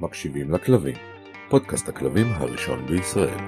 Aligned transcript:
מקשיבים 0.00 0.50
לכלבים, 0.50 0.96
פודקאסט 1.48 1.88
הכלבים 1.88 2.26
הראשון 2.26 2.86
בישראל. 2.86 3.38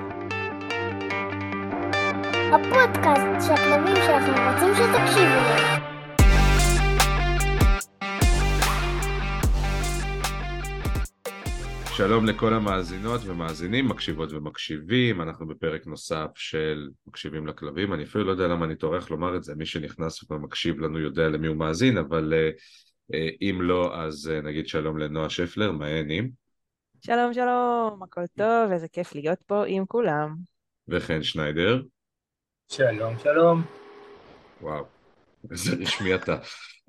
הפודקאסט 2.53 3.47
שהכלבים 3.47 3.97
שלכם 3.97 4.35
רוצים 4.53 4.75
שתקשיבו 4.75 5.41
להם. 5.47 5.83
שלום 11.97 12.27
לכל 12.27 12.55
המאזינות 12.55 13.21
ומאזינים, 13.25 13.89
מקשיבות 13.89 14.33
ומקשיבים, 14.33 15.21
אנחנו 15.21 15.47
בפרק 15.47 15.87
נוסף 15.87 16.29
של 16.35 16.89
מקשיבים 17.07 17.47
לכלבים, 17.47 17.95
אני 17.95 18.05
אפילו 18.05 18.25
לא 18.25 18.31
יודע 18.31 18.49
למה 18.49 18.65
אני 18.67 18.77
טורח 18.77 19.11
לומר 19.11 19.37
את 19.37 19.43
זה, 19.43 19.55
מי 19.55 19.67
שנכנס 19.67 20.31
ומקשיב 20.31 20.81
לנו 20.81 20.99
יודע 20.99 21.29
למי 21.29 21.47
הוא 21.47 21.57
מאזין, 21.57 21.99
אבל 21.99 22.33
uh, 22.33 22.61
uh, 23.13 23.37
אם 23.43 23.63
לא, 23.63 24.01
אז 24.01 24.31
uh, 24.33 24.47
נגיד 24.47 24.69
שלום 24.69 24.99
לנועה 24.99 25.31
שפלר, 25.31 25.73
מה 25.73 25.87
העניינים? 25.87 26.40
שלום 27.03 27.35
שלום, 27.35 28.03
הכל 28.03 28.27
טוב, 28.37 28.73
איזה 28.73 28.89
כיף 28.89 29.15
להיות 29.15 29.39
פה 29.47 29.65
עם 29.67 29.87
כולם. 29.87 30.37
וחן 30.89 31.23
שניידר. 31.23 31.83
שלום 32.73 33.19
שלום. 33.19 33.63
וואו, 34.61 34.85
איזה 35.51 35.77
רשמי 35.81 36.15
אתה. 36.15 36.37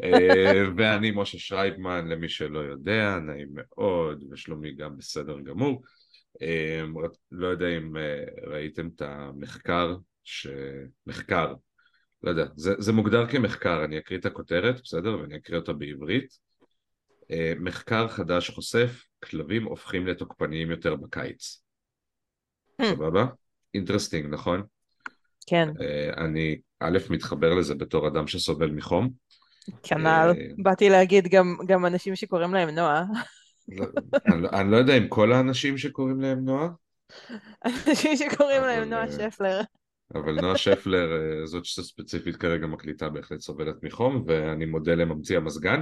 אה, 0.03 0.63
ואני 0.77 1.11
משה 1.15 1.39
שרייבמן, 1.39 2.07
למי 2.07 2.29
שלא 2.29 2.59
יודע, 2.59 3.19
נעים 3.19 3.47
מאוד, 3.53 4.23
ושלומי 4.31 4.75
גם 4.75 4.97
בסדר 4.97 5.39
גמור. 5.39 5.83
אה, 6.41 6.83
לא 7.31 7.47
יודע 7.47 7.77
אם 7.77 7.97
אה, 7.97 8.23
ראיתם 8.47 8.89
את 8.95 9.01
המחקר, 9.01 9.95
ש... 10.23 10.47
מחקר, 11.05 11.53
לא 12.23 12.29
יודע, 12.29 12.45
זה, 12.55 12.73
זה 12.77 12.93
מוגדר 12.93 13.27
כמחקר, 13.27 13.85
אני 13.85 13.97
אקריא 13.97 14.19
את 14.19 14.25
הכותרת, 14.25 14.81
בסדר? 14.83 15.19
ואני 15.19 15.35
אקריא 15.35 15.59
אותה 15.59 15.73
בעברית. 15.73 16.51
מחקר 17.59 18.07
חדש 18.07 18.49
חושף, 18.49 19.03
כלבים 19.23 19.65
הופכים 19.65 20.07
לתוקפניים 20.07 20.71
יותר 20.71 20.95
בקיץ. 20.95 21.61
Hmm. 22.81 22.85
סבבה? 22.85 23.25
אינטרסטינג, 23.73 24.33
נכון? 24.33 24.63
כן. 25.47 25.69
אני 26.17 26.59
א', 26.79 26.97
מתחבר 27.09 27.53
לזה 27.53 27.75
בתור 27.75 28.07
אדם 28.07 28.27
שסובל 28.27 28.71
מחום. 28.71 29.09
כנ"ל, 29.83 30.07
אה, 30.07 30.33
באתי 30.57 30.89
להגיד 30.89 31.27
גם, 31.27 31.57
גם 31.67 31.85
אנשים 31.85 32.15
שקוראים 32.15 32.53
להם 32.53 32.69
נועה. 32.69 33.03
לא, 33.67 33.85
אני, 34.27 34.41
לא, 34.41 34.49
אני 34.49 34.71
לא 34.71 34.77
יודע 34.77 34.97
אם 34.97 35.07
כל 35.07 35.31
האנשים 35.31 35.77
שקוראים 35.77 36.21
להם 36.21 36.45
נועה. 36.45 36.67
אנשים 37.65 38.17
שקוראים 38.17 38.61
להם 38.61 38.89
נועה 38.89 39.03
אה, 39.03 39.11
שפלר. 39.11 39.61
אבל 40.15 40.41
נועה 40.41 40.57
שפלר, 40.57 41.11
אה, 41.11 41.45
זאת 41.45 41.65
שספציפית 41.65 42.35
כרגע 42.35 42.67
מקליטה, 42.67 43.09
בהחלט 43.09 43.39
סובלת 43.39 43.83
מחום, 43.83 44.23
ואני 44.27 44.65
מודה 44.65 44.95
לממציא 44.95 45.37
המזגן. 45.37 45.81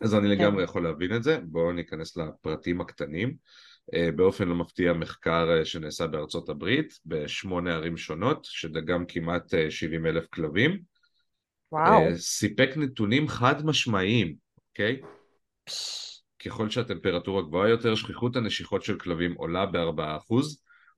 אז 0.00 0.14
אני 0.14 0.36
כן. 0.36 0.42
לגמרי 0.42 0.64
יכול 0.64 0.82
להבין 0.82 1.16
את 1.16 1.22
זה. 1.22 1.38
בואו 1.42 1.72
ניכנס 1.72 2.16
לפרטים 2.16 2.80
הקטנים. 2.80 3.34
באופן 4.16 4.48
לא 4.48 4.54
מפתיע 4.54 4.92
מחקר 4.92 5.64
שנעשה 5.64 6.06
בארצות 6.06 6.48
הברית 6.48 6.98
בשמונה 7.06 7.74
ערים 7.74 7.96
שונות, 7.96 8.44
שדגם 8.44 9.04
כמעט 9.06 9.54
70 9.70 10.06
אלף 10.06 10.26
כלבים. 10.26 10.78
וואו. 11.72 12.02
אה, 12.02 12.16
סיפק 12.16 12.70
נתונים 12.76 13.28
חד 13.28 13.66
משמעיים, 13.66 14.34
אוקיי? 14.68 15.00
ככל 16.44 16.70
שהטמפרטורה 16.70 17.42
גבוהה 17.42 17.68
יותר, 17.68 17.94
שכיחות 17.94 18.36
הנשיכות 18.36 18.82
של 18.82 18.98
כלבים 18.98 19.34
עולה 19.34 19.66
ב-4% 19.66 20.34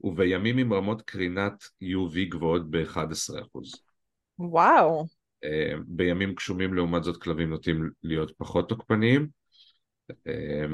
ובימים 0.01 0.59
עם 0.59 0.73
רמות 0.73 1.03
קרינת 1.03 1.63
UV 1.63 2.19
גבוהות 2.29 2.71
ב-11%. 2.71 3.59
וואו. 4.39 5.07
אה, 5.45 5.73
בימים 5.87 6.35
גשומים 6.35 6.75
לעומת 6.75 7.05
זאת 7.05 7.23
כלבים 7.23 7.51
נוטים 7.51 7.91
להיות 8.03 8.33
פחות 8.39 8.69
תוקפניים. 8.69 9.29
אה, 10.27 10.67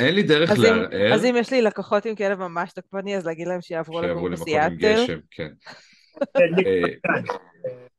אין 0.00 0.14
לי 0.14 0.22
דרך 0.22 0.50
לערער. 0.58 1.14
אז 1.14 1.24
אם 1.24 1.34
יש 1.38 1.52
לי 1.52 1.62
לקוחות 1.62 2.06
עם 2.06 2.14
כלב 2.14 2.38
ממש 2.38 2.72
תוקפני, 2.72 3.16
אז 3.16 3.26
להגיד 3.26 3.48
להם 3.48 3.60
שיעברו 3.60 4.02
לגור 4.02 4.30
למקום 4.30 4.58
עם 4.58 4.76
גשם, 4.76 5.18
כן. 5.30 5.52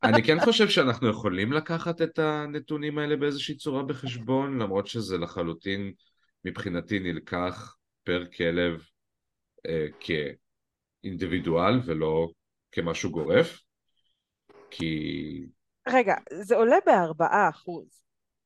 אני 0.04 0.24
כן 0.24 0.40
חושב 0.40 0.70
שאנחנו 0.70 1.10
יכולים 1.10 1.54
לקחת 1.54 2.02
את 2.02 2.20
הנתונים 2.20 2.98
האלה 2.98 3.16
באיזושהי 3.16 3.56
צורה 3.56 3.84
בחשבון, 3.84 4.62
למרות 4.62 4.88
שזה 4.88 5.18
לחלוטין 5.18 5.92
מבחינתי 6.46 7.00
נלקח 7.00 7.76
פר 8.04 8.26
כלב 8.38 8.86
אה, 9.68 9.88
כאינדיבידואל 10.00 11.80
ולא 11.86 12.30
כמשהו 12.72 13.12
גורף, 13.12 13.60
כי... 14.74 15.46
רגע, 15.88 16.16
זה 16.34 16.56
עולה 16.56 16.78
בארבעה 16.86 17.50
אחוז. 17.50 17.86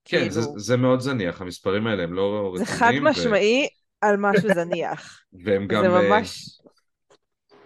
כן, 0.06 0.18
כאילו... 0.18 0.32
זה, 0.32 0.42
זה 0.58 0.78
מאוד 0.78 1.00
זניח, 1.00 1.42
המספרים 1.42 1.88
האלה 1.88 2.04
הם 2.04 2.14
לא 2.14 2.52
רציניים. 2.54 2.66
זה 2.66 2.80
חד 2.80 2.92
משמעי 3.02 3.64
ו... 3.64 4.06
על 4.06 4.16
משהו 4.18 4.50
זניח. 4.54 5.24
והם 5.44 5.68
גם... 5.68 5.82
זה 5.82 5.90
ממש... 5.90 6.60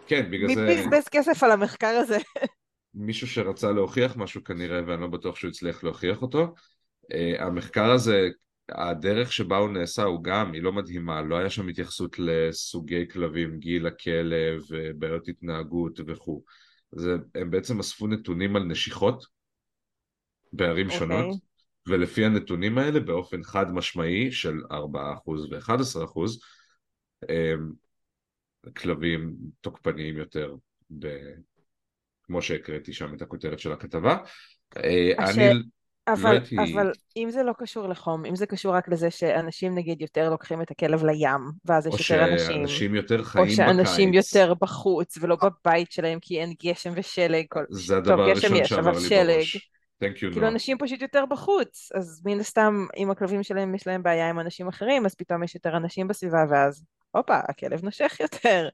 כן, 0.08 0.32
בגלל 0.32 0.56
זה... 0.56 0.66
מי 0.66 0.76
בזבז 0.76 1.08
כסף 1.12 1.44
על 1.44 1.52
המחקר 1.52 1.88
הזה? 2.04 2.18
מישהו 2.94 3.28
שרצה 3.28 3.72
להוכיח 3.72 4.18
משהו 4.18 4.44
כנראה, 4.44 4.82
ואני 4.88 5.02
לא 5.02 5.08
בטוח 5.08 5.36
שהוא 5.36 5.50
הצליח 5.50 5.84
להוכיח 5.84 6.22
אותו. 6.22 6.54
Uh, 7.04 7.42
המחקר 7.42 7.92
הזה, 7.92 8.30
הדרך 8.70 9.34
שבה 9.34 9.58
הוא 9.58 9.70
נעשה 9.70 10.04
הוא 10.04 10.24
גם, 10.24 10.52
היא 10.54 10.64
לא 10.64 10.72
מדהימה, 10.72 11.22
לא 11.22 11.38
היה 11.38 11.50
שם 11.50 11.68
התייחסות 11.68 12.16
לסוגי 12.20 13.08
כלבים, 13.10 13.60
גיל 13.60 13.88
הכלב, 13.88 14.62
בעיות 14.96 15.28
התנהגות 15.28 16.00
וכו'. 16.08 16.42
זה, 16.91 17.16
הם 17.35 17.52
בעצם 17.52 17.79
אספו 17.79 18.07
נתונים 18.07 18.56
על 18.56 18.63
נשיכות 18.63 19.25
בערים 20.53 20.88
okay. 20.88 20.94
אוקיי. 20.94 21.07
שונות, 21.07 21.38
ולפי 21.88 22.25
הנתונים 22.25 22.78
האלה 22.78 23.00
באופן 23.00 23.44
חד 23.44 23.72
משמעי 23.72 24.31
של 24.31 24.57
4% 24.72 24.74
ו-11% 25.28 26.19
כלבים 28.75 29.35
תוקפניים 29.62 30.18
יותר 30.18 30.56
כמו 32.24 32.41
שהקראתי 32.41 32.94
שם 32.94 33.13
את 33.13 33.22
הכותרת 33.22 33.59
של 33.59 33.72
הכתבה. 33.72 34.18
אה, 34.78 35.12
הש... 35.18 35.38
אני 35.38 35.62
אבל, 36.08 36.34
לא 36.34 36.40
הייתי... 36.40 36.56
אבל 36.74 36.92
אם 37.18 37.28
זה 37.32 37.44
לא 37.44 37.54
קשור 37.58 37.88
לחום, 37.90 38.26
אם 38.26 38.36
זה 38.36 38.46
קשור 38.46 38.76
רק 38.76 38.88
לזה 38.88 39.12
שאנשים 39.12 39.76
נגיד 39.76 40.02
יותר 40.02 40.30
לוקחים 40.30 40.62
את 40.62 40.72
הכלב 40.72 41.06
לים, 41.06 41.42
ואז 41.66 41.88
יש 41.88 42.12
יותר 42.12 42.24
אנשים, 42.34 42.62
או 42.62 42.68
שאנשים 42.68 42.96
יותר 42.96 43.24
חיים 43.24 43.46
בקיץ, 43.46 43.60
או 43.60 43.66
שאנשים 43.66 44.14
יותר 44.14 44.54
בחוץ 44.62 45.18
ולא 45.22 45.38
בבית 45.44 45.92
שלהם 45.92 46.20
כי 46.22 46.40
אין 46.40 46.54
גשם 46.64 46.94
ושלג, 46.96 47.46
כל... 47.50 47.64
זה 47.70 47.98
הדבר 47.98 48.16
טוב, 48.16 48.20
הראשון 48.20 48.66
שעבר 48.66 48.92
לי 48.92 49.10
שלג. 49.10 49.36
בראש. 49.36 49.72
כאילו 50.16 50.48
אנשים 50.48 50.78
פשוט 50.78 51.02
יותר 51.02 51.24
בחוץ, 51.30 51.90
אז 51.96 52.22
מן 52.26 52.40
הסתם 52.40 52.86
אם 52.98 53.12
הכלבים 53.12 53.44
שלהם 53.44 53.76
יש 53.76 53.88
להם 53.88 54.04
בעיה 54.04 54.30
עם 54.30 54.40
אנשים 54.40 54.68
אחרים, 54.68 55.06
אז 55.06 55.16
פתאום 55.16 55.44
יש 55.44 55.56
יותר 55.56 55.78
אנשים 55.78 56.08
בסביבה 56.08 56.46
ואז, 56.50 56.84
הופה, 57.12 57.40
הכלב 57.50 57.84
נושך 57.84 58.18
יותר. 58.20 58.70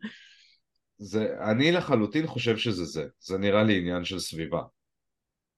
זה, 0.97 1.27
אני 1.51 1.71
לחלוטין 1.71 2.27
חושב 2.27 2.57
שזה 2.57 2.85
זה, 2.85 3.05
זה 3.19 3.37
נראה 3.37 3.63
לי 3.63 3.77
עניין 3.77 4.05
של 4.05 4.19
סביבה. 4.19 4.61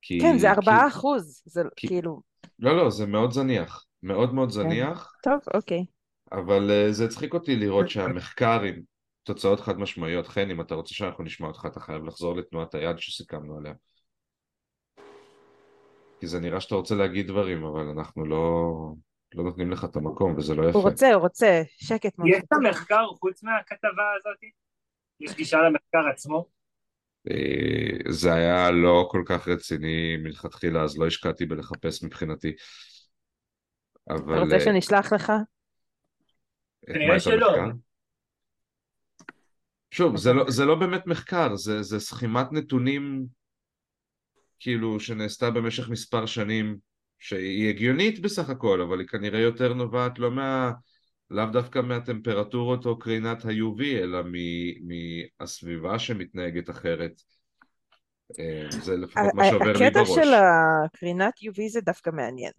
כי, 0.02 0.20
כן, 0.22 0.38
זה 0.38 0.52
ארבעה 0.52 0.82
כי... 0.82 0.88
אחוז, 0.88 1.42
זה 1.46 1.64
כי... 1.76 1.88
כאילו... 1.88 2.22
לא, 2.60 2.78
לא, 2.78 2.90
זה 2.90 3.06
מאוד 3.06 3.32
זניח, 3.32 3.86
מאוד 4.04 4.34
מאוד 4.34 4.48
כן. 4.48 4.54
זניח. 4.54 5.14
טוב, 5.24 5.40
אוקיי. 5.54 5.86
אבל 6.32 6.70
uh, 6.70 6.92
זה 6.92 7.06
הצחיק 7.06 7.34
אותי 7.34 7.56
לראות 7.56 7.90
שהמחקר 7.90 8.62
עם 8.62 8.82
תוצאות 9.24 9.60
חד 9.60 9.80
משמעיות, 9.80 10.28
חן, 10.28 10.50
אם 10.52 10.62
אתה 10.62 10.76
רוצה 10.76 10.94
שאנחנו 10.94 11.24
נשמע 11.24 11.48
אותך, 11.48 11.66
אתה 11.66 11.80
חייב 11.80 12.04
לחזור 12.04 12.36
לתנועת 12.36 12.76
היד 12.76 13.00
שסיכמנו 13.00 13.58
עליה. 13.58 13.74
כי 16.20 16.28
זה 16.28 16.40
נראה 16.40 16.60
שאתה 16.60 16.76
רוצה 16.76 16.96
להגיד 16.96 17.28
דברים, 17.28 17.64
אבל 17.64 17.82
אנחנו 17.82 18.26
לא, 18.26 18.72
לא 19.36 19.44
נותנים 19.44 19.72
לך 19.72 19.86
את 19.86 19.96
המקום, 19.96 20.36
וזה 20.38 20.56
לא 20.56 20.70
יפה. 20.70 20.80
הוא 20.80 20.90
רוצה, 20.90 21.14
הוא 21.14 21.22
רוצה, 21.22 21.62
שקט. 21.78 22.14
יש 22.26 22.44
את 22.44 22.54
המחקר 22.54 23.08
חוץ 23.08 23.44
מהכתבה 23.44 24.14
הזאת? 24.20 24.38
יש 25.20 25.36
גישה 25.36 25.58
למחקר 25.58 26.10
עצמו? 26.14 26.46
אה, 27.32 28.12
זה 28.12 28.34
היה 28.34 28.72
לא 28.72 29.08
כל 29.12 29.24
כך 29.26 29.48
רציני 29.48 30.18
מלכתחילה, 30.18 30.84
אז 30.84 30.98
לא 30.98 31.08
השקעתי 31.08 31.46
בלחפש 31.46 32.04
מבחינתי. 32.04 32.54
אבל... 34.10 34.34
אתה 34.34 34.44
רוצה 34.44 34.56
אה, 34.56 34.60
שנשלח 34.60 35.14
לך? 35.14 35.32
כנראה 36.86 37.20
שלא. 37.20 37.56
שוב, 39.92 40.18
זה 40.18 40.34
לא, 40.34 40.52
זה 40.52 40.66
לא 40.66 40.76
באמת 40.76 41.08
מחקר, 41.08 41.56
זה, 41.56 41.84
זה 41.84 42.00
סכימת 42.00 42.52
נתונים 42.52 43.26
כאילו 44.60 45.00
שנעשתה 45.00 45.52
במשך 45.52 45.90
מספר 45.90 46.26
שנים, 46.26 46.78
שהיא 47.20 47.70
הגיונית 47.70 48.22
בסך 48.22 48.50
הכל, 48.50 48.82
אבל 48.82 49.00
היא 49.00 49.08
כנראה 49.08 49.40
יותר 49.40 49.74
נובעת 49.74 50.20
לא 50.20 50.32
מה... 50.32 50.72
לאו 51.32 51.46
דווקא 51.46 51.80
מהטמפרטורות 51.80 52.86
או 52.86 53.00
קרינת 53.00 53.46
ה-UV, 53.46 53.84
אלא 53.84 54.20
מהסביבה 55.40 56.00
שמתנהגת 56.00 56.70
אחרת. 56.70 57.22
אה, 58.40 58.66
זה 58.70 58.98
לפחות 58.98 59.34
מה 59.34 59.46
שעובר 59.46 59.66
לי 59.66 59.74
בראש. 59.74 59.82
הקטע 59.82 60.06
של 60.06 60.34
הקרינת 60.34 61.34
UV 61.34 61.70
זה 61.70 61.82
דווקא 61.82 62.10
מעניין. 62.10 62.52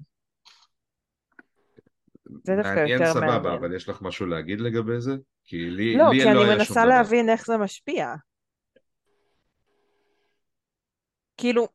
זה 2.44 2.56
דווקא 2.56 2.74
מעניין, 2.74 3.00
יותר 3.00 3.12
סבבה, 3.12 3.26
מעניין. 3.26 3.54
אבל 3.54 3.76
יש 3.76 3.88
לך 3.88 4.02
משהו 4.02 4.26
להגיד 4.26 4.60
לגבי 4.60 5.00
זה? 5.00 5.16
כי 5.44 5.70
לי 5.70 5.96
לא, 5.96 6.10
לי 6.10 6.18
כי 6.20 6.24
לא 6.24 6.44
אני 6.44 6.54
מנסה 6.54 6.84
להבין 6.84 7.28
איך 7.28 7.46
זה 7.46 7.56
משפיע. 7.56 8.14
כאילו, 11.36 11.68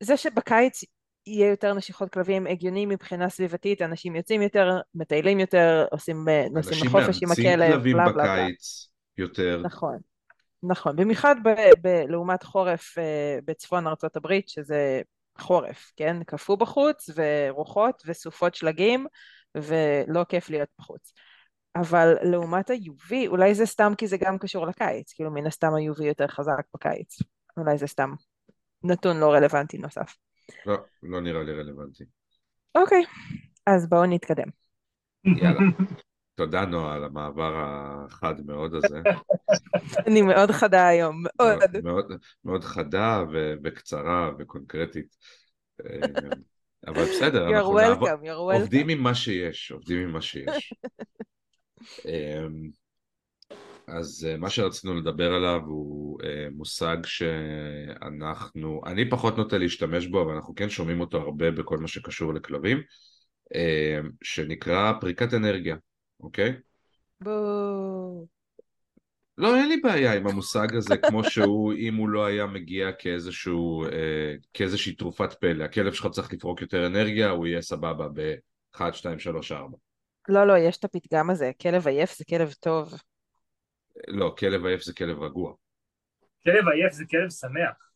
זה 0.00 0.16
שבקיץ 0.16 0.84
יהיה 1.26 1.50
יותר 1.50 1.74
נשיכות 1.74 2.10
כלבים 2.12 2.46
הגיוני 2.46 2.86
מבחינה 2.86 3.28
סביבתית, 3.28 3.82
אנשים 3.82 4.16
יוצאים 4.16 4.42
יותר, 4.42 4.80
מטיילים 4.94 5.40
יותר, 5.40 5.86
עושים, 5.90 6.28
אה, 6.28 6.46
נוסעים 6.50 6.74
אנשים 6.74 6.86
לחופש 6.86 7.22
עם 7.22 7.28
מאמצים 7.28 7.46
הכלב, 7.46 7.72
כלבים 7.72 7.96
בלה 7.96 8.04
בלה 8.04 8.12
בלה. 8.12 8.44
בקיץ 8.44 8.88
יותר. 9.18 9.60
נכון, 9.64 9.98
נכון. 10.62 10.96
במיוחד 10.96 11.34
ב- 11.44 11.88
ב- 11.88 12.04
לעומת 12.08 12.42
חורף 12.42 12.98
אה, 12.98 13.38
בצפון 13.44 13.86
ארצות 13.86 14.16
הברית, 14.16 14.48
שזה 14.48 15.02
חורף, 15.38 15.92
כן? 15.96 16.24
קפוא 16.24 16.56
בחוץ, 16.56 17.10
ורוחות 17.16 18.02
וסופות 18.06 18.54
שלגים, 18.54 19.06
ולא 19.54 20.24
כיף 20.28 20.50
להיות 20.50 20.68
בחוץ. 20.78 21.12
אבל 21.76 22.14
לעומת 22.22 22.70
ה-UV, 22.70 23.12
אולי 23.26 23.54
זה 23.54 23.66
סתם 23.66 23.92
כי 23.98 24.06
זה 24.06 24.16
גם 24.16 24.38
קשור 24.38 24.66
לקיץ, 24.66 25.12
כאילו 25.12 25.30
מן 25.30 25.46
הסתם 25.46 25.74
ה-UV 25.74 26.04
יותר 26.04 26.26
חזק 26.26 26.62
בקיץ. 26.74 27.18
אולי 27.56 27.78
זה 27.78 27.86
סתם 27.86 28.10
נתון 28.84 29.20
לא 29.20 29.32
רלוונטי 29.32 29.78
נוסף. 29.78 30.16
לא, 30.66 30.76
לא 31.02 31.20
נראה 31.20 31.42
לי 31.42 31.52
רלוונטי. 31.52 32.04
אוקיי, 32.74 33.02
אז 33.66 33.88
בואו 33.88 34.06
נתקדם. 34.06 34.48
יאללה. 35.24 35.60
תודה 36.34 36.64
נועה 36.64 36.94
על 36.94 37.04
המעבר 37.04 37.52
החד 37.56 38.34
מאוד 38.46 38.74
הזה. 38.74 39.00
אני 40.06 40.22
מאוד 40.22 40.50
חדה 40.50 40.88
היום, 40.88 41.22
מאוד. 41.38 41.58
מאוד, 41.84 42.12
מאוד 42.44 42.64
חדה 42.64 43.24
ו- 43.32 43.54
וקצרה 43.64 44.30
וקונקרטית. 44.38 45.16
אה, 45.86 46.00
אבל 46.86 47.02
בסדר, 47.04 47.48
You're 47.48 47.54
אנחנו 47.56 47.78
welcome, 47.80 48.24
you're 48.26 48.30
עובדים 48.32 48.86
welcome. 48.86 48.92
עם 48.92 48.98
מה 49.02 49.14
שיש, 49.14 49.72
עובדים 49.72 49.98
עם 49.98 50.12
מה 50.12 50.20
שיש. 50.22 50.72
אז 53.86 54.26
אה, 54.30 54.36
מה 54.36 54.50
שרצינו 54.50 54.94
לדבר 54.94 55.32
עליו 55.32 55.60
הוא 55.66 56.18
אה, 56.24 56.46
מושג 56.52 56.96
שאנחנו, 57.04 58.80
אני 58.86 59.10
פחות 59.10 59.36
נוטה 59.36 59.58
להשתמש 59.58 60.06
בו, 60.06 60.22
אבל 60.22 60.34
אנחנו 60.34 60.54
כן 60.54 60.70
שומעים 60.70 61.00
אותו 61.00 61.18
הרבה 61.18 61.50
בכל 61.50 61.78
מה 61.78 61.88
שקשור 61.88 62.34
לכלבים, 62.34 62.82
אה, 63.54 64.00
שנקרא 64.22 64.92
פריקת 65.00 65.34
אנרגיה, 65.34 65.76
אוקיי? 66.20 66.52
בואו. 67.20 68.26
לא, 69.38 69.56
אין 69.56 69.68
לי 69.68 69.76
בעיה 69.76 70.14
עם 70.14 70.26
המושג 70.26 70.76
הזה 70.76 70.96
כמו 70.96 71.24
שהוא, 71.24 71.72
אם 71.72 71.96
הוא 71.96 72.08
לא 72.08 72.26
היה 72.26 72.46
מגיע 72.46 72.92
כאיזשהו, 72.92 73.84
אה, 73.84 74.34
כאיזושהי 74.54 74.94
תרופת 74.94 75.32
פלא. 75.32 75.64
הכלב 75.64 75.92
שלך 75.92 76.06
צריך 76.06 76.32
לפרוק 76.32 76.62
יותר 76.62 76.86
אנרגיה, 76.86 77.30
הוא 77.30 77.46
יהיה 77.46 77.62
סבבה 77.62 78.08
ב-1, 78.14 78.92
2, 78.92 79.18
3, 79.18 79.52
4. 79.52 79.76
לא, 80.28 80.46
לא, 80.46 80.58
יש 80.58 80.76
את 80.76 80.84
הפתגם 80.84 81.30
הזה, 81.30 81.50
כלב 81.60 81.88
עייף 81.88 82.16
זה 82.16 82.24
כלב 82.24 82.52
טוב. 82.60 82.94
לא, 84.08 84.34
כלב 84.38 84.66
עייף 84.66 84.82
זה 84.82 84.94
כלב 84.94 85.22
רגוע. 85.22 85.54
כלב 86.44 86.68
עייף 86.68 86.92
זה 86.92 87.04
כלב 87.10 87.30
שמח. 87.30 87.92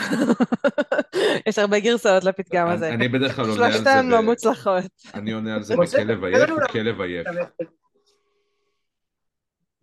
יש 1.48 1.58
הרבה 1.58 1.80
גרסאות 1.80 2.24
לפתגם 2.24 2.66
הזה. 2.68 2.88
אני 2.94 3.08
בדרך 3.08 3.36
כלל 3.36 3.44
עונה 3.44 3.66
על 3.66 3.72
זה, 3.72 3.78
שלושתן 3.78 4.06
לא 4.08 4.22
מוצלחות. 4.22 4.84
אני 5.14 5.32
עונה 5.32 5.54
על 5.54 5.62
זה 5.62 5.74
בכלב 5.76 6.24
עייף 6.24 6.38
לנו 6.38 6.52
הוא 6.54 6.60
לה- 6.60 6.68
כלב 6.68 7.00
עייף. 7.00 7.26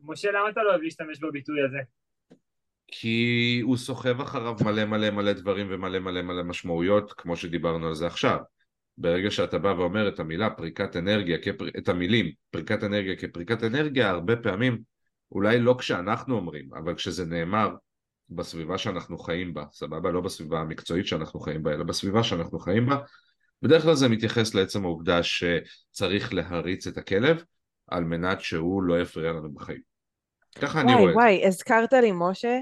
משה, 0.04 0.32
למה 0.32 0.50
אתה 0.50 0.64
לא 0.64 0.70
אוהב 0.70 0.82
להשתמש 0.82 1.20
בביטוי 1.20 1.56
הזה? 1.66 1.78
כי 2.88 3.60
הוא 3.64 3.78
סוחב 3.78 4.22
אחריו 4.22 4.56
מלא 4.66 4.86
מלא 4.86 5.10
מלא 5.10 5.34
דברים 5.34 5.68
ומלא 5.70 6.00
מלא 6.00 6.22
מלא 6.22 6.44
משמעויות, 6.44 7.14
כמו 7.14 7.36
שדיברנו 7.38 7.88
על 7.88 7.94
זה 7.94 8.08
עכשיו. 8.08 8.38
ברגע 8.98 9.32
שאתה 9.32 9.58
בא 9.58 9.68
ואומר 9.68 10.08
את 10.08 10.20
המילה 10.20 10.50
פריקת 10.50 10.96
אנרגיה, 10.96 11.38
כפר... 11.38 11.68
את 11.78 11.90
המילים 11.90 12.32
פריקת 12.50 12.84
אנרגיה 12.84 13.16
כפריקת 13.16 13.64
אנרגיה, 13.64 14.10
הרבה 14.10 14.36
פעמים, 14.36 14.82
אולי 15.32 15.60
לא 15.60 15.76
כשאנחנו 15.80 16.36
אומרים, 16.36 16.70
אבל 16.74 16.96
כשזה 16.96 17.26
נאמר 17.26 17.70
בסביבה 18.30 18.78
שאנחנו 18.78 19.18
חיים 19.18 19.54
בה, 19.54 19.64
סבבה? 19.72 20.12
לא 20.12 20.22
בסביבה 20.22 20.60
המקצועית 20.60 21.08
שאנחנו 21.08 21.40
חיים 21.40 21.64
בה, 21.64 21.74
אלא 21.74 21.84
בסביבה 21.84 22.24
שאנחנו 22.24 22.60
חיים 22.60 22.86
בה, 22.86 22.98
בדרך 23.62 23.84
כלל 23.84 23.96
זה 23.96 24.10
מתייחס 24.10 24.54
לעצם 24.54 24.86
העובדה 24.86 25.20
שצריך 25.24 26.34
להריץ 26.34 26.88
את 26.88 26.98
הכלב 26.98 27.44
על 27.88 28.04
מנת 28.04 28.42
שהוא 28.42 28.84
לא 28.84 29.02
יפריע 29.02 29.32
לנו 29.32 29.54
בחיים. 29.54 29.82
ככה 30.62 30.82
אני 30.82 30.94
וואי 30.94 31.02
רואה 31.02 31.10
את 31.10 31.14
זה. 31.14 31.20
וואי, 31.20 31.48
הזכרת 31.48 31.94
לי 31.94 32.12
משה, 32.14 32.58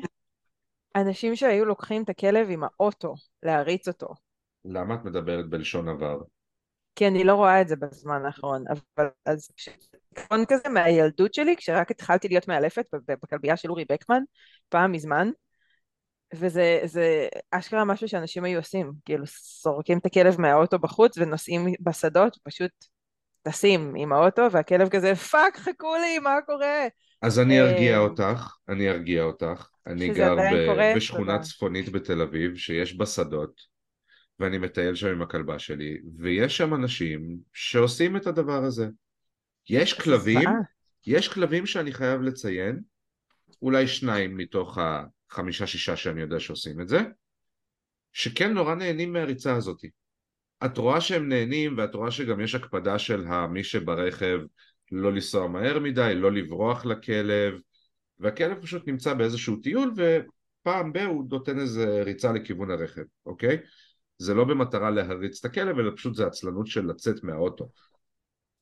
אנשים 0.96 1.36
שהיו 1.36 1.66
לוקחים 1.66 2.04
את 2.04 2.10
הכלב 2.10 2.48
עם 2.50 2.64
האוטו 2.64 3.16
להריץ 3.44 3.88
אותו. 3.88 4.08
למה 4.66 4.96
את 4.96 5.06
מדברת 5.06 5.50
בלשון 5.50 5.90
עבר? 5.90 6.18
כי 6.96 7.08
אני 7.08 7.24
לא 7.24 7.34
רואה 7.34 7.62
את 7.62 7.68
זה 7.68 7.76
בזמן 7.76 8.26
האחרון, 8.26 8.64
אבל 8.70 9.08
אז 9.26 9.50
זיכרון 10.18 10.46
כזה 10.48 10.70
מהילדות 10.70 11.34
שלי, 11.34 11.56
כשרק 11.56 11.92
התחלתי 11.92 12.28
להיות 12.28 12.48
מאלפת 12.48 12.86
בכלבייה 13.24 13.58
של 13.58 13.70
אורי 13.70 13.86
בקמן, 13.90 14.22
פעם 14.70 14.92
מזמן, 14.92 15.30
וזה 16.34 16.80
זה 16.84 17.28
אשכרה 17.52 17.86
משהו 17.86 18.08
שאנשים 18.08 18.44
היו 18.44 18.60
עושים, 18.60 18.92
כאילו 19.06 19.28
זורקים 19.28 19.98
את 19.98 20.06
הכלב 20.06 20.42
מהאוטו 20.42 20.80
בחוץ 20.80 21.18
ונוסעים 21.18 21.66
בשדות, 21.80 22.38
פשוט 22.44 22.72
טסים 23.42 23.94
עם 23.98 24.14
האוטו, 24.14 24.52
והכלב 24.52 24.90
כזה 24.90 25.16
fuck 25.16 25.58
חכו 25.58 25.96
לי, 25.96 26.20
מה 26.20 26.36
קורה? 26.46 26.88
אז 27.22 27.40
אני 27.40 27.62
ארגיע 27.62 27.94
אה, 27.94 27.98
אותך, 27.98 28.56
אני 28.70 28.90
ארגיע 28.90 29.24
אותך. 29.24 29.70
אני 29.88 30.10
גר 30.10 30.36
ב- 30.36 30.68
קורה? 30.68 30.94
בשכונה 30.96 31.34
תודה. 31.34 31.44
צפונית 31.44 31.90
בתל 31.90 32.22
אביב 32.22 32.56
שיש 32.56 32.98
בה 32.98 33.06
שדות, 33.06 33.62
ואני 34.40 34.58
מטייל 34.58 34.96
שם 34.96 35.08
עם 35.08 35.22
הכלבה 35.22 35.60
שלי, 35.60 35.98
ויש 36.18 36.58
שם 36.58 36.74
אנשים 36.74 37.38
שעושים 37.54 38.18
את 38.18 38.28
הדבר 38.28 38.64
הזה. 38.64 38.88
יש 39.70 39.94
כלבים. 39.94 40.50
יש 41.08 41.28
כלבים 41.28 41.66
שאני 41.66 41.94
חייב 41.94 42.22
לציין, 42.22 42.80
אולי 43.62 43.88
שניים 43.88 44.38
מתוך 44.38 44.78
החמישה-שישה 45.32 45.96
שאני 45.96 46.22
יודע 46.22 46.40
שעושים 46.40 46.82
את 46.82 46.88
זה, 46.88 47.02
שכן 48.14 48.54
נורא 48.54 48.76
נהנים 48.76 49.14
מהריצה 49.14 49.56
הזאת. 49.56 49.82
את 50.66 50.78
רואה 50.78 51.02
שהם 51.02 51.30
נהנים, 51.30 51.78
ואת 51.78 51.96
רואה 51.96 52.12
שגם 52.12 52.42
יש 52.42 52.56
הקפדה 52.56 53.00
של 53.00 53.26
מי 53.50 53.64
שברכב 53.64 54.40
לא 54.92 55.12
לנסוע 55.14 55.48
מהר 55.48 55.80
מדי, 55.80 56.14
לא 56.16 56.32
לברוח 56.32 56.86
לכלב, 56.86 57.54
והכלב 58.20 58.62
פשוט 58.62 58.88
נמצא 58.88 59.14
באיזשהו 59.14 59.56
טיול, 59.56 59.94
ופעם 59.96 60.94
ב- 60.94 60.98
הוא 60.98 61.26
נותן 61.30 61.60
איזה 61.60 62.04
ריצה 62.04 62.32
לכיוון 62.32 62.72
הרכב, 62.72 63.04
אוקיי? 63.26 63.58
זה 64.18 64.34
לא 64.34 64.44
במטרה 64.44 64.90
להריץ 64.90 65.40
את 65.40 65.52
הכלב, 65.52 65.80
אלא 65.80 65.92
פשוט 65.96 66.16
זה 66.16 66.28
עצלנות 66.28 66.68
של 66.68 66.86
לצאת 66.86 67.24
מהאוטו. 67.24 67.70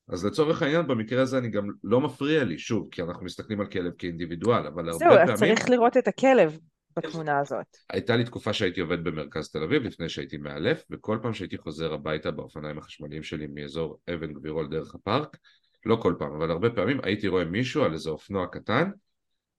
אז 0.08 0.24
לצורך 0.24 0.62
העניין, 0.62 0.86
במקרה 0.86 1.22
הזה 1.22 1.38
אני 1.38 1.48
גם 1.48 1.68
לא 1.84 2.00
מפריע 2.00 2.44
לי, 2.44 2.58
שוב, 2.58 2.88
כי 2.90 3.02
אנחנו 3.02 3.24
מסתכלים 3.24 3.60
על 3.60 3.66
כלב 3.66 3.92
כאינדיבידואל, 3.98 4.66
אבל 4.66 4.88
הרבה 4.88 4.98
זהו, 4.98 5.12
אז 5.12 5.40
פעמים... 5.40 5.54
צריך 5.54 5.70
לראות 5.70 5.96
את 5.96 6.08
הכלב 6.08 6.58
בתמונה 6.96 7.38
הזאת. 7.38 7.66
הייתה 7.90 8.16
לי 8.16 8.24
תקופה 8.24 8.52
שהייתי 8.52 8.80
עובד 8.80 9.04
במרכז 9.04 9.50
תל 9.50 9.62
אביב 9.62 9.82
לפני 9.82 10.08
שהייתי 10.08 10.36
מאלף 10.36 10.84
וכל 10.90 11.18
פעם 11.22 11.34
שהייתי 11.34 11.58
חוזר 11.58 11.92
הביתה 11.92 12.30
באופניים 12.30 12.78
החשמליים 12.78 13.22
שלי 13.22 13.46
מאזור 13.46 14.00
אבן 14.14 14.32
גבירול 14.32 14.68
דרך 14.70 14.94
הפארק 14.94 15.36
לא 15.86 15.96
כל 15.96 16.14
פעם 16.18 16.34
אבל 16.34 16.50
הרבה 16.50 16.70
פעמים 16.70 17.00
הייתי 17.02 17.28
רואה 17.28 17.44
מישהו 17.44 17.84
על 17.84 17.92
איזה 17.92 18.10
אופנוע 18.10 18.46
קטן 18.46 18.90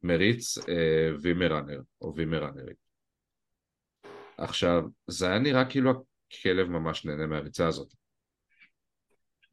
מריץ 0.03 0.57
אה, 0.57 1.11
וימראנר 1.21 1.81
או 2.01 2.13
וימראנרית 2.15 2.77
עכשיו 4.37 4.83
זה 5.07 5.27
היה 5.27 5.39
נראה 5.39 5.65
כאילו 5.65 5.91
הכלב 6.31 6.67
ממש 6.67 7.05
נהנה 7.05 7.25
מהריצה 7.27 7.67
הזאת 7.67 7.93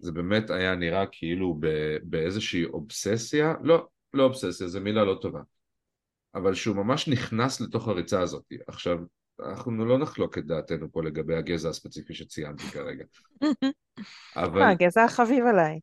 זה 0.03 0.13
באמת 0.13 0.51
היה 0.51 0.75
נראה 0.75 1.05
כאילו 1.13 1.57
ב- 1.61 1.97
באיזושהי 2.03 2.65
אובססיה 2.65 3.55
לא, 3.63 3.89
לא 4.15 4.25
אובססיה, 4.25 4.69
זו 4.69 4.81
מילה 4.81 5.05
לא 5.05 5.19
טובה 5.21 5.41
אבל 6.35 6.55
שהוא 6.55 6.77
ממש 6.77 7.09
נכנס 7.09 7.61
לתוך 7.61 7.89
הריצה 7.89 8.21
הזאת. 8.21 8.53
עכשיו, 8.67 8.99
אנחנו 9.41 9.87
לא 9.87 9.99
נחלוק 9.99 10.39
את 10.39 10.47
דעתנו 10.47 10.93
פה 10.93 11.03
לגבי 11.03 11.37
הגזע 11.37 11.69
הספציפי 11.69 12.15
שציינתי 12.15 12.63
כרגע. 12.63 13.05
אבל 14.37 14.61
מה, 14.61 14.75
גזע 14.75 15.09
חביב 15.09 15.47
עליי. 15.47 15.81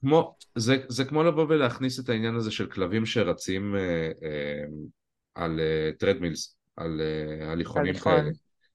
כמו, 0.00 0.36
זה, 0.54 0.76
זה 0.88 1.04
כמו 1.04 1.22
לבוא 1.22 1.46
ולהכניס 1.48 2.00
את 2.00 2.08
העניין 2.08 2.34
הזה 2.34 2.50
של 2.50 2.66
כלבים 2.66 3.06
שרצים 3.06 3.76
אה, 3.76 4.10
אה, 4.22 4.64
על 5.34 5.60
טרדמילס, 5.98 6.56
על 6.76 7.00
אה, 7.00 7.52
הליכונים. 7.52 7.94
כאלה. 7.94 8.30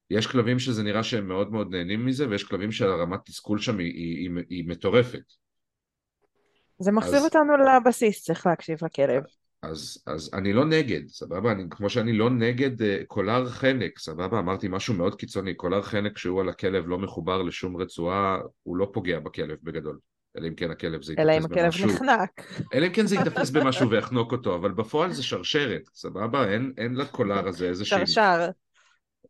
יש 0.10 0.28
כלבים 0.28 0.60
שזה 0.60 0.84
נראה 0.84 1.04
שהם 1.04 1.28
מאוד 1.28 1.52
מאוד 1.52 1.72
נהנים 1.72 2.06
מזה, 2.06 2.30
ויש 2.30 2.44
כלבים 2.44 2.72
שהרמת 2.72 3.20
תסכול 3.26 3.60
שם 3.60 3.80
היא, 3.80 3.94
היא, 3.94 4.30
היא, 4.30 4.46
היא 4.50 4.68
מטורפת. 4.68 5.34
זה 6.80 6.92
מחזיר 6.92 7.20
אז- 7.20 7.26
אותנו 7.26 7.54
לבסיס, 7.58 8.24
צריך 8.24 8.46
להקשיב 8.48 8.78
לכלב. 8.86 9.24
אז, 9.62 10.04
אז 10.08 10.30
אני 10.34 10.54
לא 10.54 10.66
נגד, 10.66 11.08
סבבה? 11.08 11.52
אני, 11.52 11.64
כמו 11.70 11.90
שאני 11.90 12.14
לא 12.14 12.30
נגד 12.30 12.82
uh, 12.82 13.06
קולר 13.08 13.50
חנק, 13.50 14.00
סבבה? 14.00 14.40
אמרתי 14.40 14.68
משהו 14.70 14.94
מאוד 14.94 15.16
קיצוני, 15.16 15.54
קולר 15.54 15.82
חנק 15.82 16.18
שהוא 16.18 16.42
על 16.42 16.50
הכלב 16.50 16.88
לא 16.88 16.98
מחובר 16.98 17.42
לשום 17.42 17.78
רצועה, 17.78 18.38
הוא 18.64 18.78
לא 18.78 18.90
פוגע 18.94 19.20
בכלב 19.20 19.58
בגדול. 19.64 20.00
אלא 20.38 20.48
אם 20.48 20.56
כן 20.56 20.72
הכלב 20.72 21.04
זה 21.04 21.14
אלא 21.20 21.32
אם 21.32 21.38
יתפס 21.38 21.52
הכלב 21.52 21.64
במשהו. 21.66 21.88
נחנק. 21.88 22.42
אלא 22.74 22.88
אם 22.88 22.94
כן 22.94 23.06
זה 23.06 23.16
ייתפס 23.16 23.50
במשהו 23.50 23.90
ויחנוק 23.90 24.32
אותו, 24.32 24.56
אבל 24.56 24.72
בפועל 24.72 25.12
זה 25.12 25.24
שרשרת, 25.24 25.82
סבבה? 25.94 26.48
אין, 26.52 26.74
אין 26.78 26.96
לקולר 26.96 27.48
הזה 27.48 27.70
איזושהי, 27.70 28.00
שרשר. 28.00 28.50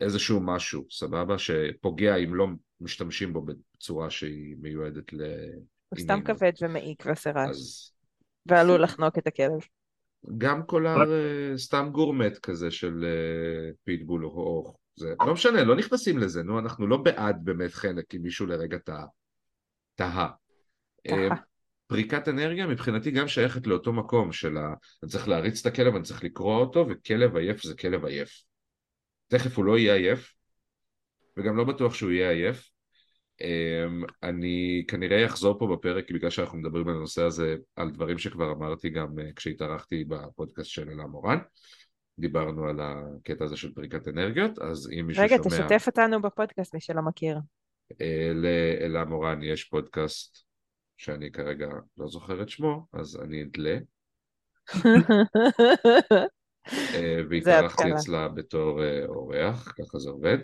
איזשהו 0.01 0.39
משהו, 0.39 0.85
סבבה? 0.91 1.37
שפוגע 1.37 2.15
אם 2.15 2.35
לא 2.35 2.47
משתמשים 2.81 3.33
בו 3.33 3.41
בצורה 3.41 4.09
שהיא 4.09 4.55
מיועדת 4.59 5.13
ל... 5.13 5.21
הוא 5.89 5.99
סתם. 5.99 6.19
כבד 6.25 6.51
ומעיק 6.61 7.07
רעש. 7.07 7.27
אז 7.27 7.91
ועלול 8.45 8.83
לחנוק 8.83 9.17
את 9.17 9.27
הכלב. 9.27 9.59
גם 10.37 10.63
קולר 10.63 10.95
סתם 11.57 11.89
גורמט 11.91 12.37
כזה 12.37 12.71
של 12.71 13.05
אה, 13.05 13.71
פיטבול 13.83 14.25
או 14.25 14.73
זה 14.95 15.13
לא 15.25 15.33
משנה, 15.33 15.63
לא 15.63 15.75
נכנסים 15.75 16.17
לזה, 16.17 16.43
נו, 16.43 16.59
אנחנו 16.59 16.87
לא 16.87 16.97
בעד 16.97 17.39
באמת 17.43 17.73
חלק, 17.73 18.15
אם 18.15 18.21
מישהו 18.21 18.45
לרגע 18.45 18.77
טעה. 18.77 19.05
טעה. 19.95 20.29
אה, 21.09 21.27
פריקת 21.87 22.27
אנרגיה 22.27 22.67
מבחינתי 22.67 23.11
גם 23.11 23.27
שייכת 23.27 23.67
לאותו 23.67 23.93
מקום 23.93 24.31
של 24.31 24.57
ה... 24.57 24.73
אני 25.03 25.11
צריך 25.11 25.27
להריץ 25.27 25.65
את 25.65 25.73
הכלב, 25.73 25.95
אני 25.95 26.03
צריך 26.03 26.23
לקרוא 26.23 26.55
אותו, 26.55 26.85
וכלב 26.89 27.35
עייף 27.35 27.63
זה 27.63 27.75
כלב 27.75 28.05
עייף. 28.05 28.43
תכף 29.27 29.57
הוא 29.57 29.65
לא 29.65 29.77
יהיה 29.77 29.95
עייף, 29.95 30.33
וגם 31.37 31.57
לא 31.57 31.63
בטוח 31.63 31.93
שהוא 31.93 32.11
יהיה 32.11 32.31
עייף. 32.31 32.69
אמ, 33.41 34.03
אני 34.23 34.85
כנראה 34.87 35.25
אחזור 35.25 35.59
פה 35.59 35.75
בפרק 35.75 36.11
בגלל 36.11 36.29
שאנחנו 36.29 36.57
מדברים 36.57 36.87
על 36.87 36.95
הנושא 36.95 37.21
הזה, 37.21 37.55
על 37.75 37.91
דברים 37.91 38.17
שכבר 38.17 38.51
אמרתי 38.51 38.89
גם 38.89 39.19
אה, 39.19 39.33
כשהתארחתי 39.35 40.03
בפודקאסט 40.03 40.69
של 40.69 40.89
אלה 40.89 41.07
מורן. 41.07 41.37
דיברנו 42.19 42.65
על 42.65 42.79
הקטע 42.81 43.45
הזה 43.45 43.57
של 43.57 43.73
פריקת 43.73 44.07
אנרגיות, 44.07 44.59
אז 44.59 44.89
אם 44.99 45.07
מישהו 45.07 45.23
רגע, 45.23 45.35
שומע... 45.35 45.49
תשתף 45.49 45.87
אותנו 45.87 46.21
בפודקאסט, 46.21 46.73
מי 46.73 46.81
שלא 46.81 47.01
מכיר. 47.01 47.37
אה, 48.01 48.31
לאלה 48.33 49.05
מורן 49.05 49.43
יש 49.43 49.63
פודקאסט 49.63 50.37
שאני 50.97 51.31
כרגע 51.31 51.67
לא 51.97 52.07
זוכר 52.07 52.41
את 52.41 52.49
שמו, 52.49 52.85
אז 52.93 53.21
אני 53.23 53.43
אדלה, 53.43 53.77
והתארחתי 57.29 57.83
התחלה. 57.83 57.95
אצלה 57.95 58.27
בתור 58.27 58.83
אה, 58.83 59.05
אורח, 59.05 59.73
ככה 59.77 59.99
זה 59.99 60.09
עובד. 60.09 60.37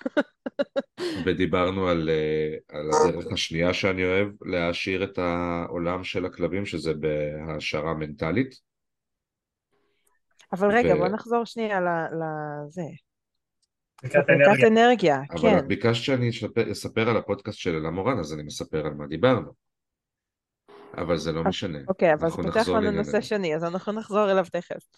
ודיברנו 1.26 1.88
על, 1.88 2.10
אה, 2.10 2.78
על 2.78 2.90
הדרך 2.90 3.32
השנייה 3.32 3.74
שאני 3.74 4.04
אוהב 4.04 4.28
להעשיר 4.44 5.04
את 5.04 5.18
העולם 5.18 6.04
של 6.04 6.26
הכלבים, 6.26 6.66
שזה 6.66 6.92
בהעשרה 6.94 7.94
מנטלית. 7.94 8.54
אבל 10.52 10.68
רגע, 10.72 10.94
ו- 10.94 10.98
בוא 10.98 11.08
נחזור 11.08 11.44
שנייה 11.44 11.80
לזה. 11.80 12.82
בדיקת 14.02 14.30
אנרגיה. 14.30 14.68
אנרגיה, 14.68 15.20
אבל 15.30 15.40
כן. 15.40 15.58
את 15.58 15.66
ביקשת 15.66 16.02
שאני 16.02 16.30
אספר 16.72 17.10
על 17.10 17.16
הפודקאסט 17.16 17.58
של 17.58 17.74
אלה 17.74 17.90
מורן, 17.90 18.18
אז 18.18 18.34
אני 18.34 18.42
מספר 18.42 18.86
על 18.86 18.94
מה 18.94 19.06
דיברנו. 19.06 19.67
אבל 20.96 21.16
זה 21.16 21.32
לא 21.32 21.44
משנה. 21.44 21.78
אוקיי, 21.88 22.14
אבל 22.14 22.30
זה 22.30 22.36
פותח 22.36 22.68
לנו. 22.68 22.90
נושא 22.90 23.20
שני, 23.20 23.54
אז 23.54 23.64
אנחנו 23.64 23.92
נחזור 23.92 24.30
אליו 24.30 24.44
תכף. 24.52 24.88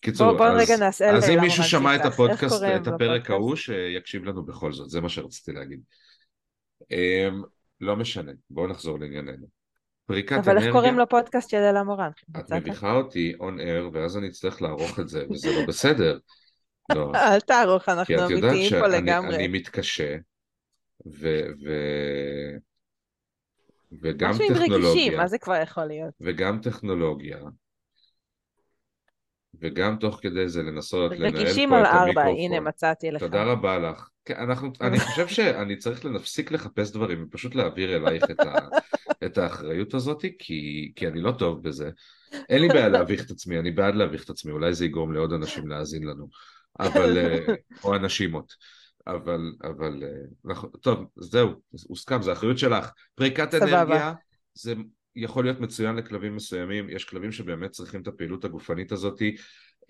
קיצור, 0.00 0.28
בוא- 0.30 0.38
בוא 0.38 0.46
אז, 0.46 0.60
רגע 0.60 0.76
נעשה 0.76 1.10
אז 1.10 1.30
אם 1.30 1.40
מישהו 1.40 1.64
שמע 1.64 1.96
את. 1.96 2.04
הפודקאסט, 2.04 2.62
את 2.82 2.86
הפרק? 2.86 3.30
ההוא, 3.30 3.56
שיקשיב 3.56 4.24
לנו 4.24 4.42
בכל 4.44 4.72
זאת, 4.72 4.90
זה 4.90 5.00
מה 5.00 5.08
שרציתי 5.08 5.52
להגיד. 5.52 5.80
אמ, 6.90 7.42
לא 7.80 7.96
משנה, 7.96 8.32
בואו 8.50 8.66
נחזור 8.66 8.98
לענייננו. 8.98 9.46
פריקת 10.06 10.32
אבל 10.32 10.48
איך 10.48 10.48
אנרגיה, 10.56 10.72
קוראים 10.72 10.98
לפודקאסט 10.98 11.50
של 11.50 11.56
אלה 11.56 11.82
מורן? 11.82 12.10
את? 12.38 12.52
מביכה 12.52 12.92
אותי 12.92 13.32
on 13.40 13.60
air, 13.60 13.90
ואז 13.96 14.16
אני 14.16 14.28
אצטרך 14.28 14.62
לערוך 14.62 15.00
את 15.00 15.08
זה, 15.08 15.24
וזה 15.30 15.48
לא 15.60 15.66
בסדר. 15.66 16.18
לא, 16.94 17.12
אל 17.14 17.40
תערוך, 17.40 17.82
כי 17.82 17.90
אנחנו 17.90 18.14
את 18.14 18.30
יודעת 18.30 18.52
אמיתיים 18.52 18.82
פה 18.82 18.90
שאני 18.90 19.02
לגמרי. 19.06 19.36
אני 19.36 19.48
מתקשה, 19.48 20.16
ו, 21.06 21.40
ו, 21.64 21.70
וגם 24.02 24.30
משהו 24.30 24.44
עם 24.44 24.52
רגישים, 24.52 24.72
טכנולוגיה, 24.72 25.16
מה 25.16 25.26
זה 25.26 25.38
כבר 25.38 25.56
יכול 25.62 25.84
להיות? 25.84 26.14
וגם 26.20 26.60
טכנולוגיה, 26.60 27.38
וגם 29.60 29.96
תוך 29.96 30.18
כדי 30.22 30.48
זה 30.48 30.62
לנסות 30.62 31.12
לנהל 31.12 31.36
רגישים 31.36 31.68
פה 31.68 31.76
על 31.76 31.82
את 31.82 31.86
ארבע, 31.86 32.22
המיקרופון. 32.22 32.36
הנה 32.36 32.60
מצאתי 32.60 33.10
לך. 33.10 33.22
תודה 33.22 33.44
רבה 33.44 33.78
לך. 33.78 34.08
כן, 34.24 34.34
אנחנו, 34.34 34.72
אני 34.80 35.00
חושב 35.00 35.28
שאני 35.28 35.76
צריך 35.76 36.04
להפסיק 36.04 36.52
לחפש 36.52 36.90
דברים 36.90 37.24
ופשוט 37.24 37.54
להעביר 37.54 37.96
אלייך 37.96 38.24
את, 38.30 38.40
ה, 38.40 38.54
את 39.24 39.38
האחריות 39.38 39.94
הזאת, 39.94 40.24
כי, 40.38 40.92
כי 40.96 41.08
אני 41.08 41.20
לא 41.20 41.32
טוב 41.32 41.62
בזה. 41.62 41.90
אין 42.48 42.62
לי 42.62 42.68
בעיה 42.68 42.88
להביך 42.88 43.24
את 43.24 43.30
עצמי, 43.30 43.58
אני 43.58 43.70
בעד 43.70 43.94
להביך 43.94 44.24
את 44.24 44.30
עצמי, 44.30 44.52
אולי 44.52 44.74
זה 44.74 44.84
יגרום 44.84 45.12
לעוד 45.12 45.32
אנשים 45.32 45.68
להאזין 45.68 46.02
לנו, 46.04 46.28
אבל, 46.80 47.18
אה, 47.18 47.54
או 47.84 47.94
אנשימות. 47.94 48.54
אבל, 49.06 49.52
אבל, 49.62 50.02
אה, 50.02 50.50
אנחנו, 50.50 50.68
טוב, 50.68 51.04
זהו, 51.16 51.50
הוסכם, 51.86 52.22
זה 52.22 52.32
אחריות 52.32 52.58
שלך. 52.58 52.90
פריקת. 53.14 53.54
אנרגיה, 53.54 54.12
זה 54.54 54.74
יכול 55.16 55.44
להיות 55.44 55.60
מצוין 55.60 55.96
לכלבים 55.96 56.36
מסוימים, 56.36 56.90
יש 56.90 57.04
כלבים 57.04 57.32
שבאמת 57.32 57.70
צריכים 57.70 58.02
את 58.02 58.08
הפעילות 58.08 58.44
הגופנית 58.44 58.92
הזאת. 58.92 59.22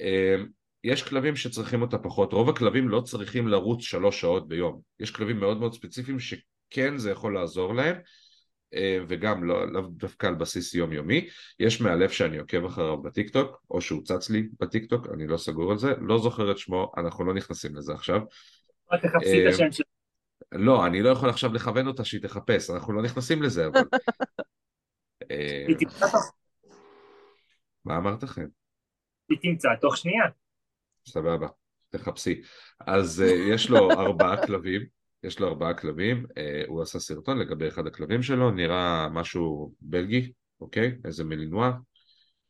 אה, 0.00 0.36
יש 0.84 1.02
כלבים 1.02 1.36
שצריכים 1.36 1.82
אותה 1.82 1.98
פחות, 1.98 2.32
רוב 2.32 2.48
הכלבים 2.48 2.88
לא 2.88 3.00
צריכים 3.00 3.48
לרוץ 3.48 3.82
שלוש 3.82 4.20
שעות 4.20 4.48
ביום, 4.48 4.80
יש 5.00 5.10
כלבים 5.10 5.40
מאוד 5.40 5.60
מאוד 5.60 5.74
ספציפיים 5.74 6.18
שכן 6.20 6.98
זה 6.98 7.10
יכול 7.10 7.34
לעזור 7.34 7.74
להם, 7.74 7.96
אה, 8.74 8.98
וגם 9.08 9.44
לא, 9.44 9.72
לא 9.72 9.82
דווקא 9.90 10.26
על 10.26 10.34
בסיס 10.34 10.74
יומיומי, 10.74 11.28
יש 11.58 11.80
מאלף 11.80 12.12
שאני 12.12 12.38
עוקב 12.38 12.64
אחריו 12.64 13.02
בטיקטוק, 13.02 13.62
או 13.70 13.80
שהוא 13.80 14.02
צץ 14.04 14.30
לי 14.30 14.48
בטיקטוק, 14.60 15.06
אני 15.14 15.26
לא 15.26 15.36
סגור 15.36 15.70
על 15.72 15.78
זה, 15.78 15.92
לא 16.00 16.18
זוכר 16.18 16.50
את 16.50 16.58
שמו, 16.58 16.92
אנחנו 16.96 17.24
לא 17.24 17.34
נכנסים 17.34 17.76
לזה 17.76 17.92
עכשיו, 17.92 18.20
רק 18.92 19.02
תחפשי 19.02 19.40
את 19.40 19.46
אה, 19.46 19.50
השם 19.50 19.72
שלו. 19.72 19.86
לא, 20.52 20.86
אני 20.86 21.02
לא 21.02 21.08
יכול 21.08 21.28
עכשיו 21.28 21.52
לכוון 21.52 21.86
אותה 21.86 22.04
שהיא 22.04 22.22
תחפש, 22.22 22.70
אנחנו 22.70 22.92
לא 22.92 23.02
נכנסים 23.02 23.42
לזה, 23.42 23.66
אבל... 23.66 23.80
אה, 25.30 25.66
מה 27.84 27.96
אמרת 27.96 28.22
לכם? 28.22 28.46
היא 29.28 29.38
תמצא 29.42 29.68
תוך 29.80 29.96
שנייה. 29.96 30.24
סבבה, 31.08 31.46
תחפשי. 31.90 32.42
אז 32.80 33.24
uh, 33.26 33.52
יש 33.52 33.70
לו 33.70 33.90
ארבעה 33.90 34.46
כלבים, 34.46 34.82
יש 35.22 35.40
לו 35.40 35.48
ארבעה 35.48 35.74
כלבים, 35.74 36.26
הוא 36.66 36.82
עשה 36.82 36.98
סרטון 36.98 37.38
לגבי 37.38 37.68
אחד 37.68 37.86
הכלבים 37.86 38.22
שלו, 38.22 38.50
נראה 38.50 39.08
משהו 39.08 39.74
בלגי, 39.80 40.32
אוקיי? 40.60 40.98
איזה 41.04 41.24
מלינוע, 41.24 41.72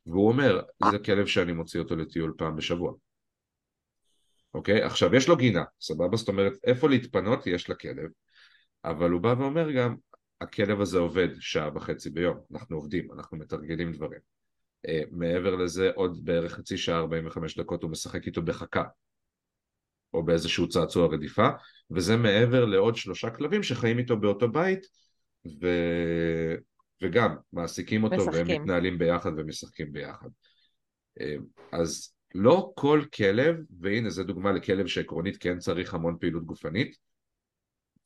והוא 0.06 0.28
אומר, 0.28 0.60
זה 0.90 0.98
כלב 0.98 1.26
שאני 1.26 1.52
מוציא 1.52 1.80
אותו 1.80 1.96
לטיול 1.96 2.34
פעם 2.38 2.56
בשבוע. 2.56 2.92
אוקיי? 4.54 4.82
עכשיו, 4.82 5.14
יש 5.14 5.28
לו 5.28 5.36
גינה, 5.36 5.64
סבבה? 5.80 6.16
זאת 6.16 6.28
אומרת, 6.28 6.52
איפה 6.64 6.88
להתפנות 6.88 7.46
יש 7.46 7.70
לכלב, 7.70 8.10
אבל 8.84 9.10
הוא 9.10 9.20
בא 9.20 9.34
ואומר 9.38 9.70
גם, 9.70 9.96
הכלב 10.40 10.80
הזה 10.80 10.98
עובד 10.98 11.28
שעה 11.40 11.70
וחצי 11.74 12.10
ביום, 12.10 12.38
אנחנו 12.52 12.76
עובדים, 12.76 13.12
אנחנו 13.12 13.38
מתרגלים 13.38 13.92
דברים. 13.92 14.20
Uh, 14.86 14.90
מעבר 15.10 15.54
לזה, 15.54 15.90
עוד 15.94 16.24
בערך 16.24 16.52
חצי 16.52 16.76
שעה, 16.76 16.98
45 16.98 17.58
דקות 17.58 17.82
הוא 17.82 17.90
משחק 17.90 18.26
איתו 18.26 18.42
בחכה, 18.42 18.84
או 20.14 20.22
באיזשהו 20.22 20.68
צעצוע 20.68 21.06
רדיפה, 21.06 21.48
וזה 21.90 22.16
מעבר 22.16 22.64
לעוד 22.64 22.96
שלושה 22.96 23.30
כלבים 23.30 23.62
שחיים 23.62 23.98
איתו 23.98 24.16
באותו 24.16 24.48
בית, 24.48 24.86
ו... 25.62 25.66
וגם 27.02 27.36
מעסיקים 27.52 28.04
אותו, 28.04 28.16
והם 28.16 28.28
משחקים. 28.28 28.62
מתנהלים 28.62 28.98
ביחד 28.98 29.30
ומשחקים 29.36 29.92
ביחד. 29.92 30.28
אה, 31.20 31.36
אז 31.72 32.14
לא 32.34 32.72
כל 32.74 33.02
כלב, 33.14 33.56
והנה 33.80 34.10
זו 34.10 34.24
דוגמה 34.24 34.52
לכלב 34.52 34.86
שעקרונית 34.86 35.36
כן 35.36 35.58
צריך 35.58 35.94
המון 35.94 36.16
פעילות 36.20 36.44
גופנית, 36.44 36.96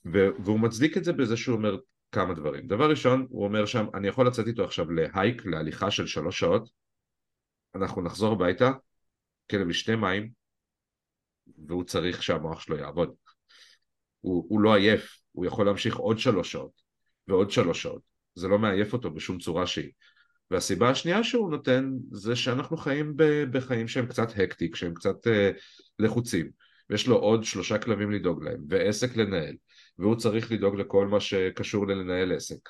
והוא 0.04 0.60
מצדיק 0.60 0.96
את 0.96 1.04
זה 1.04 1.12
בזה 1.12 1.36
שהוא 1.36 1.56
אומר 1.56 1.76
כמה 2.12 2.34
דברים. 2.34 2.66
דבר 2.66 2.90
ראשון, 2.90 3.26
הוא 3.30 3.44
אומר 3.44 3.66
שם, 3.66 3.86
אני 3.94 4.08
יכול 4.08 4.26
לצאת 4.26 4.46
איתו 4.46 4.64
עכשיו 4.64 4.90
להייק, 4.90 5.46
להליכה 5.46 5.90
של 5.90 6.06
שלוש 6.06 6.38
שעות, 6.38 6.68
אנחנו 7.74 8.02
נחזור 8.02 8.32
הביתה, 8.32 8.70
כלב 9.50 9.70
ישתה 9.70 9.96
מים, 9.96 10.30
והוא 11.66 11.84
צריך 11.84 12.22
שהמוח 12.22 12.60
שלו 12.60 12.76
יעבוד. 12.76 13.14
הוא, 14.20 14.46
הוא 14.48 14.60
לא 14.60 14.74
עייף, 14.74 15.18
הוא 15.32 15.46
יכול 15.46 15.66
להמשיך 15.66 15.96
עוד 15.96 16.18
שלוש 16.18 16.52
שעות, 16.52 16.82
ועוד 17.28 17.50
שלוש 17.50 17.82
שעות. 17.82 18.02
זה 18.34 18.48
לא 18.48 18.58
מעייף 18.58 18.92
אותו 18.92 19.10
בשום 19.10 19.38
צורה 19.38 19.66
שהיא. 19.66 19.92
והסיבה 20.54 20.90
השנייה 20.90 21.24
שהוא 21.24 21.50
נותן 21.50 21.92
זה 22.10 22.36
שאנחנו 22.36 22.76
חיים 22.76 23.14
בחיים 23.50 23.88
שהם 23.88 24.06
קצת 24.06 24.28
הקטיק, 24.36 24.76
שהם 24.76 24.94
קצת 24.94 25.26
אה, 25.26 25.50
לחוצים, 25.98 26.50
ויש 26.90 27.06
לו 27.06 27.16
עוד 27.16 27.44
שלושה 27.44 27.78
כלבים 27.78 28.10
לדאוג 28.10 28.44
להם, 28.44 28.64
ועסק 28.68 29.16
לנהל, 29.16 29.56
והוא 29.98 30.16
צריך 30.16 30.52
לדאוג 30.52 30.76
לכל 30.76 31.06
מה 31.06 31.20
שקשור 31.20 31.86
ללנהל 31.86 32.32
עסק, 32.32 32.68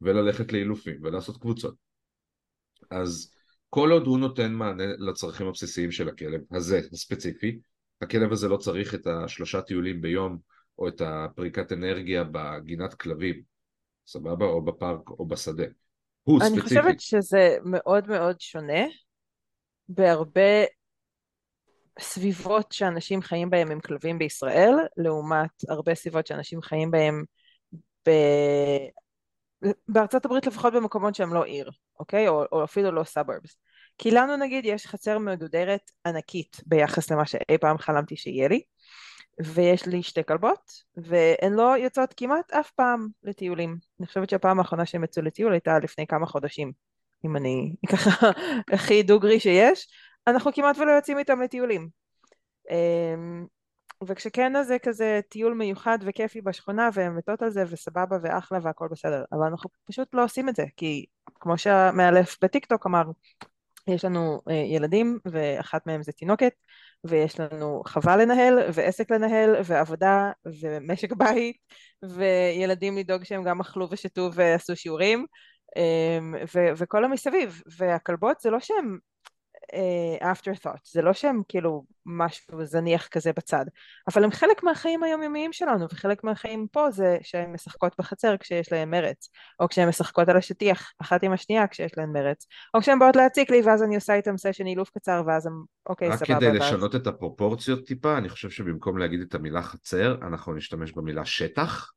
וללכת 0.00 0.52
לאילופים, 0.52 0.96
ולעשות 1.02 1.36
קבוצות. 1.36 1.74
אז 2.90 3.34
כל 3.70 3.90
עוד 3.92 4.06
הוא 4.06 4.18
נותן 4.18 4.52
מענה 4.52 4.86
לצרכים 4.98 5.46
הבסיסיים 5.46 5.92
של 5.92 6.08
הכלב 6.08 6.40
הזה 6.50 6.80
הספציפי, 6.92 7.58
הכלב 8.00 8.32
הזה 8.32 8.48
לא 8.48 8.56
צריך 8.56 8.94
את 8.94 9.06
השלושה 9.06 9.62
טיולים 9.62 10.00
ביום, 10.00 10.38
או 10.78 10.88
את 10.88 11.00
הפריקת 11.00 11.72
אנרגיה 11.72 12.24
בגינת 12.32 12.94
כלבים, 12.94 13.42
סבבה? 14.06 14.46
או 14.46 14.64
בפארק 14.64 15.10
או 15.10 15.26
בשדה. 15.26 15.83
הוא 16.24 16.40
אני 16.40 16.48
ספציפית. 16.48 16.62
חושבת 16.62 17.00
שזה 17.00 17.56
מאוד 17.64 18.08
מאוד 18.08 18.40
שונה 18.40 18.84
בהרבה 19.88 20.64
סביבות 22.00 22.72
שאנשים 22.72 23.22
חיים 23.22 23.50
בהם 23.50 23.70
עם 23.70 23.80
כלבים 23.80 24.18
בישראל, 24.18 24.74
לעומת 24.96 25.50
הרבה 25.68 25.94
סביבות 25.94 26.26
שאנשים 26.26 26.62
חיים 26.62 26.90
בהם 26.90 27.24
ב... 28.08 28.10
בארצות 29.88 30.24
הברית 30.24 30.46
לפחות 30.46 30.72
במקומות 30.72 31.14
שהם 31.14 31.34
לא 31.34 31.44
עיר, 31.44 31.70
אוקיי? 32.00 32.28
או, 32.28 32.44
או 32.52 32.64
אפילו 32.64 32.92
לא 32.92 33.04
סאברבס. 33.04 33.56
כי 33.98 34.10
לנו 34.10 34.36
נגיד 34.36 34.64
יש 34.64 34.86
חצר 34.86 35.18
מגודרת 35.18 35.90
ענקית 36.06 36.56
ביחס 36.66 37.10
למה 37.10 37.26
שאי 37.26 37.58
פעם 37.60 37.78
חלמתי 37.78 38.16
שיהיה 38.16 38.48
לי, 38.48 38.62
ויש 39.42 39.86
לי 39.86 40.02
שתי 40.02 40.24
כלבות, 40.24 40.72
והן 40.96 41.52
לא 41.52 41.76
יוצאות 41.78 42.14
כמעט 42.16 42.52
אף 42.52 42.70
פעם 42.70 43.08
לטיולים. 43.22 43.76
אני 44.00 44.06
חושבת 44.06 44.30
שהפעם 44.30 44.58
האחרונה 44.58 44.86
שהן 44.86 45.04
יצאו 45.04 45.22
לטיול 45.22 45.52
הייתה 45.52 45.78
לפני 45.78 46.06
כמה 46.06 46.26
חודשים, 46.26 46.72
אם 47.24 47.36
אני 47.36 47.74
ככה 47.92 48.30
הכי 48.72 49.02
דוגרי 49.02 49.40
שיש. 49.40 49.88
אנחנו 50.26 50.52
כמעט 50.52 50.78
ולא 50.78 50.90
יוצאים 50.90 51.18
איתם 51.18 51.40
לטיולים. 51.40 51.88
אמ, 52.70 53.46
וכשכן 54.06 54.56
אז 54.56 54.66
זה 54.66 54.78
כזה 54.78 55.20
טיול 55.28 55.54
מיוחד 55.54 55.98
וכיפי 56.02 56.40
בשכונה 56.40 56.88
והן 56.92 57.12
מתות 57.12 57.42
על 57.42 57.50
זה 57.50 57.64
וסבבה 57.68 58.16
ואחלה 58.22 58.58
והכל 58.62 58.88
בסדר 58.90 59.24
אבל 59.32 59.46
אנחנו 59.46 59.70
פשוט 59.84 60.14
לא 60.14 60.24
עושים 60.24 60.48
את 60.48 60.56
זה 60.56 60.64
כי 60.76 61.04
כמו 61.40 61.58
שהמאלף 61.58 62.36
בטיקטוק 62.42 62.86
אמר 62.86 63.02
יש 63.86 64.04
לנו 64.04 64.40
אה, 64.50 64.54
ילדים 64.54 65.18
ואחת 65.24 65.86
מהם 65.86 66.02
זה 66.02 66.12
תינוקת 66.12 66.52
ויש 67.04 67.40
לנו 67.40 67.82
חווה 67.86 68.16
לנהל 68.16 68.58
ועסק 68.74 69.10
לנהל 69.10 69.56
ועבודה 69.64 70.30
ומשק 70.62 71.12
בית 71.22 71.56
וילדים 72.02 72.98
לדאוג 72.98 73.24
שהם 73.24 73.44
גם 73.44 73.60
אכלו 73.60 73.88
ושתו 73.90 74.30
ועשו 74.34 74.76
שיעורים 74.76 75.26
אמ, 75.76 76.34
ו- 76.54 76.70
וכל 76.76 77.04
המסביב 77.04 77.62
והכלבות 77.78 78.40
זה 78.40 78.50
לא 78.50 78.60
שהם 78.60 78.98
afterthought, 80.20 80.80
זה 80.92 81.02
לא 81.02 81.12
שהם 81.12 81.42
כאילו 81.48 81.84
משהו 82.06 82.64
זניח 82.64 83.06
כזה 83.06 83.32
בצד, 83.36 83.64
אבל 84.14 84.24
הם 84.24 84.30
חלק 84.30 84.62
מהחיים 84.62 85.02
היומיומיים 85.02 85.52
שלנו, 85.52 85.86
וחלק 85.90 86.24
מהחיים 86.24 86.66
פה 86.72 86.90
זה 86.90 87.18
שהן 87.22 87.52
משחקות 87.52 87.92
בחצר 87.98 88.36
כשיש 88.36 88.72
להן 88.72 88.90
מרץ, 88.90 89.28
או 89.60 89.68
כשהן 89.68 89.88
משחקות 89.88 90.28
על 90.28 90.36
השטיח 90.36 90.92
אחת 90.98 91.22
עם 91.22 91.32
השנייה 91.32 91.66
כשיש 91.66 91.92
להן 91.98 92.12
מרץ, 92.12 92.46
או 92.74 92.80
כשהן 92.80 92.98
באות 92.98 93.16
להציק 93.16 93.50
לי 93.50 93.62
ואז 93.64 93.82
אני 93.82 93.94
עושה 93.94 94.14
איתם 94.14 94.36
סשן 94.36 94.66
אילוף 94.66 94.90
קצר 94.90 95.22
ואז 95.26 95.46
הם 95.46 95.62
אוקיי 95.88 96.08
רק 96.08 96.18
סבבה. 96.18 96.36
כדי 96.36 96.46
ואז... 96.46 96.56
לשנות 96.56 96.94
את 96.94 97.06
הפרופורציות 97.06 97.86
טיפה, 97.86 98.18
אני 98.18 98.28
חושב 98.28 98.50
שבמקום 98.50 98.98
להגיד 98.98 99.20
את 99.20 99.34
המילה 99.34 99.62
חצר, 99.62 100.16
אנחנו 100.22 100.54
נשתמש 100.54 100.92
במילה 100.92 101.24
שטח. 101.24 101.90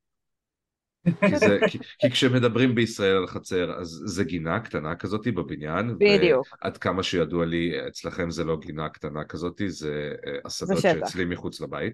כי, 1.30 1.38
זה, 1.38 1.58
כי, 1.70 1.80
כי 2.00 2.10
כשמדברים 2.12 2.76
בישראל 2.76 3.18
על 3.18 3.28
חצר, 3.28 3.80
אז 3.80 4.02
זה 4.06 4.24
גינה 4.24 4.60
קטנה 4.60 4.96
כזאת 4.96 5.28
בבניין. 5.28 5.96
בדיוק. 6.00 6.48
ועד 6.62 6.78
כמה 6.78 7.04
שידוע 7.04 7.46
לי, 7.46 7.88
אצלכם 7.88 8.32
זה 8.32 8.44
לא 8.44 8.58
גינה 8.58 8.90
קטנה 8.90 9.24
כזאת, 9.24 9.62
זה 9.68 10.14
אה, 10.28 10.38
השדות. 10.46 10.78
שאצלי 10.78 11.26
מחוץ 11.26 11.62
לבית. 11.62 11.94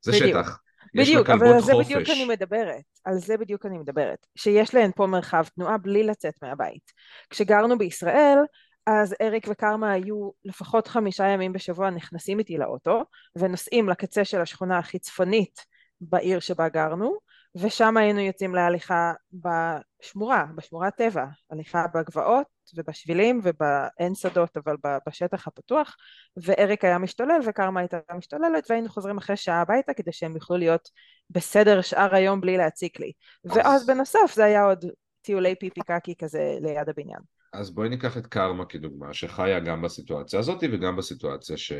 זה 0.00 0.12
בדיוק. 0.12 0.28
שטח. 0.28 0.58
בדיוק, 0.94 1.30
אבל 1.30 1.46
על 1.46 1.60
זה 1.60 1.72
חופש. 1.72 1.86
בדיוק 1.86 2.10
אני 2.10 2.24
מדברת, 2.24 2.82
על 3.04 3.18
זה 3.18 3.36
בדיוק 3.36 3.66
אני 3.66 3.78
מדברת, 3.78 4.26
שיש 4.36 4.74
להן 4.74 4.90
פה 4.96 5.06
מרחב 5.06 5.44
תנועה 5.54 5.78
בלי 5.78 6.02
לצאת 6.02 6.34
מהבית. 6.42 6.92
כשגרנו 7.30 7.78
בישראל, 7.78 8.38
אז 8.86 9.14
אריק 9.22 9.46
וקרמה 9.50 9.92
היו 9.92 10.30
לפחות 10.44 10.88
חמישה 10.88 11.26
ימים 11.26 11.52
בשבוע 11.52 11.90
נכנסים 11.90 12.38
איתי 12.38 12.56
לאוטו, 12.56 13.02
ונוסעים 13.38 13.88
לקצה 13.88 14.24
של 14.24 14.40
השכונה 14.40 14.78
הכי 14.78 14.98
צפונית 14.98 15.64
בעיר 16.00 16.40
שבה 16.40 16.68
גרנו, 16.68 17.18
ושם 17.60 17.96
היינו 17.96 18.20
יוצאים 18.20 18.54
להליכה 18.54 19.12
בשמורה, 19.32 20.44
בשמורת 20.54 20.94
טבע, 20.96 21.24
הליכה 21.50 21.84
בגבעות 21.94 22.46
ובשבילים 22.76 23.40
ובאין 23.42 24.14
שדות 24.14 24.56
אבל 24.56 24.76
בשטח 25.06 25.46
הפתוח 25.46 25.96
ואריק 26.36 26.84
היה 26.84 26.98
משתולל 26.98 27.40
וקרמה 27.46 27.80
הייתה 27.80 27.98
משתוללת 28.16 28.70
והיינו 28.70 28.88
חוזרים 28.88 29.18
אחרי 29.18 29.36
שעה 29.36 29.60
הביתה 29.60 29.94
כדי 29.94 30.12
שהם 30.12 30.34
יוכלו 30.34 30.56
להיות 30.56 30.88
בסדר 31.30 31.80
שאר 31.80 32.14
היום 32.14 32.40
בלי 32.40 32.56
להציק 32.56 33.00
לי 33.00 33.12
ואז 33.44 33.86
בנוסף 33.86 34.32
זה 34.34 34.44
היה 34.44 34.64
עוד 34.64 34.84
טיולי 35.22 35.54
פיפי 35.54 35.80
קקי 35.80 36.14
כזה 36.18 36.58
ליד 36.60 36.88
הבניין. 36.88 37.20
אז 37.52 37.70
בואי 37.70 37.88
ניקח 37.88 38.18
את 38.18 38.26
קרמה 38.26 38.64
כדוגמה, 38.64 39.14
שחיה 39.14 39.60
גם 39.60 39.82
בסיטואציה 39.82 40.38
הזאת 40.38 40.64
וגם 40.72 40.96
בסיטואציה 40.96 41.56
ש... 41.56 41.72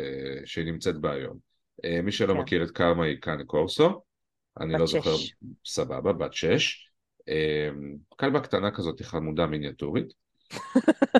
אה, 0.00 0.40
שהיא 0.44 0.72
נמצאת 0.72 1.00
בה 1.00 1.12
היום. 1.12 1.38
אה, 1.84 2.02
מי 2.02 2.12
שלא 2.12 2.32
כן. 2.32 2.40
מכיר 2.40 2.64
את 2.64 2.70
קרמה 2.70 3.04
היא 3.04 3.16
כאן 3.20 3.44
קורסו, 3.46 4.02
אני 4.60 4.72
לא 4.78 4.86
שש. 4.86 4.92
זוכר, 4.92 5.14
סבבה, 5.66 6.12
בת 6.12 6.32
שש. 6.32 6.90
אה, 7.28 7.68
כלבה 8.08 8.40
קטנה 8.40 8.70
כזאת, 8.70 9.02
חמודה 9.02 9.46
מיניאטורית. 9.46 10.06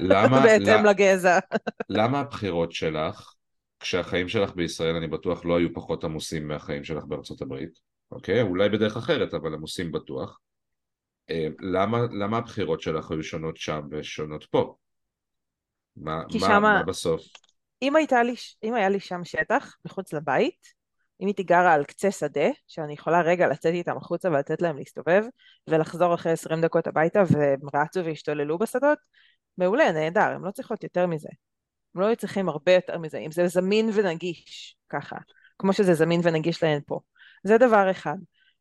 למה, 0.00 0.40
בהתאם 0.44 0.84
לגזע. 0.84 1.38
למה 1.88 2.20
הבחירות 2.20 2.72
שלך, 2.72 3.34
כשהחיים 3.80 4.28
שלך 4.28 4.54
בישראל 4.54 4.96
אני 4.96 5.06
בטוח 5.06 5.44
לא 5.44 5.58
היו 5.58 5.74
פחות 5.74 6.04
עמוסים 6.04 6.48
מהחיים 6.48 6.84
שלך 6.84 7.04
בארצות 7.04 7.42
הברית, 7.42 7.78
אוקיי? 8.10 8.42
אולי 8.42 8.68
בדרך 8.68 8.96
אחרת, 8.96 9.34
אבל 9.34 9.54
עמוסים 9.54 9.92
בטוח. 9.92 10.38
אה, 11.30 11.46
למה, 11.60 11.98
למה 12.20 12.38
הבחירות 12.38 12.80
שלך 12.80 13.10
היו 13.10 13.22
שונות 13.22 13.56
שם 13.56 13.80
ושונות 13.90 14.44
פה? 14.50 14.74
מה, 15.96 16.22
מה, 16.34 16.40
שמה- 16.40 16.58
מה 16.60 16.82
בסוף? 16.82 17.22
אם, 17.82 17.96
הייתה 17.96 18.22
לי, 18.22 18.34
אם 18.64 18.74
היה 18.74 18.88
לי 18.88 19.00
שם 19.00 19.20
שטח 19.24 19.76
מחוץ 19.84 20.12
לבית, 20.12 20.77
אם 21.20 21.26
הייתי 21.26 21.42
גרה 21.42 21.72
על 21.72 21.84
קצה 21.84 22.10
שדה, 22.10 22.48
שאני 22.66 22.92
יכולה 22.92 23.20
רגע 23.20 23.48
לצאת 23.48 23.74
איתם 23.74 23.96
החוצה 23.96 24.28
ולתת 24.28 24.62
להם 24.62 24.76
להסתובב, 24.76 25.24
ולחזור 25.68 26.14
אחרי 26.14 26.32
20 26.32 26.60
דקות 26.60 26.86
הביתה 26.86 27.22
והם 27.30 27.60
רצו 27.74 28.04
והשתוללו 28.04 28.58
בשדות, 28.58 28.98
מעולה, 29.58 29.92
נהדר, 29.92 30.20
הם 30.20 30.44
לא 30.44 30.50
צריכות 30.50 30.82
יותר 30.84 31.06
מזה. 31.06 31.28
הם 31.94 32.00
לא 32.00 32.06
היו 32.06 32.16
צריכים 32.16 32.48
הרבה 32.48 32.72
יותר 32.72 32.98
מזה, 32.98 33.18
אם 33.18 33.32
זה 33.32 33.48
זמין 33.48 33.90
ונגיש, 33.94 34.76
ככה, 34.88 35.16
כמו 35.58 35.72
שזה 35.72 35.94
זמין 35.94 36.20
ונגיש 36.24 36.62
להן 36.62 36.80
פה. 36.86 37.00
זה 37.44 37.58
דבר 37.58 37.90
אחד. 37.90 38.16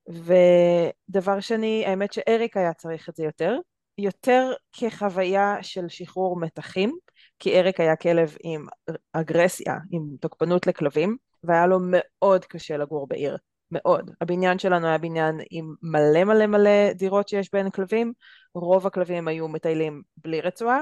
ודבר 0.09 1.39
שני, 1.39 1.83
האמת 1.85 2.13
שאריק 2.13 2.57
היה 2.57 2.73
צריך 2.73 3.09
את 3.09 3.15
זה 3.15 3.23
יותר, 3.23 3.57
יותר 3.97 4.53
כחוויה 4.73 5.57
של 5.61 5.87
שחרור 5.87 6.39
מתחים, 6.39 6.97
כי 7.39 7.59
אריק 7.59 7.79
היה 7.79 7.95
כלב 7.95 8.35
עם 8.43 8.67
אגרסיה, 9.13 9.77
עם 9.91 10.03
תוקפנות 10.21 10.67
לכלבים, 10.67 11.17
והיה 11.43 11.67
לו 11.67 11.77
מאוד 11.81 12.45
קשה 12.45 12.77
לגור 12.77 13.07
בעיר, 13.07 13.37
מאוד. 13.71 14.11
הבניין 14.21 14.59
שלנו 14.59 14.87
היה 14.87 14.97
בניין 14.97 15.39
עם 15.51 15.73
מלא 15.81 16.23
מלא 16.23 16.45
מלא 16.45 16.93
דירות 16.93 17.27
שיש 17.27 17.49
בהן 17.53 17.69
כלבים, 17.69 18.13
רוב 18.55 18.87
הכלבים 18.87 19.27
היו 19.27 19.47
מטיילים 19.47 20.01
בלי 20.17 20.41
רצועה, 20.41 20.81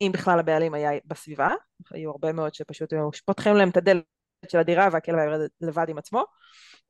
אם 0.00 0.10
בכלל 0.12 0.38
הבעלים 0.38 0.74
היה 0.74 0.90
בסביבה, 1.04 1.48
היו 1.90 2.10
הרבה 2.10 2.32
מאוד 2.32 2.54
שפשוט 2.54 2.92
היו 2.92 3.10
פותחים 3.26 3.54
להם 3.54 3.68
את 3.68 3.76
הדלת 3.76 4.04
של 4.48 4.58
הדירה 4.58 4.88
והכלב 4.92 5.18
היה 5.18 5.36
לבד 5.60 5.88
עם 5.88 5.98
עצמו, 5.98 6.24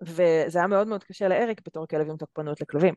וזה 0.03 0.59
היה 0.59 0.67
מאוד 0.67 0.87
מאוד 0.87 1.05
קשה 1.05 1.29
לאריק 1.29 1.61
בתור 1.67 1.87
כלב 1.87 2.11
עם 2.11 2.17
תוקפנות 2.17 2.61
לכלבים. 2.61 2.95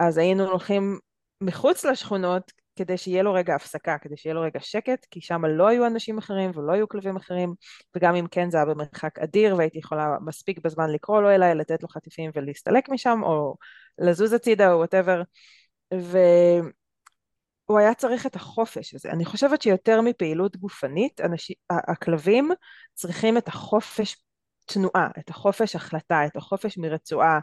אז 0.00 0.18
היינו 0.18 0.44
הולכים 0.44 0.98
מחוץ 1.40 1.84
לשכונות 1.84 2.52
כדי 2.78 2.96
שיהיה 2.96 3.22
לו 3.22 3.32
רגע 3.32 3.54
הפסקה, 3.54 3.98
כדי 3.98 4.16
שיהיה 4.16 4.34
לו 4.34 4.40
רגע 4.40 4.60
שקט, 4.60 5.06
כי 5.10 5.20
שם 5.20 5.44
לא 5.44 5.68
היו 5.68 5.86
אנשים 5.86 6.18
אחרים 6.18 6.50
ולא 6.54 6.72
היו 6.72 6.88
כלבים 6.88 7.16
אחרים, 7.16 7.54
וגם 7.96 8.14
אם 8.14 8.26
כן 8.30 8.50
זה 8.50 8.56
היה 8.56 8.66
במרחק 8.66 9.18
אדיר 9.18 9.56
והייתי 9.56 9.78
יכולה 9.78 10.16
מספיק 10.24 10.58
בזמן 10.64 10.90
לקרוא 10.90 11.20
לו 11.20 11.30
אליי, 11.30 11.54
לתת 11.54 11.82
לו 11.82 11.88
חטיפים 11.88 12.30
ולהסתלק 12.34 12.88
משם, 12.88 13.20
או 13.22 13.56
לזוז 13.98 14.32
הצידה 14.32 14.72
או 14.72 14.78
וואטאבר, 14.78 15.22
והוא 15.92 17.78
היה 17.78 17.94
צריך 17.94 18.26
את 18.26 18.36
החופש 18.36 18.94
הזה. 18.94 19.10
אני 19.10 19.24
חושבת 19.24 19.62
שיותר 19.62 20.00
מפעילות 20.00 20.56
גופנית, 20.56 21.20
אנשים, 21.20 21.56
הכלבים 21.70 22.50
צריכים 22.94 23.38
את 23.38 23.48
החופש 23.48 24.16
תנועה, 24.66 25.08
את 25.18 25.30
החופש 25.30 25.76
החלטה, 25.76 26.26
את 26.26 26.36
החופש 26.36 26.78
מרצועה, 26.78 27.38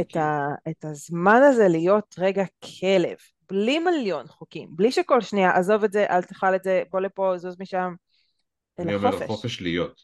את. 0.00 0.16
ה, 0.16 0.46
את 0.68 0.84
הזמן 0.84 1.40
הזה 1.42 1.68
להיות 1.68 2.14
רגע 2.18 2.44
כלב, 2.80 3.16
בלי 3.50 3.78
מיליון 3.78 4.26
חוקים, 4.26 4.68
בלי 4.72 4.92
שכל 4.92 5.20
שנייה 5.20 5.56
עזוב 5.56 5.84
את 5.84 5.92
זה, 5.92 6.06
אל 6.06 6.22
תאכל 6.22 6.54
את 6.54 6.62
זה, 6.62 6.82
בוא 6.90 7.00
לפה, 7.00 7.34
זוז 7.36 7.60
משם, 7.60 7.94
אני 8.78 8.94
אומר 8.94 9.26
חופש. 9.26 9.60
להיות. 9.60 10.02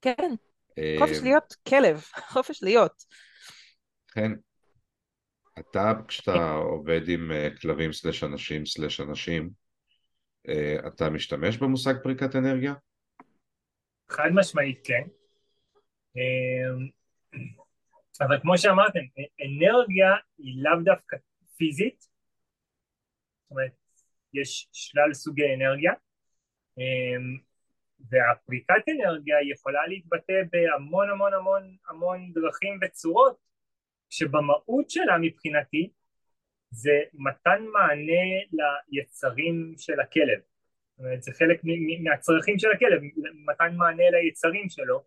כן, 0.00 0.34
אה, 0.78 0.96
חופש 0.98 1.18
להיות 1.22 1.54
כלב, 1.68 2.02
חופש 2.34 2.62
להיות. 2.62 3.04
כן. 4.08 4.32
אתה, 5.58 5.92
כשאתה 6.08 6.52
עובד 6.52 7.08
עם 7.08 7.32
אה, 7.32 7.48
כלבים 7.60 7.92
סלש 7.92 8.24
אנשים 8.24 8.66
סלש 8.66 9.00
אנשים, 9.00 9.50
אה, 10.48 10.76
אתה 10.86 11.10
משתמש 11.10 11.56
במושג 11.56 11.94
פריקת 12.02 12.36
אנרגיה? 12.36 12.74
חד 14.08 14.30
משמעית 14.34 14.80
כן. 14.84 15.02
אבל 18.20 18.40
כמו 18.40 18.58
שאמרתם, 18.58 19.00
אנרגיה 19.18 20.10
היא 20.38 20.62
לאו 20.62 20.82
דווקא 20.84 21.16
פיזית, 21.56 22.11
אומרת, 23.52 23.72
יש 24.34 24.68
שלל 24.72 25.14
סוגי 25.14 25.54
אנרגיה, 25.54 25.92
אמ, 26.78 27.38
והפריקת 28.10 28.88
אנרגיה 28.88 29.36
יכולה 29.50 29.86
להתבטא 29.86 30.42
בהמון 30.52 31.10
המון 31.10 31.34
המון 31.34 31.76
המון 31.88 32.32
דרכים 32.32 32.78
וצורות, 32.82 33.36
שבמהות 34.10 34.90
שלה 34.90 35.18
מבחינתי 35.20 35.90
זה 36.70 37.00
מתן 37.14 37.64
מענה 37.72 38.24
ליצרים 38.88 39.74
של 39.78 40.00
הכלב. 40.00 40.38
זאת 40.38 40.98
אומרת, 40.98 41.22
זה 41.22 41.32
חלק 41.32 41.60
מהצרכים 42.02 42.58
של 42.58 42.68
הכלב, 42.72 43.00
מתן 43.44 43.76
מענה 43.76 44.10
ליצרים 44.10 44.68
שלו. 44.68 45.04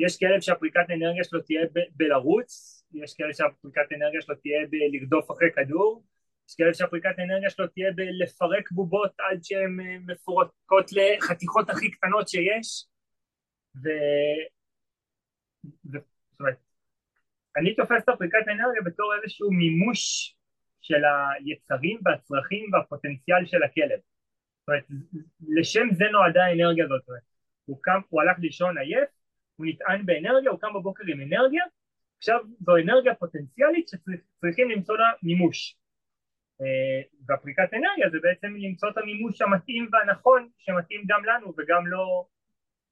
יש 0.00 0.18
כלב 0.18 0.40
שהפריקת 0.40 0.90
אנרגיה 0.90 1.24
שלו 1.24 1.40
תהיה 1.40 1.60
בלרוץ, 1.90 2.82
יש 2.94 3.14
כלב 3.16 3.32
שהפריקת 3.32 3.92
אנרגיה 3.96 4.20
שלו 4.20 4.34
תהיה 4.34 4.60
בלרדוף 4.70 5.30
אחרי 5.30 5.48
כדור, 5.56 6.04
יש 6.52 6.56
כלב 6.56 6.72
שהפריקת 6.72 7.18
אנרגיה 7.18 7.50
שלו 7.50 7.66
תהיה 7.66 7.92
בלפרק 7.92 8.70
בובות 8.70 9.12
עד 9.18 9.38
שהן 9.42 9.80
אה, 9.80 9.96
מפורקות 10.06 10.90
לחתיכות 10.92 11.70
הכי 11.70 11.90
קטנות 11.90 12.28
שיש. 12.28 12.86
ו... 13.76 13.88
ו... 15.64 15.98
זאת 16.30 16.40
אומרת, 16.40 16.56
אני 17.56 17.74
תופס 17.74 18.02
את 18.04 18.08
הפריקת 18.08 18.48
אנרגיה 18.48 18.82
בתור 18.84 19.12
איזשהו 19.14 19.50
מימוש 19.50 20.34
של 20.80 21.02
היצרים 21.38 22.00
והצרכים 22.04 22.70
והפוטנציאל 22.72 23.46
של 23.46 23.62
הכלב. 23.62 24.00
זאת 24.60 24.68
אומרת, 24.68 24.84
לשם 25.48 25.88
זה 25.92 26.04
נועדה 26.12 26.44
האנרגיה 26.44 26.84
הזאת. 26.84 27.02
הוא 27.64 27.78
קם, 27.82 28.00
הוא 28.08 28.22
הלך 28.22 28.38
לישון 28.38 28.78
עייף, 28.78 29.08
הוא 29.56 29.66
נטען 29.66 30.06
באנרגיה, 30.06 30.50
הוא 30.50 30.60
קם 30.60 30.74
בבוקר 30.74 31.04
עם 31.08 31.20
אנרגיה, 31.20 31.64
עכשיו 32.18 32.40
זו 32.60 32.76
אנרגיה 32.76 33.14
פוטנציאלית 33.14 33.88
שצריכים 33.88 34.70
למצוא 34.70 34.96
לה 34.96 35.10
מימוש. 35.22 35.81
אה, 36.60 37.02
והפריקת 37.28 37.74
אנרגיה 37.74 38.10
זה 38.10 38.18
בעצם 38.22 38.54
למצוא 38.56 38.90
את 38.90 38.98
המימוש 38.98 39.42
המתאים 39.42 39.88
והנכון 39.92 40.48
שמתאים 40.58 41.02
גם 41.06 41.24
לנו 41.24 41.54
וגם 41.58 41.86
לא 41.86 42.26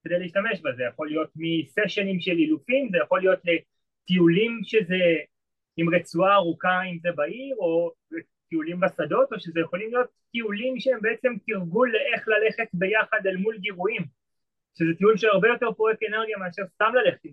כדי 0.05 0.19
להשתמש 0.19 0.61
בה, 0.61 0.73
זה 0.73 0.83
יכול 0.83 1.09
להיות 1.09 1.31
מסשנים 1.37 2.21
של 2.21 2.31
אילופים, 2.31 2.89
זה 2.91 2.99
יכול 2.99 3.21
להיות 3.21 3.39
לטיולים 3.45 4.61
שזה 4.63 4.95
עם 5.77 5.95
רצועה 5.95 6.35
ארוכה 6.35 6.83
אם 6.83 6.99
זה 7.03 7.09
בעיר 7.13 7.57
או 7.59 7.93
טיולים 8.49 8.81
בשדות 8.81 9.33
או 9.33 9.41
שזה 9.41 9.61
יכולים 9.61 9.91
להיות 9.91 10.09
טיולים 10.33 10.81
שהם 10.81 11.01
בעצם 11.01 11.35
תרגול 11.47 11.93
לאיך 11.93 12.29
ללכת 12.29 12.69
ביחד 12.73 13.27
אל 13.27 13.37
מול 13.37 13.59
גירויים. 13.59 14.03
שזה 14.79 14.95
טיול 14.99 15.17
שהרבה 15.17 15.49
יותר 15.49 15.73
פורק 15.73 16.03
אנרגיה 16.09 16.37
מאשר 16.39 16.63
סתם 16.67 16.93
ללכת 16.95 17.25
עם 17.25 17.33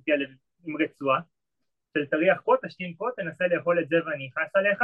עם 0.65 0.81
רצועה. 0.81 1.19
של 1.97 2.05
תריח 2.05 2.41
פה, 2.41 2.55
תשתין 2.65 2.93
פה, 2.97 3.09
תנסה 3.15 3.47
לאכול 3.47 3.79
את 3.79 3.89
זה 3.89 3.95
ואני 4.05 4.29
אכעס 4.33 4.55
עליך 4.55 4.83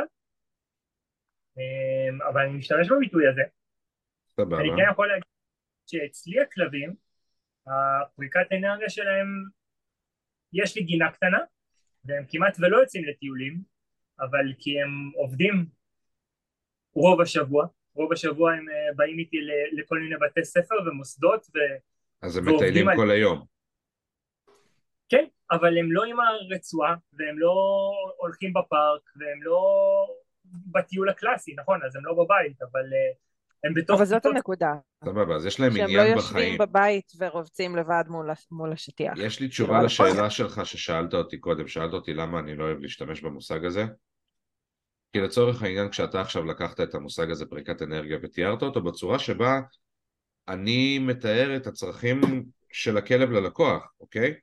אבל 2.29 2.41
אני 2.41 2.57
משתמש 2.57 2.91
בביטוי 2.91 3.27
הזה 3.27 3.41
סבבה. 4.35 4.59
אני 4.59 4.69
כן 4.77 4.91
יכול 4.91 5.07
להגיד 5.07 5.23
שאצלי 5.85 6.41
הכלבים 6.41 6.95
הפריקת 7.67 8.51
אנרגיה 8.51 8.89
שלהם 8.89 9.27
יש 10.53 10.75
לי 10.75 10.83
גינה 10.83 11.11
קטנה 11.11 11.39
והם 12.05 12.25
כמעט 12.29 12.57
ולא 12.59 12.77
יוצאים 12.77 13.05
לטיולים 13.05 13.61
אבל 14.19 14.53
כי 14.59 14.81
הם 14.81 15.11
עובדים 15.15 15.65
רוב 16.93 17.21
השבוע 17.21 17.67
רוב 17.95 18.11
השבוע 18.13 18.53
הם 18.53 18.69
אה, 18.69 18.93
באים 18.95 19.19
איתי 19.19 19.37
לכל 19.71 19.99
מיני 19.99 20.15
בתי 20.15 20.45
ספר 20.45 20.75
ומוסדות 20.85 21.47
ו... 21.55 21.59
אז 22.21 22.37
הם 22.37 22.55
מטיילים 22.55 22.87
כל 22.95 23.11
היום. 23.11 23.45
כן, 25.09 25.25
אבל 25.51 25.77
הם 25.77 25.91
לא 25.91 26.03
עם 26.03 26.17
הרצועה, 26.19 26.95
והם 27.13 27.39
לא 27.39 27.53
הולכים 28.17 28.53
בפארק, 28.53 29.01
והם 29.15 29.43
לא 29.43 29.59
בטיול 30.53 31.09
הקלאסי, 31.09 31.55
נכון, 31.59 31.79
אז 31.85 31.95
הם 31.95 32.05
לא 32.05 32.13
בבית, 32.13 32.61
אבל 32.61 32.79
אה, 32.93 33.13
הם 33.63 33.73
בתוך... 33.73 33.97
אבל 33.97 34.05
זאת 34.05 34.25
הנקודה. 34.25 34.73
סבבה, 35.05 35.35
אז 35.35 35.45
יש 35.45 35.59
להם 35.59 35.71
שהם 35.71 35.83
עניין 35.83 36.07
לא 36.11 36.17
בחיים. 36.17 36.37
יושבים 36.47 36.57
בבית 36.57 37.11
ורובצים 37.19 37.75
לבד 37.75 38.03
מול, 38.07 38.29
הש- 38.29 38.47
מול 38.51 38.71
השטיח. 38.73 39.13
יש 39.17 39.39
לי 39.39 39.47
תשובה 39.47 39.83
לשאלה 39.83 40.29
שלך 40.29 40.65
ששאלת 40.65 41.13
אותי 41.13 41.37
קודם, 41.37 41.67
שאלת 41.67 41.93
אותי 41.93 42.13
למה 42.13 42.39
אני 42.39 42.55
לא 42.55 42.63
אוהב 42.63 42.79
להשתמש 42.79 43.21
במושג 43.21 43.65
הזה. 43.65 43.85
כי 45.13 45.19
לצורך 45.19 45.63
העניין 45.63 45.89
כשאתה 45.89 46.21
עכשיו 46.21 46.45
לקחת 46.45 46.81
את 46.81 46.95
המושג 46.95 47.31
הזה 47.31 47.45
פריקת 47.45 47.81
אנרגיה 47.81 48.17
ותיארת 48.23 48.61
אותו 48.63 48.81
בצורה 48.81 49.19
שבה 49.19 49.59
אני 50.47 50.99
מתאר 50.99 51.55
את 51.55 51.67
הצרכים 51.67 52.21
של 52.71 52.97
הכלב 52.97 53.31
ללקוח, 53.31 53.93
אוקיי? 53.99 54.33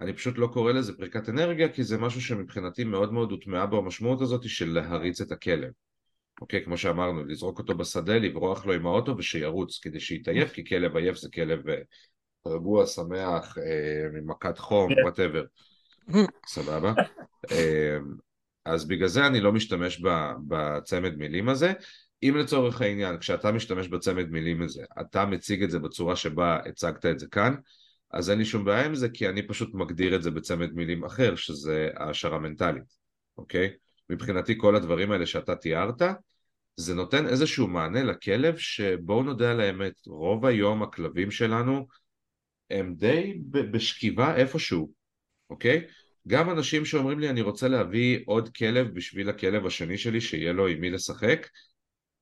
אני 0.00 0.12
פשוט 0.12 0.38
לא 0.38 0.46
קורא 0.46 0.72
לזה 0.72 0.96
פריקת 0.96 1.28
אנרגיה 1.28 1.68
כי 1.68 1.84
זה 1.84 1.98
משהו 1.98 2.20
שמבחינתי 2.20 2.84
מאוד 2.84 3.12
מאוד 3.12 3.30
הוטמעה 3.30 3.66
בו 3.66 3.78
המשמעות 3.78 4.20
הזאת 4.20 4.48
של 4.48 4.72
להריץ 4.72 5.20
את 5.20 5.32
הכלב. 5.32 5.70
אוקיי, 6.40 6.64
כמו 6.64 6.78
שאמרנו, 6.78 7.24
לזרוק 7.24 7.58
אותו 7.58 7.76
בשדה, 7.76 8.18
לברוח 8.18 8.66
לו 8.66 8.72
עם 8.72 8.86
האוטו 8.86 9.16
ושירוץ 9.18 9.78
כדי 9.78 10.00
שיתעייף, 10.00 10.52
כי 10.52 10.64
כלב 10.64 10.96
עייף 10.96 11.16
זה 11.16 11.28
כלב 11.34 11.68
אה, 11.68 11.80
רגוע, 12.46 12.86
שמח, 12.86 13.58
אה, 13.58 14.08
ממכת 14.12 14.58
חום, 14.58 14.94
כן. 14.94 15.02
whatever. 15.02 15.44
סבבה? 16.46 16.92
אה, 17.50 17.98
אז 18.64 18.88
בגלל 18.88 19.08
זה 19.08 19.26
אני 19.26 19.40
לא 19.40 19.52
משתמש 19.52 20.02
בצמד 20.48 21.16
מילים 21.16 21.48
הזה. 21.48 21.72
אם 22.22 22.34
לצורך 22.36 22.80
העניין, 22.80 23.18
כשאתה 23.18 23.52
משתמש 23.52 23.88
בצמד 23.88 24.28
מילים 24.30 24.62
הזה, 24.62 24.84
אתה 25.00 25.26
מציג 25.26 25.62
את 25.62 25.70
זה 25.70 25.78
בצורה 25.78 26.16
שבה 26.16 26.58
הצגת 26.66 27.06
את 27.06 27.18
זה 27.18 27.26
כאן, 27.30 27.54
אז 28.16 28.30
אין 28.30 28.38
לי 28.38 28.44
שום 28.44 28.64
בעיה 28.64 28.86
עם 28.86 28.94
זה, 28.94 29.08
כי 29.08 29.28
אני 29.28 29.46
פשוט 29.46 29.74
מגדיר 29.74 30.16
את 30.16 30.22
זה 30.22 30.30
בצמד 30.30 30.72
מילים 30.72 31.04
אחר, 31.04 31.34
שזה 31.34 31.88
העשרה 31.96 32.38
מנטלית, 32.38 32.94
אוקיי? 33.38 33.70
מבחינתי 34.10 34.54
כל 34.58 34.76
הדברים 34.76 35.12
האלה 35.12 35.26
שאתה 35.26 35.56
תיארת, 35.56 36.02
זה 36.76 36.94
נותן 36.94 37.26
איזשהו 37.26 37.68
מענה 37.68 38.02
לכלב 38.02 38.56
שבואו 38.56 39.22
נודה 39.22 39.50
על 39.50 39.60
האמת, 39.60 39.92
רוב 40.06 40.46
היום 40.46 40.82
הכלבים 40.82 41.30
שלנו 41.30 41.86
הם 42.70 42.94
די 42.94 43.38
בשכיבה 43.50 44.36
איפשהו, 44.36 44.92
אוקיי? 45.50 45.86
גם 46.28 46.50
אנשים 46.50 46.84
שאומרים 46.84 47.18
לי 47.18 47.30
אני 47.30 47.40
רוצה 47.40 47.68
להביא 47.68 48.18
עוד 48.26 48.48
כלב 48.48 48.94
בשביל 48.94 49.28
הכלב 49.28 49.66
השני 49.66 49.98
שלי 49.98 50.20
שיהיה 50.20 50.52
לו 50.52 50.66
עם 50.66 50.80
מי 50.80 50.90
לשחק 50.90 51.46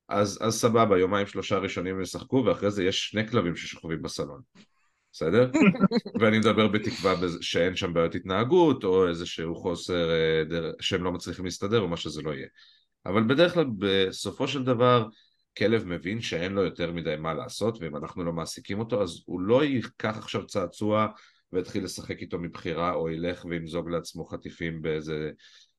אז, 0.09 0.39
אז 0.43 0.55
סבבה, 0.55 0.99
יומיים 0.99 1.27
שלושה 1.27 1.59
ראשונים 1.59 1.95
הם 1.95 2.03
ישחקו 2.03 2.43
ואחרי 2.47 2.71
זה 2.71 2.85
יש 2.85 3.09
שני 3.09 3.29
כלבים 3.29 3.57
ששוכבים 3.57 4.03
בסלון, 4.03 4.41
בסדר? 5.15 5.51
ואני 6.21 6.39
מדבר 6.39 6.69
בתקווה 6.69 7.15
שאין 7.41 7.77
שם 7.77 7.95
בעיות 7.95 8.15
התנהגות 8.15 8.85
או 8.85 9.09
איזשהו 9.09 9.55
חוסר 9.55 10.11
אה. 10.11 10.71
שהם 10.81 11.05
לא 11.05 11.13
מצליחים 11.13 11.45
להסתדר 11.45 11.81
או 11.81 11.89
מה 11.89 11.97
שזה 11.97 12.23
לא 12.23 12.35
יהיה. 12.35 12.47
אבל 13.07 13.23
בדרך 13.23 13.55
כלל 13.55 13.67
בסופו 13.79 14.49
של 14.49 14.65
דבר 14.65 15.07
כלב 15.59 15.85
מבין 15.87 16.21
שאין 16.21 16.53
לו 16.53 16.65
יותר 16.65 16.93
מדי 16.93 17.15
מה 17.19 17.35
לעשות 17.35 17.79
ואם 17.81 17.97
אנחנו 17.97 18.25
לא 18.25 18.33
מעסיקים 18.33 18.79
אותו 18.79 19.03
אז 19.03 19.21
הוא 19.27 19.41
לא 19.41 19.65
ייקח 19.65 20.19
עכשיו 20.19 20.47
צעצוע 20.47 21.07
ויתחיל 21.53 21.85
לשחק 21.85 22.21
איתו 22.21 22.39
מבחירה 22.39 22.93
או 22.93 23.11
ילך 23.11 23.45
וימזוג 23.45 23.91
לעצמו 23.91 24.25
חטיפים 24.25 24.83
באיזה, 24.83 25.31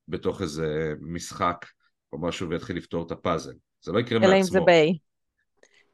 בתוך 0.07 0.41
איזה 0.41 0.93
משחק 1.01 1.65
או 2.13 2.21
משהו 2.21 2.49
ויתחיל 2.49 2.77
לפתור 2.77 3.05
את 3.05 3.11
הפאזל. 3.11 3.53
זה 3.81 3.91
לא 3.91 3.99
יקרה 3.99 4.17
אלא 4.17 4.25
אם 4.25 4.31
מעצמו. 4.31 4.51
זה 4.51 4.59
ביי. 4.65 4.97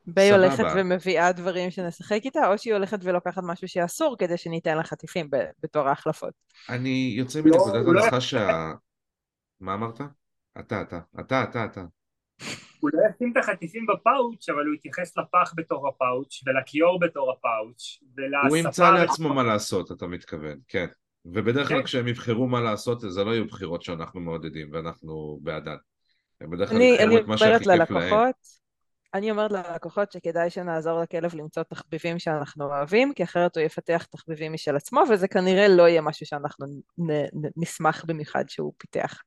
ביי 0.07 0.29
סבבה. 0.29 0.43
הולכת 0.45 0.63
ומביאה 0.75 1.31
דברים 1.31 1.71
שנשחק 1.71 2.19
איתה, 2.25 2.47
או 2.47 2.57
שהיא 2.57 2.73
הולכת 2.73 2.99
ולוקחת 3.03 3.43
משהו 3.43 3.67
שאסור 3.67 4.15
כדי 4.19 4.37
שניתן 4.37 4.77
לה 4.77 4.83
חטיפים 4.83 5.29
ב- 5.29 5.49
בתור 5.63 5.87
ההחלפות. 5.87 6.33
אני 6.69 7.13
יוצא 7.17 7.39
לא, 7.39 7.45
מנקודת 7.45 7.85
לא- 7.85 8.03
הנחה 8.03 8.21
שה... 8.21 8.71
מה 9.59 9.73
אמרת? 9.73 10.01
אתה, 10.59 10.81
אתה, 10.81 10.99
אתה, 11.19 11.43
אתה, 11.43 11.65
אתה. 11.65 11.83
הוא 12.79 12.89
לא 12.93 12.99
ישים 13.09 13.31
את 13.31 13.37
החטיפים 13.37 13.85
בפאוץ', 13.85 14.49
אבל 14.49 14.65
הוא 14.65 14.75
יתייחס 14.75 15.17
לפח 15.17 15.53
בתור 15.55 15.87
הפאוץ', 15.87 16.43
ולכיור 16.45 16.99
בתור 16.99 17.31
הפאוץ', 17.31 17.99
ולספה... 18.17 18.47
הוא 18.47 18.57
ימצא 18.57 18.91
לעצמו 18.91 19.33
מה 19.33 19.43
לעשות, 19.43 19.91
אתה 19.91 20.07
מתכוון, 20.07 20.59
כן. 20.67 20.85
ובדרך 21.25 21.67
כלל 21.67 21.77
כן. 21.77 21.83
כשהם 21.83 22.07
יבחרו 22.07 22.47
מה 22.47 22.61
לעשות, 22.61 22.99
זה 23.01 23.23
לא 23.23 23.31
יהיו 23.31 23.45
בחירות 23.47 23.81
שאנחנו 23.81 24.19
מעודדים 24.19 24.73
ואנחנו 24.73 25.39
בעדן. 25.41 25.75
הם 26.41 26.49
בדרך 26.49 26.69
כלל 26.69 26.77
אני, 26.77 26.85
יבחרו 26.85 27.07
אני 27.07 27.17
את 27.17 27.27
מה 27.27 27.35
אומרת 27.35 27.63
שהכי 27.63 27.79
כיף 27.79 27.91
להם. 27.91 28.31
אני 29.13 29.31
אומרת 29.31 29.51
ללקוחות 29.51 30.11
שכדאי 30.11 30.49
שנעזור 30.49 31.01
לכלב 31.01 31.35
למצוא 31.35 31.63
תחביבים 31.63 32.19
שאנחנו 32.19 32.65
אוהבים, 32.65 33.13
כי 33.13 33.23
אחרת 33.23 33.57
הוא 33.57 33.63
יפתח 33.63 34.05
תחביבים 34.11 34.53
משל 34.53 34.75
עצמו, 34.75 35.01
וזה 35.09 35.27
כנראה 35.27 35.67
לא 35.67 35.87
יהיה 35.87 36.01
משהו 36.01 36.25
שאנחנו 36.25 36.65
נשמח 37.57 38.05
במיוחד 38.07 38.43
שהוא 38.47 38.73
פיתח. 38.77 39.21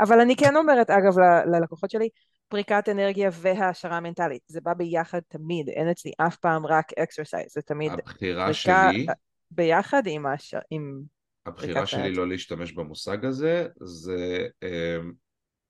אבל 0.00 0.20
אני 0.20 0.36
כן 0.36 0.56
אומרת, 0.56 0.90
אגב, 0.90 1.18
ללקוחות 1.52 1.90
שלי, 1.90 2.08
פריקת 2.48 2.88
אנרגיה 2.90 3.30
והעשרה 3.32 4.00
מנטלית, 4.00 4.42
זה 4.46 4.60
בא 4.60 4.74
ביחד 4.74 5.20
תמיד, 5.28 5.68
אין 5.68 5.88
אצלי 5.88 6.12
אף 6.26 6.36
פעם 6.36 6.66
רק 6.66 6.92
exercise, 6.98 7.52
זה 7.52 7.62
תמיד 7.62 7.92
הבחירה 7.92 8.44
פריקה 8.44 8.54
שלי, 8.54 9.06
ביחד 9.50 10.02
עם, 10.06 10.26
הש... 10.26 10.54
עם 10.70 11.02
הבחירה 11.46 11.86
שלי. 11.86 12.14
לא 12.14 12.28
להשתמש 12.28 12.72
במושג 12.72 13.24
הזה, 13.24 13.66
זה 13.80 14.46
אמ, 14.62 15.12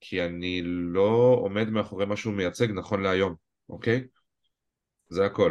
כי 0.00 0.22
אני 0.22 0.62
לא 0.64 1.38
עומד 1.40 1.70
מאחורי 1.70 2.06
מה 2.06 2.16
שהוא 2.16 2.34
מייצג 2.34 2.70
נכון 2.70 3.02
להיום, 3.02 3.34
אוקיי? 3.68 4.06
זה 5.08 5.26
הכל. 5.26 5.50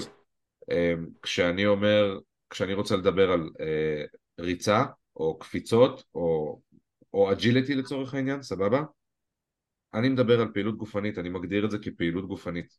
אמ, 0.72 1.08
כשאני 1.22 1.66
אומר, 1.66 2.20
כשאני 2.50 2.74
רוצה 2.74 2.96
לדבר 2.96 3.32
על 3.32 3.50
אה, 3.60 4.04
ריצה, 4.40 4.84
או 5.16 5.40
קפיצות, 5.40 6.04
או, 6.16 6.60
או 7.14 7.32
agility 7.32 7.76
לצורך 7.76 8.14
העניין, 8.14 8.42
סבבה? 8.42 8.82
אני 9.94 10.10
מדבר 10.10 10.42
על 10.42 10.52
פעילות 10.54 10.78
גופנית, 10.78 11.18
אני 11.18 11.30
מגדיר 11.30 11.66
את 11.66 11.72
זה 11.72 11.78
כפעילות 11.78 12.28
גופנית, 12.28 12.78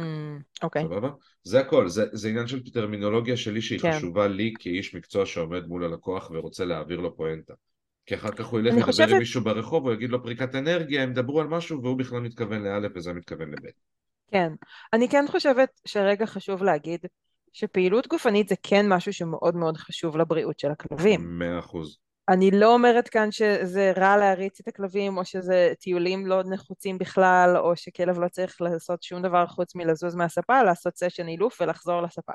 אמ, 0.00 0.38
אוקיי. 0.62 0.82
סבבה? 0.82 1.10
זה 1.42 1.60
הכל, 1.60 1.88
זה, 1.88 2.04
זה 2.12 2.28
עניין 2.28 2.46
של 2.46 2.70
טרמינולוגיה 2.70 3.36
שלי 3.36 3.62
שהיא 3.62 3.80
כן. 3.80 3.92
חשובה 3.92 4.28
לי 4.28 4.54
כאיש 4.58 4.94
מקצוע 4.94 5.26
שעומד 5.26 5.66
מול 5.66 5.84
הלקוח 5.84 6.30
ורוצה 6.30 6.64
להעביר 6.64 7.00
לו 7.00 7.16
פואנטה. 7.16 7.54
כי 8.06 8.14
אחר 8.14 8.30
כך 8.30 8.46
הוא 8.46 8.60
ילך 8.60 8.72
לדבר 8.72 8.86
חושבת- 8.86 9.08
עם 9.10 9.18
מישהו 9.18 9.44
ברחוב, 9.44 9.84
הוא 9.86 9.92
יגיד 9.94 10.10
לו 10.10 10.22
פריקת 10.22 10.54
אנרגיה, 10.54 11.02
הם 11.02 11.10
ידברו 11.10 11.40
על 11.40 11.46
משהו 11.46 11.82
והוא 11.82 11.98
בכלל 11.98 12.20
מתכוון 12.20 12.62
לאלף 12.62 12.92
וזה 12.94 13.12
מתכוון 13.12 13.50
לבית. 13.50 13.74
כן. 14.30 14.52
אני 14.92 15.08
כן 15.08 15.24
חושבת 15.28 15.80
שרגע 15.84 16.26
חשוב 16.26 16.62
להגיד 16.62 17.00
שפעילות 17.52 18.06
גופנית 18.06 18.48
זה 18.48 18.54
כן 18.62 18.88
משהו 18.88 19.12
שמאוד 19.12 19.56
מאוד 19.56 19.76
חשוב 19.76 20.16
לבריאות 20.16 20.58
של 20.58 20.70
הכלבים. 20.70 21.38
מאה 21.38 21.58
אחוז. 21.58 21.98
אני 22.28 22.50
לא 22.50 22.74
אומרת 22.74 23.08
כאן 23.08 23.30
שזה 23.32 23.92
רע 23.96 24.16
להריץ 24.16 24.60
את 24.60 24.68
הכלבים, 24.68 25.16
או 25.18 25.24
שזה 25.24 25.72
טיולים 25.80 26.26
לא 26.26 26.42
נחוצים 26.50 26.98
בכלל, 26.98 27.56
או 27.58 27.76
שכלב 27.76 28.18
לא 28.18 28.28
צריך 28.28 28.60
לעשות 28.60 29.02
שום 29.02 29.22
דבר 29.22 29.46
חוץ 29.46 29.74
מלזוז 29.74 30.14
מהספה, 30.14 30.62
לעשות 30.62 30.96
סשן 30.96 31.28
אילוף 31.28 31.60
ולחזור 31.60 32.00
לספה. 32.02 32.32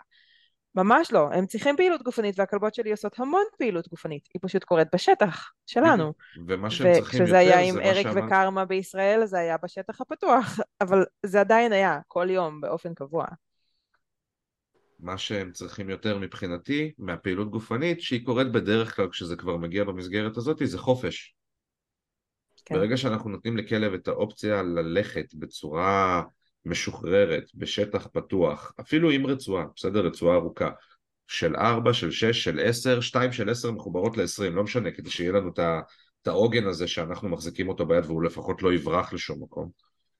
ממש 0.75 1.11
לא, 1.11 1.29
הם 1.33 1.45
צריכים 1.45 1.77
פעילות 1.77 2.03
גופנית, 2.03 2.39
והכלבות 2.39 2.75
שלי 2.75 2.91
עושות 2.91 3.19
המון 3.19 3.43
פעילות 3.57 3.87
גופנית, 3.87 4.29
היא 4.33 4.39
פשוט 4.43 4.63
קורית 4.63 4.87
בשטח 4.93 5.51
שלנו. 5.65 6.13
ומה 6.47 6.69
שהם 6.69 6.93
צריכים 6.93 7.21
וכשזה 7.21 7.37
היה 7.37 7.49
יותר 7.49 7.67
עם 7.67 7.73
זה 7.73 7.81
מה 7.81 7.89
אריק 7.89 8.07
שאמרת. 8.07 8.23
וקרמה 8.25 8.65
בישראל, 8.65 9.25
זה 9.25 9.39
היה 9.39 9.57
בשטח 9.63 10.01
הפתוח, 10.01 10.59
אבל 10.81 11.05
זה 11.25 11.39
עדיין 11.39 11.73
היה, 11.73 11.99
כל 12.07 12.27
יום, 12.29 12.61
באופן 12.61 12.93
קבוע. 12.93 13.25
מה 14.99 15.17
שהם 15.17 15.51
צריכים 15.51 15.89
יותר 15.89 16.17
מבחינתי, 16.17 16.91
מהפעילות 16.97 17.51
גופנית, 17.51 18.01
שהיא 18.01 18.25
קורית 18.25 18.51
בדרך 18.51 18.95
כלל 18.95 19.09
כשזה 19.09 19.35
כבר 19.35 19.57
מגיע 19.57 19.83
במסגרת 19.83 20.37
הזאת, 20.37 20.57
זה 20.63 20.77
חופש. 20.77 21.35
כן. 22.65 22.75
ברגע 22.75 22.97
שאנחנו 22.97 23.29
נותנים 23.29 23.57
לכלב 23.57 23.93
את 23.93 24.07
האופציה 24.07 24.63
ללכת 24.63 25.33
בצורה 25.33 26.21
משוחררת, 26.65 27.43
בשטח 27.55 28.07
פתוח, 28.13 28.73
אפילו 28.79 29.09
עם 29.09 29.25
רצועה, 29.25 29.65
בסדר? 29.75 30.05
רצועה 30.05 30.35
ארוכה, 30.35 30.69
של 31.27 31.55
4, 31.55 31.93
של 31.93 32.11
6, 32.11 32.43
של 32.43 32.59
10, 32.63 33.01
2 33.01 33.31
של 33.31 33.49
10 33.49 33.71
מחוברות 33.71 34.17
ל-20, 34.17 34.49
לא 34.49 34.63
משנה, 34.63 34.91
כדי 34.91 35.09
שיהיה 35.09 35.31
לנו 35.31 35.51
את 36.21 36.27
העוגן 36.27 36.67
הזה 36.67 36.87
שאנחנו 36.87 37.29
מחזיקים 37.29 37.69
אותו 37.69 37.85
ביד 37.85 38.05
והוא 38.05 38.23
לפחות 38.23 38.61
לא 38.61 38.73
יברח 38.73 39.13
לשום 39.13 39.43
מקום. 39.43 39.69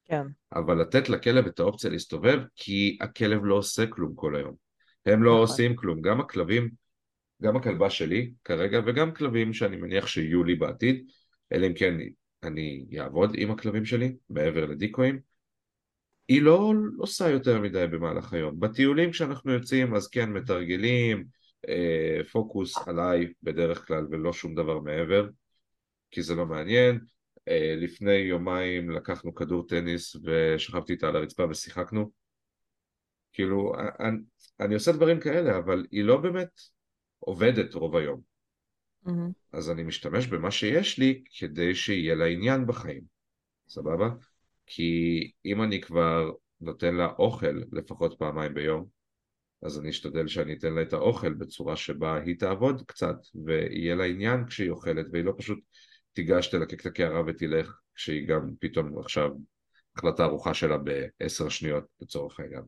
כן. 0.05 0.27
אבל 0.55 0.81
לתת 0.81 1.09
לכלב 1.09 1.45
את 1.45 1.59
האופציה 1.59 1.89
להסתובב, 1.89 2.39
כי 2.55 2.97
הכלב 3.01 3.45
לא 3.45 3.55
עושה 3.55 3.87
כלום 3.87 4.15
כל 4.15 4.35
היום. 4.35 4.55
הם 5.05 5.23
לא 5.23 5.31
נכון. 5.31 5.41
עושים 5.41 5.75
כלום. 5.75 6.01
גם 6.01 6.19
הכלבים, 6.19 6.69
גם 7.41 7.55
הכלבה 7.55 7.89
שלי 7.89 8.31
כרגע, 8.43 8.79
וגם 8.85 9.13
כלבים 9.13 9.53
שאני 9.53 9.75
מניח 9.75 10.07
שיהיו 10.07 10.43
לי 10.43 10.55
בעתיד, 10.55 11.05
אלא 11.53 11.67
אם 11.67 11.73
כן 11.73 11.93
אני 12.43 12.85
אעבוד 12.99 13.31
עם 13.37 13.51
הכלבים 13.51 13.85
שלי, 13.85 14.15
מעבר 14.29 14.65
לדיקואים, 14.65 15.19
היא 16.31 16.41
לא 16.41 16.73
עושה 16.97 17.29
יותר 17.29 17.61
מדי 17.61 17.85
במהלך 17.91 18.33
היום. 18.33 18.59
בטיולים 18.59 19.11
כשאנחנו 19.11 19.51
יוצאים, 19.51 19.95
אז 19.95 20.07
כן, 20.07 20.29
מתרגלים, 20.29 21.25
אה, 21.69 22.21
פוקוס 22.31 22.87
עליי 22.87 23.33
בדרך 23.43 23.87
כלל 23.87 24.07
ולא 24.11 24.33
שום 24.33 24.55
דבר 24.55 24.79
מעבר, 24.79 25.27
כי 26.11 26.21
זה 26.21 26.35
לא 26.35 26.45
מעניין. 26.45 26.99
אה, 27.47 27.73
לפני 27.77 28.13
יומיים 28.13 28.89
לקחנו 28.91 29.35
כדור 29.35 29.67
טניס 29.67 30.15
ושכבתי 30.23 30.93
איתה 30.93 31.07
על 31.07 31.15
הרצפה 31.15 31.45
ושיחקנו. 31.49 32.11
כאילו, 33.33 33.73
אני, 33.99 34.17
אני 34.59 34.73
עושה 34.73 34.91
דברים 34.91 35.19
כאלה, 35.19 35.57
אבל 35.57 35.85
היא 35.91 36.03
לא 36.03 36.17
באמת 36.17 36.59
עובדת 37.19 37.73
רוב 37.73 37.95
היום. 37.95 38.21
מהמם. 39.03 39.31
אז 39.53 39.69
אני 39.69 39.83
משתמש 39.83 40.27
במה 40.27 40.51
שיש 40.51 40.99
לי 40.99 41.23
כדי 41.39 41.75
שיהיה 41.75 42.15
לה 42.15 42.25
עניין 42.25 42.67
בחיים, 42.67 43.01
סבבה? 43.67 44.09
כי 44.73 45.31
אם 45.45 45.63
אני 45.63 45.81
כבר 45.81 46.31
נותן 46.61 46.95
לה 46.95 47.07
אוכל 47.19 47.61
לפחות 47.71 48.15
פעמיים 48.19 48.53
ביום, 48.53 48.85
אז 49.63 49.79
אני 49.79 49.89
אשתדל 49.89 50.27
שאני 50.27 50.53
אתן 50.53 50.73
לה 50.73 50.81
את 50.81 50.93
האוכל 50.93 51.33
בצורה 51.33 51.75
שבה 51.75 52.21
היא 52.21 52.39
תעבוד 52.39 52.83
קצת 52.87 53.15
ויהיה 53.45 53.95
לה 53.95 54.05
עניין 54.05 54.45
כשהיא 54.45 54.69
אוכלת 54.69 55.05
והיא 55.11 55.23
לא 55.23 55.33
פשוט 55.37 55.59
תיגש 56.13 56.47
תלקק 56.47 56.81
את 56.81 56.85
הקערה 56.85 57.21
ותלך 57.27 57.79
כשהיא 57.95 58.27
גם 58.27 58.49
פתאום 58.59 58.99
עכשיו 58.99 59.29
אכלה 59.97 60.09
את 60.09 60.19
הארוחה 60.19 60.53
שלה 60.53 60.77
בעשר 60.77 61.49
שניות 61.49 61.83
לצורך 62.01 62.39
העניין. 62.39 62.63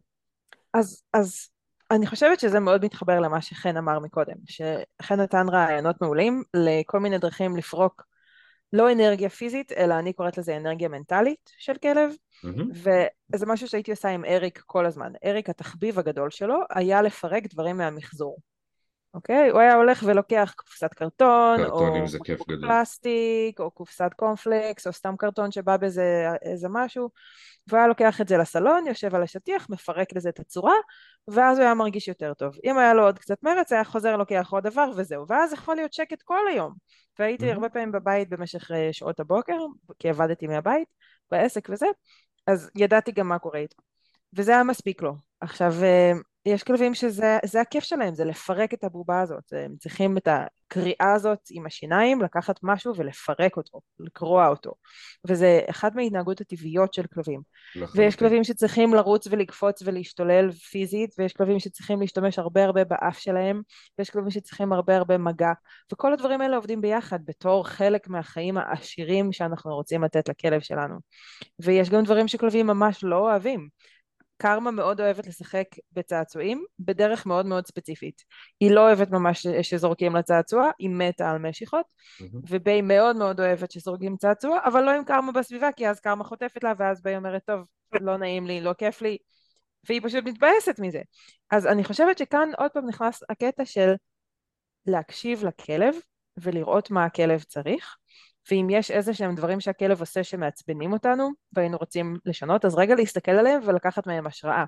אז, 0.73 1.03
אז 1.13 1.49
אני 1.91 2.07
חושבת 2.07 2.39
שזה 2.39 2.59
מאוד 2.59 2.85
מתחבר 2.85 3.19
למה 3.19 3.41
שחן 3.41 3.77
אמר 3.77 3.99
מקודם, 3.99 4.35
שחן 4.45 5.19
נתן 5.19 5.49
רעיונות 5.49 6.01
מעולים 6.01 6.43
לכל 6.53 6.99
מיני 6.99 7.17
דרכים 7.17 7.57
לפרוק 7.57 8.12
לא 8.73 8.91
אנרגיה 8.91 9.29
פיזית, 9.29 9.71
אלא 9.71 9.99
אני 9.99 10.13
קוראת 10.13 10.38
לזה 10.38 10.57
אנרגיה 10.57 10.89
מנטלית 10.89 11.51
של 11.57 11.73
כלב, 11.73 12.12
מהמם. 12.43 12.71
וזה 13.33 13.45
משהו 13.45 13.67
שהייתי 13.67 13.91
עושה 13.91 14.09
עם 14.09 14.25
אריק 14.25 14.63
כל 14.65 14.86
הזמן. 14.86 15.12
אריק, 15.25 15.49
התחביב 15.49 15.99
הגדול 15.99 16.29
שלו 16.29 16.59
היה 16.69 17.01
לפרק 17.01 17.43
דברים 17.47 17.77
מהמחזור. 17.77 18.38
אוקיי? 19.13 19.49
הוא 19.49 19.60
היה 19.60 19.76
הולך 19.76 20.04
ולוקח 20.08 20.54
קופסת 20.58 20.93
קרטון, 20.93 21.58
קרטונים 21.58 22.04
או. 22.04 22.08
פלסטיק, 22.62 23.60
או 23.60 23.71
קופסת 23.71 24.12
קורנפלקס, 24.15 24.88
או 24.88 24.93
סתם 24.93 25.15
קרטון 25.17 25.52
שבא 25.52 25.78
באיזה 25.78 26.28
איזה 26.41 26.67
משהו, 26.71 27.10
והוא 27.67 27.78
היה 27.78 27.88
לוקח 27.88 28.21
את 28.21 28.28
זה 28.28 28.38
לסלון, 28.38 28.88
יושב 28.88 29.15
על 29.15 29.23
השטיח, 29.23 29.67
מפרק 29.69 30.08
לזה 30.15 30.30
את 30.30 30.39
הצורה, 30.39 30.73
ואז 31.28 31.58
הוא 31.58 31.65
היה 31.65 31.73
מרגיש 31.73 32.08
יותר 32.08 32.34
טוב. 32.34 32.56
אם 32.63 32.78
היה 32.78 32.93
לו 32.93 33.04
עוד 33.04 33.19
קצת 33.19 33.43
מרץ, 33.43 33.71
היה 33.71 33.84
חוזר, 33.84 34.17
לוקח 34.17 34.47
עוד 34.52 34.63
דבר, 34.63 34.89
וזהו. 34.97 35.26
ואז 35.28 35.54
יכול 35.54 35.76
להיות 35.76 35.93
שקט 35.93 36.21
כל 36.21 36.47
היום. 36.52 36.73
והייתי 37.19 37.45
מהמם. 37.45 37.56
הרבה 37.56 37.69
פעמים 37.69 37.91
בבית 37.91 38.30
במשך 38.30 38.71
אה, 38.71 38.89
שעות 38.91 39.19
הבוקר, 39.19 39.58
כי 39.99 40.10
עבדתי 40.10 40.47
מהבית, 40.47 40.88
בעסק 41.32 41.67
וזה, 41.69 41.86
אז 42.47 42.69
ידעתי 42.76 43.12
גם 43.12 43.28
מה 43.28 43.39
קורה 43.39 43.60
איתו. 43.60 43.78
וזה 44.34 44.52
היה 44.52 44.63
מספיק 44.63 45.02
לו. 45.02 45.13
עכשיו, 45.41 45.73
אה, 45.84 46.12
יש 46.45 46.63
כלבים 46.63 46.93
שזה 46.93 47.38
זה 47.45 47.62
הכיף 47.62 47.84
שלהם, 47.84 48.15
זה 48.15 48.25
לפרק 48.25 48.73
את 48.73 48.84
הבובה 48.84 49.21
הזאת. 49.21 49.53
הם 49.53 49.75
צריכים 49.79 50.17
את 50.17 50.27
הקריאה 50.27 51.13
הזאת 51.13 51.39
עם 51.51 51.65
השיניים, 51.65 52.21
לקחת 52.21 52.60
משהו 52.63 52.95
ולפרק 52.95 53.58
אותו, 53.58 53.82
לקרוע 53.99 54.47
אותו. 54.47 54.73
וזה 55.27 55.62
אחת 55.69 55.95
מההתנהגות 55.95 56.41
הטבעיות 56.41 56.93
של 56.93 57.06
כלבים. 57.13 57.41
ויש 57.75 57.84
לחלוטין. 57.86 58.12
כלבים 58.12 58.43
שצריכים 58.43 58.93
לרוץ 58.93 59.27
ולקפוץ 59.27 59.82
ולהשתולל 59.86 60.51
פיזית, 60.51 61.15
ויש 61.17 61.34
כלבים 61.34 61.60
שצריכים 61.60 62.01
להשתמש 62.01 62.39
הרבה 62.39 62.63
הרבה 62.63 62.84
באף 62.84 63.19
שלהם, 63.19 63.62
ויש 63.97 64.10
כלבים 64.10 64.32
שצריכים 64.32 64.73
הרבה 64.73 64.97
הרבה 64.97 65.17
מגע, 65.17 65.51
וכל 65.93 66.13
הדברים 66.13 66.41
האלה 66.41 66.56
עובדים 66.56 66.82
ביחד 66.82 67.19
בתור 67.25 67.67
חלק 67.67 68.08
מהחיים 68.08 68.58
העשירים 68.58 69.32
שאנחנו 69.32 69.75
רוצים 69.75 70.03
לתת 70.03 70.29
לכלב 70.29 70.62
שלנו. 70.62 70.95
ויש 71.60 71.89
גם 71.89 72.03
דברים 72.03 72.27
שכלבים 72.27 72.67
ממש 72.67 73.03
לא 73.03 73.17
אוהבים. 73.17 73.67
קרמה 74.43 74.71
מאוד 74.71 75.01
אוהבת 75.01 75.27
לשחק 75.27 75.65
בצעצועים 75.91 76.65
בדרך 76.79 77.25
מאוד 77.25 77.45
מאוד 77.45 77.67
ספציפית. 77.67 78.21
היא 78.60 78.71
לא 78.71 78.88
אוהבת 78.88 79.12
ממש 79.12 79.47
שזורקים 79.62 80.15
לה 80.15 80.21
צעצוע, 80.21 80.71
היא 80.79 80.89
מתה 80.89 81.32
על 81.32 81.38
משיכות, 81.38 81.86
מהמם. 82.21 82.41
וביי 82.49 82.82
מאוד 82.82 83.15
מאוד 83.15 83.39
אוהבת 83.39 83.71
שזורקים 83.71 84.17
צעצוע, 84.17 84.60
אבל 84.65 84.82
לא 84.82 84.91
עם 84.91 85.03
קרמה 85.03 85.32
בסביבה, 85.32 85.71
כי 85.71 85.89
אז 85.89 85.99
קרמה 85.99 86.23
חוטפת 86.23 86.63
לה, 86.63 86.73
ואז 86.77 87.01
ביי 87.01 87.17
אומרת, 87.17 87.41
טוב, 87.45 87.67
לא 88.01 88.17
נעים 88.17 88.47
לי, 88.47 88.62
לא 88.62 88.73
כיף 88.73 89.01
לי, 89.01 89.17
והיא 89.88 90.01
פשוט 90.03 90.23
מתבאסת 90.25 90.79
מזה. 90.79 91.01
אז 91.51 91.67
אני 91.67 91.84
חושבת 91.84 92.17
שכאן 92.17 92.49
עוד 92.58 92.71
פעם 92.71 92.88
נכנס 92.88 93.23
הקטע 93.29 93.65
של 93.65 93.93
להקשיב 94.86 95.45
לכלב 95.45 95.95
ולראות 96.38 96.91
מה 96.91 97.06
הכלב 97.06 97.43
צריך, 97.43 97.97
ואם 98.51 98.67
יש 98.69 98.91
איזה 98.91 99.13
שהם 99.13 99.36
דברים 99.36 99.60
שהכלב 99.60 99.99
עושה 99.99 100.23
שמעצבנים 100.23 100.93
אותנו 100.93 101.29
והיינו 101.53 101.77
רוצים 101.77 102.17
לשנות, 102.25 102.65
אז 102.65 102.75
רגע 102.75 102.95
להסתכל 102.95 103.32
עליהם 103.32 103.62
ולקחת 103.65 104.08
מהם 104.08 104.27
השראה. 104.27 104.65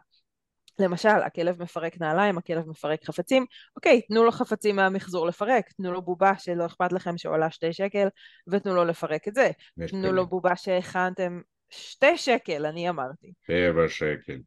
למשל, 0.79 1.09
הכלב 1.09 1.61
מפרק 1.61 2.01
נעליים, 2.01 2.37
הכלב 2.37 2.69
מפרק 2.69 3.05
חפצים, 3.05 3.45
אוקיי, 3.75 4.01
תנו 4.01 4.23
לו 4.23 4.31
חפצים 4.31 4.75
מהמחזור 4.75 5.27
לפרק, 5.27 5.71
תנו 5.77 5.91
לו 5.91 6.01
בובה 6.01 6.31
שלא 6.37 6.65
אכפת 6.65 6.91
לכם 6.91 7.17
שעולה 7.17 7.51
שתי 7.51 7.73
שקל, 7.73 8.07
ותנו 8.47 8.75
לו 8.75 8.85
לפרק 8.85 9.27
את 9.27 9.35
זה. 9.35 9.51
תנו 9.75 9.87
כלים. 9.87 10.15
לו 10.15 10.27
בובה 10.27 10.55
שהכנתם 10.55 11.41
שתי 11.69 12.17
שקל, 12.17 12.65
אני 12.65 12.89
אמרתי. 12.89 13.33
שבע 13.47 13.89
שקל. 13.89 14.39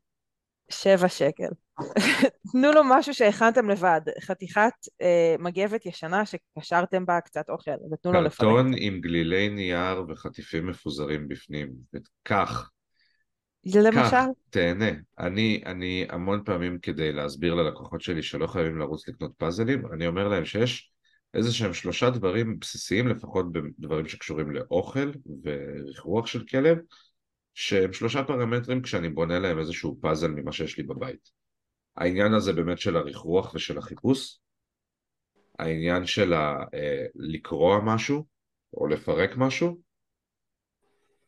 שבע 0.71 1.09
שקל. 1.09 1.49
תנו 2.53 2.73
לו 2.73 2.81
משהו 2.85 3.15
שהכנתם 3.15 3.71
לבד, 3.71 4.01
חתיכת 4.21 4.73
אה, 5.03 5.37
מגבת 5.39 5.87
ישנה 5.87 6.23
שקשרתם 6.27 7.07
בה 7.07 7.21
קצת 7.21 7.51
אוכל, 7.51 7.71
ותנו 7.93 8.13
לו 8.13 8.21
לפרק. 8.21 8.41
קרטון 8.41 8.73
עם 8.77 9.01
גלילי 9.01 9.49
נייר 9.49 10.05
וחטיפים 10.09 10.67
מפוזרים 10.67 11.29
בפנים. 11.29 11.69
קח, 12.23 12.71
למשל, 13.65 14.11
קח, 14.11 14.25
תהנה. 14.51 14.91
אני, 15.19 15.63
אני 15.67 16.07
המון 16.11 16.43
פעמים 16.45 16.79
כדי 16.79 17.13
להסביר 17.13 17.55
ללקוחות 17.55 18.01
שלי 18.01 18.23
שלא 18.23 18.47
חייבים 18.47 18.79
לרוץ 18.79 19.09
לקנות 19.09 19.33
פאזלים, 19.37 19.83
אני 19.93 20.07
אומר 20.07 20.29
להם 20.29 20.45
שיש 20.45 20.93
איזה 21.35 21.53
שהם 21.53 21.75
שלושה 21.75 22.11
דברים 22.11 22.59
בסיסיים, 22.59 23.09
לפחות 23.09 23.53
בדברים 23.53 24.09
שקשורים 24.09 24.51
לאוכל 24.51 25.11
ורכרוח 25.45 26.27
של 26.27 26.45
כלב, 26.47 26.79
שהם 27.61 27.93
שלושה 27.93 28.25
פרמטרים 28.25 28.83
כשאני 28.83 29.09
בונה 29.09 29.39
להם 29.39 29.59
איזשהו 29.59 29.99
פאזל 30.01 30.29
ממה 30.29 30.53
שיש 30.53 30.77
לי 30.79 30.83
בבית. 30.83 31.31
העניין 31.97 32.35
הזה 32.35 32.53
באמת 32.53 32.79
של 32.79 32.97
הרכרוח 32.97 33.55
ושל 33.55 33.79
החיפוש, 33.79 34.39
העניין 35.59 36.07
של 36.07 36.33
ה, 36.33 36.65
אה, 36.75 37.07
לקרוע 37.15 37.81
משהו 37.85 38.27
או 38.75 38.87
לפרק 38.87 39.31
משהו, 39.37 39.81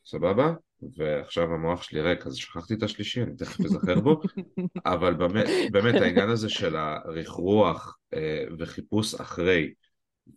סבבה? 0.04 0.52
ועכשיו 0.96 1.54
המוח 1.54 1.82
שלי 1.82 2.00
ריק, 2.00 2.26
אז 2.26 2.36
שכחתי 2.36 2.74
את 2.74 2.82
השלישי, 2.82 3.22
אני 3.22 3.36
תכף 3.36 3.60
אזכר 3.60 4.00
בו, 4.00 4.20
אבל 4.94 5.14
באמת, 5.14 5.46
באמת 5.72 5.94
העניין 5.94 6.28
הזה 6.28 6.48
של 6.48 6.76
הרכרוח 6.76 7.98
אה, 8.14 8.44
וחיפוש 8.58 9.14
אחרי 9.14 9.72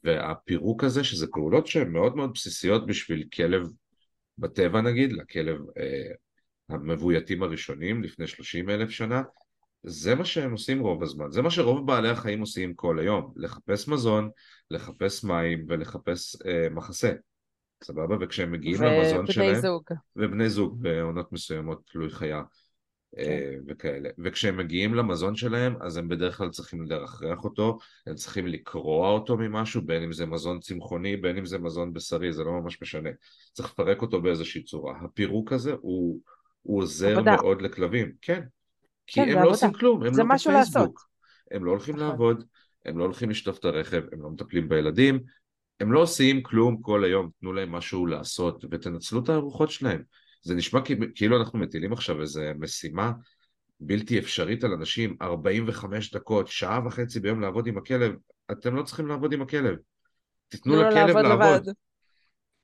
והפירוק 0.03 0.84
הזה, 0.84 1.03
שזה 1.03 1.27
פעולות 1.27 1.67
שהן 1.67 1.91
מאוד 1.91 2.15
מאוד 2.15 2.32
בסיסיות 2.34 2.88
בשביל 2.88 3.27
כלב 3.34 3.67
בטבע 4.38 4.82
נגיד, 4.82 5.13
לכלב 5.13 5.60
אה, 5.78 6.12
המבויתים 6.69 7.43
הראשונים 7.43 8.04
לפני 8.04 8.28
30 8.28 8.69
אלף 8.69 8.89
שנה, 8.89 9.22
זה 9.84 10.15
מה 10.15 10.26
שהם 10.26 10.52
עושים 10.52 10.80
רוב 10.80 11.04
הזמן, 11.04 11.32
זה 11.32 11.41
מה 11.41 11.52
שרוב 11.52 11.88
בעלי 11.88 12.10
החיים 12.10 12.39
עושים 12.39 12.74
כל 12.74 13.00
היום, 13.00 13.34
לחפש 13.36 13.88
מזון, 13.88 14.30
לחפש 14.72 15.24
מים 15.24 15.65
ולחפש 15.67 16.36
אה, 16.46 16.67
מחסה, 16.72 17.13
סבבה? 17.84 18.15
וכשהם 18.22 18.52
מגיעים 18.52 18.82
למזון 18.82 19.19
ובני 19.19 19.34
שלהם, 19.34 19.62
זוג. 19.62 19.84
ובני 20.15 20.50
זוג 20.50 20.82
בעונות 20.82 21.32
מסוימות 21.32 21.82
תלוי 21.91 22.10
חיה 22.10 22.41
וכאלה, 23.67 24.10
וכשהם 24.17 24.58
מגיעים 24.58 24.93
למזון 24.93 25.36
שלהם 25.36 25.76
אז 25.82 25.97
הם 25.97 26.08
בדרך 26.08 26.38
כלל 26.38 26.49
צריכים 26.49 26.86
לרחרח 26.86 27.43
אותו, 27.43 27.78
הם 28.08 28.15
צריכים 28.15 28.47
לקרוע 28.47 29.10
אותו 29.10 29.38
ממשהו, 29.38 29.82
בין 29.82 30.04
אם 30.04 30.13
זה 30.13 30.26
מזון 30.26 30.60
צמחוני, 30.60 31.17
בין 31.17 31.38
אם 31.38 31.45
זה 31.45 31.58
מזון 31.58 31.93
בשרי, 31.93 32.34
זה 32.34 32.43
לא 32.43 32.52
ממש 32.52 32.82
משנה, 32.82 33.10
צריך 33.54 33.71
לפרק 33.71 34.02
אותו 34.02 34.21
באיזושהי 34.21 34.63
צורה, 34.63 34.99
הפירוק 35.02 35.54
הזה 35.54 35.73
הוא, 35.82 36.19
הוא 36.62 36.82
עוזר 36.82 37.12
עבודה. 37.12 37.36
מאוד 37.36 37.62
לכלבים, 37.62 38.12
כן, 38.21 38.41
כי 39.08 39.15
כן, 39.15 39.21
הם 39.21 39.28
לא 39.28 39.34
עבודה. 39.34 39.49
עושים 39.49 39.73
כלום, 39.73 40.04
הם 40.04 40.17
לא 40.17 40.23
בפייסבוק, 40.26 40.54
לעשות. 40.54 40.91
הם 41.52 41.65
לא 41.65 41.71
הולכים 41.71 41.95
נכון. 41.95 42.08
לעבוד, 42.08 42.43
הם 42.86 42.97
לא 42.97 43.04
הולכים 43.04 43.30
לשטוף 43.30 43.60
את 43.60 43.65
הרכב, 43.65 44.02
הם 44.12 44.21
לא 44.21 44.30
מטפלים 44.30 44.69
בילדים, 44.69 45.19
הם 45.80 45.91
לא 45.91 46.02
עושים 46.02 46.43
כלום 46.43 46.82
כל 46.82 47.04
היום, 47.04 47.30
תנו 47.39 47.54
להם 47.54 47.71
משהו 47.71 48.06
לעשות 48.06 48.65
ותנצלו 48.71 49.23
את 49.23 49.30
הארוחות 49.30 49.71
שלהם. 49.71 50.04
זה 50.43 50.56
נשמע 50.56 50.79
כאילו- 51.15 51.39
אנחנו 51.39 51.60
מטילים 51.60 51.93
עכשיו 51.93 52.21
איזו 52.21 52.41
משימה 52.60 53.12
בלתי 53.79 54.19
אפשרית 54.19 54.63
על 54.63 54.71
אנשים, 54.71 55.15
45 55.21 56.13
דקות, 56.15 56.47
שעה 56.47 56.88
וחצי 56.88 57.19
ביום 57.19 57.41
לעבוד 57.41 57.67
עם 57.67 57.77
הכלב, 57.77 58.15
אתם 58.51 58.75
לא 58.75 58.84
צריכים 58.84 59.08
לעבוד 59.08 59.34
עם 59.34 59.41
הכלב. 59.41 59.75
תיתנו 60.47 60.73
תנו 60.73 60.84
לו 60.84 60.89
לכלב 60.89 61.17
לעבוד 61.17 61.25
לעבוד. 61.25 61.69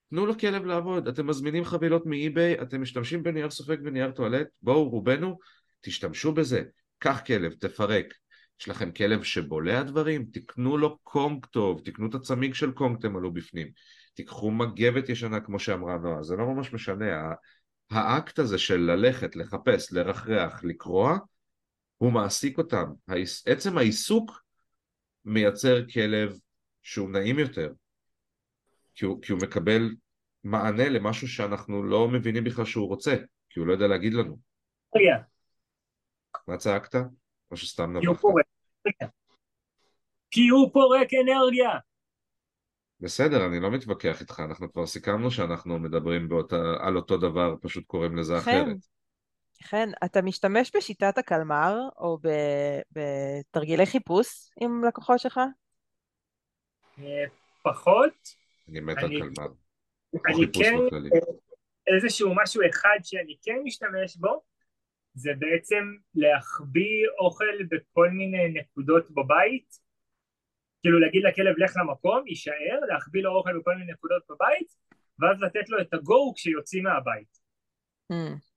תנו 0.10 0.26
לכלב 0.26 0.66
לעבוד, 0.66 1.08
אתם 1.08 1.28
מזמינים 1.28 1.66
חבילות 1.66 2.06
מאי-ביי, 2.06 2.62
אתם 2.62 2.82
משתמשים 2.82 3.24
בנייר 3.24 3.50
סופג 3.50 3.78
ונייר 3.84 4.12
טואלט, 4.12 4.48
בואו 4.62 4.90
רובנו, 4.90 5.40
תשתמשו 5.82 6.32
בזה, 6.32 6.64
קח 7.00 7.22
כלב, 7.28 7.54
תפרק. 7.54 8.14
יש 8.62 8.70
לכם 8.70 8.92
כלב 8.92 9.24
שבולע 9.24 9.84
דברים, 9.84 10.26
תקנו 10.34 10.78
לו 10.78 10.98
קונג 11.04 11.46
טוב, 11.46 11.82
תקנו 11.86 12.10
את 12.10 12.16
הצמיג 12.16 12.54
של 12.54 12.72
קונג 12.72 13.02
תמלאו 13.02 13.32
בפנים, 13.32 13.68
תיקחו 14.14 14.52
מגבת 14.52 15.10
ישנה 15.10 15.40
כמו 15.40 15.60
שאמרה 15.60 15.98
נועה, 15.98 16.24
זה 16.24 16.36
לא 16.36 16.46
ממש 16.46 16.74
משנה, 16.74 17.06
האקט 17.92 18.40
הזה 18.40 18.58
של 18.58 18.78
ללכת, 18.78 19.36
לחפש, 19.36 19.94
לרחרח, 19.94 20.64
לקרוע, 20.64 21.18
הוא 21.98 22.12
מעסיק 22.12 22.58
אותם, 22.58 22.86
עצם 23.46 23.78
העיסוק 23.78 24.44
מייצר 25.26 25.90
כלב 25.94 26.40
שהוא 26.84 27.10
נעים 27.10 27.40
יותר, 27.40 27.74
כי 28.96 29.06
הוא, 29.06 29.22
כי 29.22 29.32
הוא 29.32 29.42
מקבל 29.44 29.96
מענה 30.44 30.90
למשהו 30.90 31.28
שאנחנו 31.28 31.84
לא 31.84 32.08
מבינים 32.08 32.44
בכלל 32.44 32.66
שהוא 32.66 32.88
רוצה, 32.88 33.16
כי 33.50 33.60
הוא 33.60 33.68
לא 33.68 33.74
יודע 33.74 33.88
להגיד 33.88 34.14
לנו. 34.14 34.40
אנרגיה, 34.96 35.18
מה 36.48 36.58
צעקת? 36.58 36.96
או 37.52 37.58
שסתם 37.58 37.98
נבחת? 37.98 38.22
כי 40.32 40.48
הוא 40.48 40.70
פורק 40.74 41.08
אנרגיה. 41.24 41.89
בסדר, 43.02 43.46
אני 43.46 43.60
לא 43.60 43.72
מתווכח 43.72 44.22
איתך, 44.22 44.40
אנחנו 44.40 44.74
כבר 44.74 44.86
סיכמנו 44.86 45.32
שאנחנו 45.32 45.80
מדברים 45.80 46.30
באותה, 46.30 46.56
על 46.80 46.96
אותו 46.96 47.18
דבר, 47.18 47.56
פשוט 47.62 47.86
קוראים 47.88 48.18
לזה 48.18 48.34
חן, 48.40 48.40
אחרת. 48.52 48.78
חן, 49.64 49.90
אתה 50.06 50.22
משתמש 50.22 50.72
בשיטת 50.76 51.18
הקלמר 51.18 51.78
או 51.98 52.18
ב- 52.22 52.80
בתרגילי 52.92 53.86
חיפוש 53.86 54.28
עם 54.62 54.84
לקוחות 54.88 55.20
שלך? 55.20 55.40
אה, 57.00 57.24
פחות, 57.64 58.14
אני 58.70 58.80
מת 58.80 58.98
אני- 58.98 59.22
על 59.22 59.22
קלמר, 59.36 59.48
אני 60.28 60.46
כן, 60.54 60.74
בכללי. 60.88 61.10
איזשהו 61.96 62.36
משהו 62.44 62.62
אחד 62.70 62.98
שאני 63.04 63.38
כן 63.42 63.58
משתמש 63.64 64.18
בו, 64.18 64.42
זה 65.14 65.30
בעצם 65.40 65.84
להחביא 66.16 67.06
אוכל 67.20 67.64
בכל 67.72 68.10
מיני 68.10 68.60
נקודות 68.60 69.12
בבית, 69.12 69.89
כאילו 70.82 71.00
להגיד 71.00 71.24
לכלב 71.24 71.56
לך 71.58 71.72
למקום, 71.78 72.28
יישאר, 72.28 72.80
להחביא 72.88 73.24
לו 73.24 73.32
אוכל 73.32 73.60
בכל 73.60 73.76
מיני 73.76 73.92
נקודות 73.92 74.24
בבית, 74.30 74.76
ואז 75.20 75.42
לתת 75.42 75.70
לו 75.70 75.82
את 75.82 75.94
הגו 75.94 76.34
כשיוצאים 76.36 76.84
מהבית. 76.84 77.40
Hmm. 78.12 78.50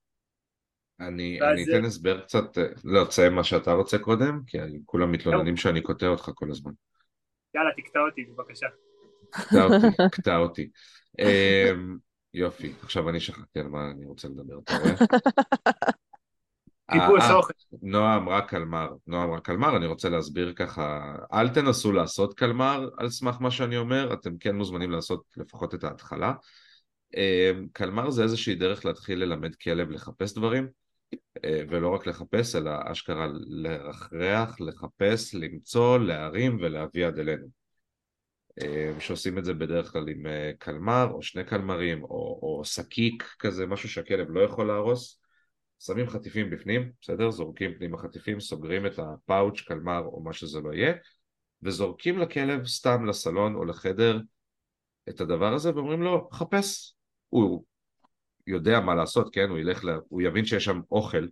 אני, 1.01 1.39
אתן 1.41 1.85
הסבר 1.85 2.21
קצת, 2.21 2.59
אה, 2.59 2.65
לא, 2.85 3.05
תסיים 3.05 3.35
מה 3.35 3.45
שאתה 3.45 3.73
רוצה 3.73 3.99
קודם, 3.99 4.41
כי 4.47 4.59
כולם 4.87 5.13
מתלוננים 5.13 5.57
שאני 5.57 5.81
קוטע 5.81 6.07
אותך 6.07 6.31
כל 6.35 6.51
הזמן. 6.51 6.73
יאללה, 7.55 7.71
תקטע 7.77 8.01
אותי 8.01 8.25
בבקשה. 8.25 8.67
קטע 9.31 9.65
אותי, 9.65 9.87
קטע 10.17 10.37
אותי. 10.37 10.71
אמ, 11.19 11.97
יופי, 12.35 12.73
עכשיו 12.83 13.09
אני 13.09 13.21
שכחתי 13.21 13.61
על 13.61 13.69
מה 13.69 13.91
אני 13.91 14.07
רוצה 14.07 14.29
לדבר, 14.29 14.59
אתה 14.59 14.73
רואה? 14.77 14.95
חיפוש 16.93 17.23
אה, 17.23 17.31
אה, 17.31 17.35
אוכל. 17.35 17.53
נועה 17.83 18.17
אמרה 18.17 18.41
קלמר, 18.41 18.89
נועה 19.07 19.25
אמרה 19.25 19.41
קלמר, 19.41 19.77
אני 19.77 19.87
רוצה 19.87 20.09
להסביר 20.09 20.53
ככה, 20.57 21.15
אל 21.33 21.49
תנסו 21.49 21.93
לעשות 21.93 22.35
קלמר 22.35 22.89
על 22.99 23.11
סמך 23.11 23.37
מה 23.41 23.51
שאני 23.51 23.77
אומר, 23.77 24.13
אתם 24.13 24.39
כן 24.39 24.57
מוזמנים 24.57 24.91
לעשות 24.91 25.25
לפחות 25.37 25.75
את 25.75 25.85
ההתחלה. 25.85 26.33
אמ, 27.17 27.67
קלמר 27.73 28.11
זה 28.11 28.23
איזושהי 28.23 28.55
דרך 28.55 28.85
להתחיל 28.87 29.19
ללמד 29.19 29.55
כלב 29.55 29.91
לחפש 29.91 30.35
דברים, 30.35 30.69
אה, 31.45 31.63
ולא 31.69 31.89
רק 31.89 32.07
לחפש, 32.07 32.57
אלא 32.57 32.71
אשכרה 32.85 33.27
לרחרח, 33.49 34.61
לחפש, 34.61 35.35
למצוא, 35.35 35.99
להרים 35.99 36.59
ולהביא 36.61 37.07
עד 37.07 37.19
אלינו. 37.19 37.47
אה, 38.63 38.93
שעושים 38.99 39.39
את 39.39 39.45
זה 39.45 39.55
בדרך 39.55 39.93
כלל 39.93 40.09
עם 40.09 40.27
אה, 40.27 40.51
קלמר 40.59 41.09
או 41.11 41.23
שני 41.23 41.45
קלמרים 41.45 42.05
או, 42.05 42.39
או 42.43 42.65
שקיק 42.65 43.35
כזה, 43.39 43.67
משהו 43.67 43.89
שהכלב 43.89 44.31
לא 44.31 44.41
יכול 44.41 44.67
להרוס. 44.67 45.22
שמים 45.87 46.09
חטיפים 46.09 46.51
בפנים, 46.51 46.93
בסדר? 47.01 47.31
זורקים 47.31 47.75
פנימה 47.79 47.99
חטיפים, 47.99 48.41
סוגרים 48.41 48.87
את 48.87 48.99
הפאוץ', 48.99 49.61
קלמר 49.61 50.01
או 50.05 50.23
מה 50.23 50.33
שזה 50.33 50.61
לא 50.61 50.73
יהיה, 50.73 50.93
וזורקים 51.63 52.19
לכלב 52.19 52.67
סתם 52.67 53.05
לסלון 53.05 53.55
או 53.55 53.65
לחדר 53.65 54.21
את 55.09 55.21
הדבר 55.21 55.55
הזה 55.55 55.75
ואומרים 55.75 56.03
לו, 56.03 56.29
חפש. 56.33 56.95
הוא 57.29 57.65
יודע 58.47 58.81
מה 58.81 58.95
לעשות, 58.95 59.35
כן? 59.35 59.49
הוא 59.49 59.59
ילך, 59.59 59.85
ל... 59.85 59.91
הוא 60.09 60.23
יבין 60.23 60.45
שיש 60.45 60.65
שם 60.65 60.81
אוכל, 60.91 61.27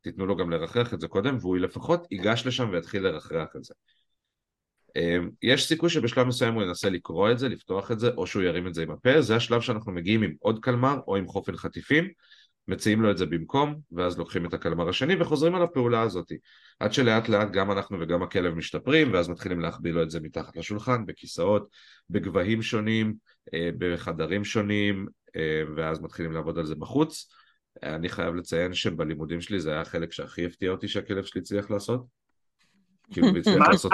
תיתנו 0.00 0.26
לו 0.26 0.36
גם 0.36 0.50
לרחרח 0.50 0.94
את 0.94 1.00
זה 1.00 1.08
קודם, 1.08 1.36
והוא 1.40 1.56
לפחות 1.56 2.06
ייגש 2.10 2.46
לשם 2.46 2.68
ויתחיל 2.72 3.02
לרחרח 3.02 3.48
את 3.56 3.64
זה. 3.64 3.74
אמ, 4.96 5.30
יש 5.42 5.68
סיכוי 5.68 5.90
שבשלב 5.90 6.26
מסוים 6.26 6.54
הוא 6.54 6.62
ינסה 6.62 6.90
לקרוא 6.90 7.30
את 7.30 7.38
זה, 7.38 7.48
לפתוח 7.48 7.90
את 7.90 8.00
זה, 8.00 8.10
או 8.16 8.26
שהוא 8.26 8.42
ירים 8.42 8.66
את 8.66 8.74
זה 8.74 8.82
עם 8.82 8.90
הפה, 8.90 9.20
זה 9.20 9.36
השלב 9.36 9.60
שאנחנו 9.60 9.92
מגיעים 9.92 10.22
עם 10.22 10.34
עוד 10.40 10.58
קלמר 10.62 10.98
או 11.08 11.16
עם 11.16 11.26
חופן 11.26 11.56
חטיפים, 11.56 12.08
מציעים 12.68 13.02
לו 13.02 13.10
את 13.10 13.18
זה 13.18 13.26
במקום, 13.26 13.80
ואז 13.92 14.18
לוקחים 14.18 14.46
את 14.46 14.54
הקלמר 14.54 14.88
השני 14.88 15.16
וחוזרים 15.20 15.54
על 15.54 15.62
הפעולה 15.62 16.02
הזאת. 16.02 16.32
עד 16.80 16.92
שלאט 16.92 17.28
לאט 17.28 17.50
גם 17.50 17.70
אנחנו 17.70 18.00
וגם 18.00 18.22
הכלב 18.22 18.54
משתפרים, 18.54 19.12
ואז 19.12 19.28
מתחילים 19.28 19.60
להחביא 19.60 19.92
לו 19.92 20.02
את 20.02 20.10
זה 20.10 20.20
מתחת 20.20 20.56
לשולחן, 20.56 21.06
בכיסאות, 21.06 21.68
בגבהים 22.10 22.62
שונים, 22.62 23.14
אה, 23.54 23.70
בחדרים 23.78 24.44
שונים, 24.44 25.06
אה, 25.36 25.62
ואז 25.76 26.00
מתחילים 26.00 26.32
לעבוד 26.32 26.58
על 26.58 26.66
זה 26.66 26.74
בחוץ. 26.74 27.32
אני 27.82 28.08
חייב 28.08 28.34
לציין 28.34 28.74
שבלימודים 28.74 29.40
שלי 29.40 29.60
זה 29.60 29.72
היה 29.72 29.80
החלק 29.80 30.12
שהכי 30.12 30.46
הפתיע 30.46 30.70
אותי 30.70 30.88
שהכלב 30.88 31.24
שלי 31.24 31.40
הצליח 31.40 31.70
לעשות. 31.70 32.04
כאילו, 33.12 33.26
הוא 33.28 33.38
הצליח 33.38 33.68
לעשות 33.68 33.92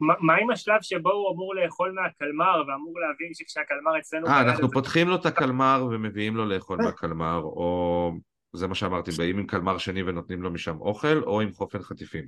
מה 0.00 0.34
עם 0.34 0.50
השלב 0.50 0.82
שבו 0.82 1.12
הוא 1.12 1.34
אמור 1.34 1.54
לאכול 1.54 1.92
מהקלמר 1.92 2.62
ואמור 2.68 2.94
להבין 3.00 3.34
שכשהקלמר 3.34 3.98
אצלנו 3.98 4.26
אה, 4.26 4.40
אנחנו 4.40 4.70
פותחים 4.70 5.08
לו 5.08 5.16
את 5.16 5.26
הקלמר 5.26 5.86
ומביאים 5.90 6.36
לו 6.36 6.46
לאכול 6.46 6.78
מהקלמר, 6.82 7.40
או 7.42 8.12
זה 8.52 8.66
מה 8.66 8.74
שאמרתי, 8.74 9.10
באים 9.18 9.38
עם 9.38 9.46
קלמר 9.46 9.78
שני 9.78 10.02
ונותנים 10.02 10.42
לו 10.42 10.50
משם 10.50 10.80
אוכל, 10.80 11.22
או 11.22 11.40
עם 11.40 11.52
חופן 11.52 11.82
חטיפים. 11.82 12.26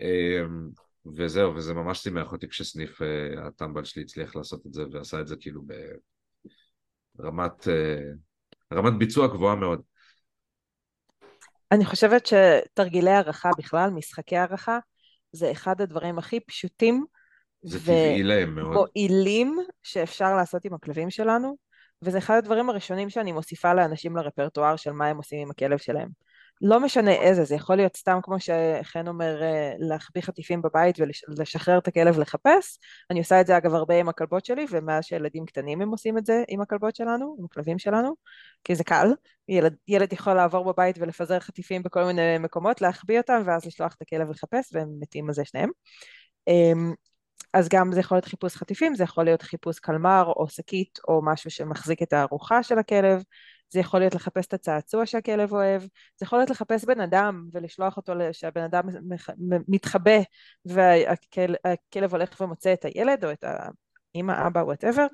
אמ, 0.00 0.68
וזהו, 1.16 1.54
וזה 1.54 1.74
ממש 1.74 1.98
שימח 1.98 2.32
אותי 2.32 2.48
כשסניף 2.48 3.02
אה, 3.02 3.46
הטמבל 3.46 3.84
שלי 3.84 4.02
הצליח 4.02 4.36
לעשות 4.36 4.66
את 4.66 4.72
זה, 4.72 4.82
ועשה 4.92 5.20
את 5.20 5.26
זה 5.26 5.36
כאילו 5.40 5.62
ברמת 7.14 7.68
אה, 7.68 8.02
רמת 8.72 8.98
ביצוע 8.98 9.26
גבוהה 9.26 9.56
מאוד. 9.56 9.82
אני 11.72 11.84
חושבת 11.84 12.26
שתרגילי 12.26 13.10
הערכה 13.10 13.50
בכלל, 13.58 13.90
משחקי 13.90 14.36
הערכה, 14.36 14.78
זה 15.32 15.50
אחד 15.50 15.80
הדברים 15.80 16.18
הכי 16.18 16.40
פשוטים. 16.40 17.04
ומועילים 17.64 19.58
שאפשר 19.82 20.36
לעשות 20.36 20.64
עם 20.64 20.74
הכלבים 20.74 21.10
שלנו, 21.10 21.56
וזה 22.02 22.18
אחד 22.18 22.36
הדברים 22.36 22.70
הראשונים 22.70 23.10
שאני 23.10 23.32
מוסיפה 23.32 23.74
לאנשים 23.74 24.16
לרפרטואר 24.16 24.76
של 24.76 24.92
מה 24.92 25.06
הם 25.06 25.16
עושים 25.16 25.38
עם 25.42 25.50
הכלב 25.50 25.78
שלהם. 25.78 26.08
לא 26.62 26.80
משנה 26.80 27.12
איזה, 27.12 27.44
זה 27.44 27.54
יכול 27.54 27.76
להיות 27.76 27.96
סתם 27.96 28.18
כמו 28.22 28.36
שחן 28.40 29.08
אומר, 29.08 29.42
אה, 29.42 29.72
להחביא 29.78 30.22
חטיפים 30.22 30.62
בבית 30.62 30.96
ולשחרר 31.28 31.78
את 31.78 31.88
הכלב 31.88 32.18
לחפש. 32.18 32.78
אני 33.10 33.18
עושה 33.18 33.40
את 33.40 33.46
זה 33.46 33.56
אגב 33.56 33.74
הרבה 33.74 34.00
עם 34.00 34.08
הכלבות 34.08 34.44
שלי, 34.44 34.66
ומאז 34.70 35.04
שילדים 35.04 35.46
קטנים 35.46 35.82
הם 35.82 35.90
עושים 35.90 36.18
את 36.18 36.26
זה 36.26 36.42
עם 36.48 36.60
הכלבות 36.60 36.96
שלנו, 36.96 37.36
עם 37.38 37.44
הכלבים 37.44 37.78
שלנו, 37.78 38.14
כי 38.64 38.74
זה 38.74 38.84
קל. 38.84 39.12
ילד, 39.48 39.76
ילד 39.88 40.12
יכול 40.12 40.34
לעבור 40.34 40.72
בבית 40.72 40.96
ולפזר 40.98 41.40
חטיפים 41.40 41.82
בכל 41.82 42.04
מיני 42.04 42.38
מקומות, 42.38 42.80
להחביא 42.80 43.18
אותם, 43.18 43.42
ואז 43.46 43.64
לשלוח 43.66 43.94
את 43.94 44.02
הכלב 44.02 44.30
לחפש, 44.30 44.70
והם 44.72 44.88
מתים 45.00 45.28
על 45.28 45.34
זה 45.34 45.44
שניהם. 45.44 45.70
אמ, 46.48 46.94
אז 47.54 47.68
גם 47.68 47.92
זה 47.92 48.00
יכול 48.00 48.16
להיות 48.16 48.24
חיפוש 48.24 48.56
חטיפים, 48.56 48.94
זה 48.94 49.04
יכול 49.04 49.24
להיות 49.24 49.42
חיפוש 49.42 49.78
קלמר 49.78 50.24
או 50.36 50.48
שקית 50.48 50.98
או 51.08 51.20
משהו 51.24 51.50
שמחזיק 51.50 52.02
את 52.02 52.12
הארוחה 52.12 52.62
של 52.62 52.78
הכלב, 52.78 53.22
זה 53.72 53.80
יכול 53.80 54.00
להיות 54.00 54.14
לחפש 54.14 54.46
את 54.46 54.54
הצעצוע 54.54 55.06
שהכלב 55.06 55.52
אוהב, 55.52 55.82
זה 56.16 56.24
יכול 56.24 56.38
להיות 56.38 56.50
לחפש 56.50 56.84
בן 56.84 57.00
אדם 57.00 57.46
ולשלוח 57.52 57.96
אותו 57.96 58.12
שהבן 58.32 58.62
אדם 58.62 58.82
מתחבא 59.68 60.18
והכלב 60.64 62.12
הולך 62.12 62.40
ומוצא 62.40 62.72
את 62.72 62.84
הילד 62.84 63.24
או 63.24 63.32
את 63.32 63.44
האמא, 64.14 64.46
אבא, 64.46 64.60
whatever. 64.60 65.06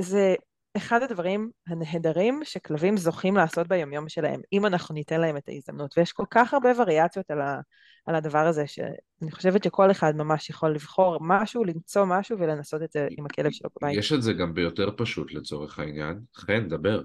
זה 0.00 0.34
אחד 0.76 1.02
הדברים 1.02 1.50
הנהדרים 1.66 2.40
שכלבים 2.44 2.96
זוכים 2.96 3.36
לעשות 3.36 3.68
ביומיום 3.68 4.08
שלהם, 4.08 4.40
אם 4.52 4.66
אנחנו 4.66 4.94
ניתן 4.94 5.20
להם 5.20 5.36
את 5.36 5.48
ההזדמנות. 5.48 5.98
ויש 5.98 6.12
כל 6.12 6.24
כך 6.30 6.54
הרבה 6.54 6.68
וריאציות 6.78 7.30
על, 7.30 7.40
ה, 7.40 7.60
על 8.06 8.14
הדבר 8.14 8.46
הזה, 8.46 8.66
שאני 8.66 9.30
חושבת 9.30 9.64
שכל 9.64 9.90
אחד 9.90 10.16
ממש 10.16 10.50
יכול 10.50 10.74
לבחור 10.74 11.18
משהו, 11.20 11.64
למצוא 11.64 12.04
משהו 12.04 12.38
ולנסות 12.38 12.82
את 12.82 12.92
זה 12.92 13.08
עם 13.10 13.26
הכלב 13.26 13.50
שלו 13.50 13.70
בבית. 13.76 13.98
יש 13.98 14.12
את 14.12 14.22
זה 14.22 14.32
גם 14.32 14.54
ביותר 14.54 14.90
פשוט 14.96 15.32
לצורך 15.32 15.78
העניין. 15.78 16.20
חן, 16.36 16.68
דבר. 16.68 17.02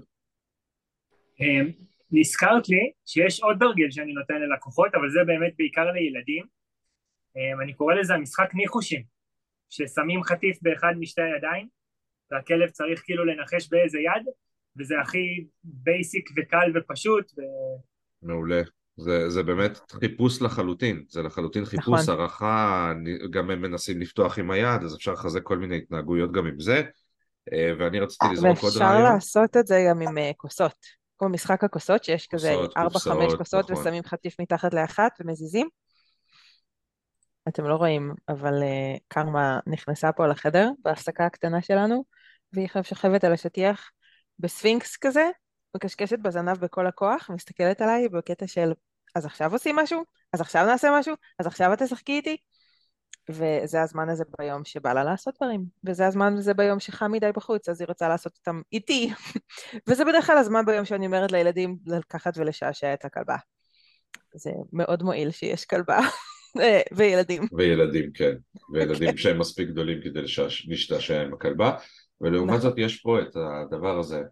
אמ, 1.42 1.70
נזכרת 2.12 2.68
לי 2.68 2.90
שיש 3.06 3.40
עוד 3.40 3.56
תרגיל 3.60 3.90
שאני 3.90 4.12
נותן 4.12 4.34
ללקוחות, 4.34 4.94
אבל 4.94 5.10
זה 5.10 5.20
באמת 5.26 5.52
בעיקר 5.58 5.92
לילדים. 5.92 6.44
אה, 7.36 7.62
אני 7.64 7.72
קורא 7.72 7.94
לזה 7.94 8.14
המשחק 8.14 8.54
ניחושים, 8.54 9.02
ששמים 9.70 10.22
חטיף 10.22 10.58
באחד 10.62 10.94
משתי 10.98 11.22
הידיים, 11.22 11.68
והכלב 12.30 12.70
צריך 12.70 13.02
כאילו 13.04 13.24
לנחש 13.24 13.68
באיזה 13.70 13.98
יד, 13.98 14.26
וזה 14.78 14.94
הכי 15.00 15.44
בייסיק 15.64 16.30
וקל 16.36 16.72
ופשוט. 16.74 17.32
ו... 17.38 17.40
מעולה. 18.22 18.62
זה, 18.96 19.30
זה 19.30 19.42
באמת 19.42 19.78
חיפוש 19.90 20.42
לחלוטין, 20.42 21.04
זה 21.08 21.22
לחלוטין 21.22 21.64
חיפוש, 21.64 22.00
נכון. 22.00 22.18
הערכה, 22.18 22.92
גם 23.30 23.50
הם 23.50 23.62
מנסים 23.62 24.00
לפתוח 24.00 24.38
עם 24.38 24.50
היד, 24.50 24.82
אז 24.84 24.96
אפשר 24.96 25.12
לחזק 25.12 25.42
כל 25.42 25.58
מיני 25.58 25.76
התנהגויות 25.76 26.32
גם 26.32 26.46
עם 26.46 26.60
זה. 26.60 26.82
אה, 27.52 27.72
ואני 27.78 28.00
רציתי 28.00 28.24
לזרוק 28.32 28.58
עוד 28.58 28.64
ואפשר 28.64 28.84
רעיון. 28.84 29.12
לעשות 29.14 29.56
את 29.56 29.66
זה 29.66 29.86
גם 29.90 30.00
עם 30.00 30.18
אה, 30.18 30.30
כוסות. 30.36 31.01
כמו 31.22 31.28
משחק 31.28 31.64
הכוסות, 31.64 32.04
שיש 32.04 32.26
כזה 32.26 32.54
כוסות, 32.54 32.76
4-5 32.76 32.80
קופסאות, 32.80 33.38
כוסות 33.38 33.70
נכון. 33.70 33.82
ושמים 33.82 34.02
חטיף 34.02 34.40
מתחת 34.40 34.74
לאחת 34.74 35.12
ומזיזים. 35.20 35.68
אתם 37.48 37.64
לא 37.64 37.74
רואים, 37.74 38.14
אבל 38.28 38.62
אה, 38.62 38.96
קרמה 39.08 39.60
נכנסה 39.66 40.12
פה 40.12 40.26
לחדר 40.26 40.70
בהפסקה 40.78 41.26
הקטנה 41.26 41.62
שלנו, 41.62 42.04
והיא 42.52 42.66
עכשיו 42.66 42.84
שוכבת 42.84 43.24
על 43.24 43.32
השטיח 43.32 43.90
בספינקס 44.38 44.96
כזה, 44.96 45.28
מקשקשת 45.76 46.18
בזנב 46.18 46.58
בכל 46.58 46.86
הכוח, 46.86 47.30
מסתכלת 47.30 47.80
עליי 47.80 48.08
בקטע 48.08 48.46
של 48.46 48.72
אז 49.14 49.26
עכשיו 49.26 49.52
עושים 49.52 49.76
משהו? 49.76 50.04
אז 50.32 50.40
עכשיו 50.40 50.66
נעשה 50.66 50.88
משהו? 50.98 51.14
אז 51.38 51.46
עכשיו 51.46 51.72
את 51.72 51.82
תשחקי 51.82 52.12
איתי? 52.12 52.36
וזה 53.30 53.82
הזמן 53.82 54.08
הזה 54.08 54.24
ביום 54.38 54.64
שבא 54.64 54.92
לה 54.92 55.04
לעשות 55.04 55.34
דברים, 55.36 55.64
וזה 55.84 56.06
הזמן 56.06 56.34
הזה 56.36 56.54
ביום 56.54 56.80
שחם 56.80 57.12
מדי 57.12 57.30
בחוץ, 57.34 57.68
אז 57.68 57.80
היא 57.80 57.88
רוצה 57.88 58.08
לעשות 58.08 58.32
אותם 58.38 58.60
איתי. 58.72 59.10
וזה 59.88 60.04
בדרך 60.04 60.26
כלל 60.26 60.38
הזמן 60.38 60.64
ביום 60.66 60.84
שאני 60.84 61.06
אומרת 61.06 61.32
לילדים 61.32 61.76
לקחת 61.86 62.38
ולשעשע 62.38 62.94
את 62.94 63.04
הכלבה. 63.04 63.36
זה 64.34 64.50
מאוד 64.72 65.02
מועיל 65.02 65.30
שיש 65.30 65.64
כלבה 65.64 65.98
אה, 66.60 66.80
וילדים. 66.92 67.42
וילדים, 67.52 68.12
כן. 68.12 68.32
וילדים 68.72 69.10
כן. 69.10 69.16
שהם 69.16 69.38
מספיק 69.38 69.68
גדולים 69.68 70.00
כדי 70.02 70.20
להשתעשע 70.68 71.22
עם 71.22 71.34
הכלבה. 71.34 71.76
ולעומת 72.20 72.48
נכון. 72.48 72.60
זאת 72.60 72.78
יש 72.78 73.00
פה 73.00 73.20
את 73.20 73.36
הדבר 73.36 73.98
הזה. 73.98 74.22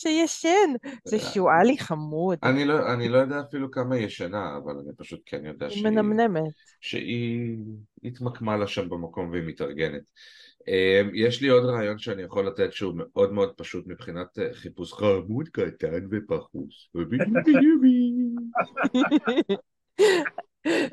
שישן, 0.00 0.70
זה 1.04 1.18
שועלי 1.18 1.78
חמוד, 1.78 2.38
אני 2.42 2.64
לא, 2.64 2.94
אני 2.94 3.08
לא 3.08 3.18
יודע 3.18 3.40
אפילו 3.40 3.70
כמה 3.70 3.94
היא 3.94 4.06
ישנה, 4.06 4.56
אבל 4.56 4.78
אני 4.78 4.90
פשוט 4.96 5.20
כן 5.26 5.44
יודע 5.44 5.66
היא 5.66 5.74
שהיא, 5.74 5.84
מנמנמת. 5.84 6.52
שהיא 6.80 7.56
התמקמה 8.04 8.56
לה 8.56 8.66
שם 8.66 8.88
במקום 8.88 9.30
והיא 9.30 9.42
מתארגנת. 9.46 10.02
אה, 10.68 11.02
יש 11.14 11.42
לי 11.42 11.48
עוד 11.48 11.64
רעיון 11.64 11.98
שאני 11.98 12.22
יכול 12.22 12.46
לתת 12.46 12.72
שהוא 12.72 12.94
מאוד 12.96 13.32
מאוד 13.32 13.52
פשוט 13.56 13.86
מבחינת 13.86 14.38
אה, 14.38 14.54
חיפוש 14.54 14.92
חמוד 14.92 15.48
קטן 15.48 16.06
ופחוס. 16.10 16.90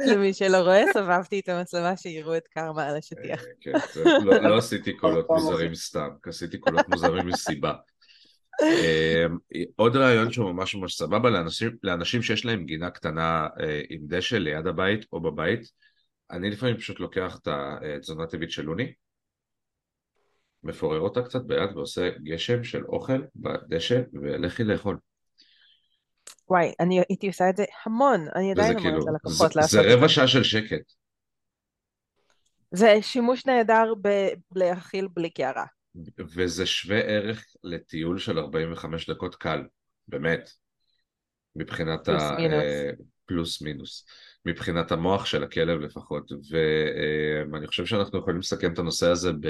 למי 0.08 0.34
שלא 0.34 0.58
רואה, 0.58 0.84
סובבתי 0.94 1.40
את 1.40 1.50
המצלמה 1.50 1.98
שיראו 1.98 2.38
את 2.38 2.48
קרמה 2.48 2.88
על 2.88 2.98
השטיח. 2.98 3.44
אה, 3.44 3.48
כן, 3.62 3.72
לא, 4.24 4.38
לא 4.38 4.58
עשיתי 4.62 4.94
קולות 4.94 5.26
מוזרים 5.30 5.76
סתם, 5.76 6.10
עשיתי 6.26 6.58
קולות 6.58 6.90
מוזרים 6.90 7.28
מסיבה. 7.28 7.74
אה, 8.62 9.26
עוד 9.76 9.96
רעיון 9.96 10.32
שהוא 10.32 10.52
ממש 10.52 10.76
ממש 10.76 10.96
סבבה 10.96 11.30
לאנשים, 11.30 11.72
לאנשים 11.84 12.22
שיש 12.22 12.46
להם 12.46 12.66
גינה 12.66 12.90
קטנה 12.90 13.48
אה, 13.60 13.82
עם 13.90 14.02
דשא 14.08 14.36
ליד 14.36 14.68
הבית 14.68 15.06
או 15.14 15.22
בבית, 15.22 15.72
אני 16.32 16.50
לפעמים 16.50 16.78
פשוט 16.78 17.00
לוקח 17.00 17.38
את 17.42 17.48
התזונה 17.48 18.24
הטבעית 18.24 18.52
של 18.52 18.62
לוני, 18.62 18.94
מפורר 20.64 21.00
אותה 21.00 21.22
קצת 21.22 21.42
ביד 21.42 21.76
ועושה 21.76 22.10
גשם 22.24 22.64
של 22.64 22.86
אוכל 22.86 23.22
בדשא 23.36 24.02
ולכי 24.14 24.64
לאכול. 24.64 24.98
וואי, 26.50 26.74
אני 26.80 27.00
הייתי 27.10 27.28
עושה 27.28 27.50
את 27.50 27.58
זה 27.58 27.66
המון, 27.86 28.28
אני 28.36 28.52
עדיין 28.52 28.80
כאילו, 28.80 28.90
אומרת 28.90 29.04
זה, 29.04 29.12
ללקוחות 29.12 29.54
זה 29.54 29.60
לעשות 29.60 29.80
את 29.80 29.92
רבע 29.92 30.08
זה. 30.08 30.14
שעה 30.14 30.28
של 30.28 30.44
שקט. 30.44 30.94
זה 32.72 33.02
שימוש 33.02 33.46
נהדר 33.46 33.94
להאכיל 34.56 35.08
בלי 35.14 35.30
קערה. 35.30 35.66
וזה 36.36 36.66
שווה 36.66 37.00
ערך 37.00 37.46
לטיול 37.64 38.20
של 38.20 38.40
45 38.40 39.10
דקות 39.10 39.36
קל, 39.36 39.62
באמת, 40.08 40.50
מבחינת 41.56 42.06
פלוס 42.06 42.24
ה... 42.24 42.36
מינוס. 42.36 42.64
אה, 42.64 42.92
פלוס 43.26 43.62
מינוס, 43.62 44.06
מבחינת 44.46 44.92
המוח 44.92 45.26
של 45.26 45.44
הכלב 45.44 45.80
לפחות, 45.80 46.32
ואני 47.52 47.68
חושב 47.68 47.86
שאנחנו 47.86 48.20
יכולים 48.20 48.40
לסכם 48.40 48.74
את 48.74 48.80
הנושא 48.80 49.08
הזה 49.10 49.32
ב... 49.32 49.48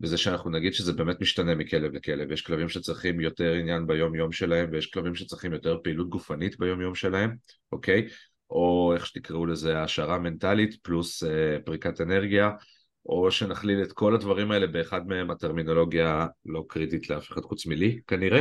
בזה 0.00 0.18
שאנחנו 0.18 0.50
נגיד 0.50 0.74
שזה 0.74 0.92
באמת 0.92 1.20
משתנה 1.20 1.54
מכלב 1.54 1.94
לכלב, 1.94 2.32
יש 2.32 2.42
כלבים 2.42 2.68
שצריכים 2.68 3.20
יותר 3.20 3.52
עניין 3.52 3.86
ביום 3.86 4.14
יום 4.14 4.32
שלהם 4.32 4.68
ויש 4.72 4.86
כלבים 4.86 5.14
שצריכים 5.14 5.52
יותר 5.52 5.78
פעילות 5.84 6.08
גופנית 6.08 6.58
ביום 6.58 6.80
יום 6.80 6.94
שלהם, 6.94 7.36
אוקיי? 7.72 8.08
או 8.50 8.92
איך 8.94 9.06
שתקראו 9.06 9.46
לזה 9.46 9.78
העשרה 9.78 10.18
מנטלית 10.18 10.76
פלוס 10.82 11.24
אה, 11.24 11.56
פריקת 11.64 12.00
אנרגיה, 12.00 12.50
או 13.06 13.30
שנכליל 13.30 13.82
את 13.82 13.92
כל 13.92 14.14
הדברים 14.14 14.50
האלה 14.50 14.66
באחד 14.66 15.06
מהם, 15.06 15.30
הטרמינולוגיה 15.30 16.26
לא 16.46 16.64
קריטית 16.68 17.10
לאף 17.10 17.32
אחד 17.32 17.40
חוץ 17.40 17.66
מלי 17.66 18.00
כנראה. 18.06 18.40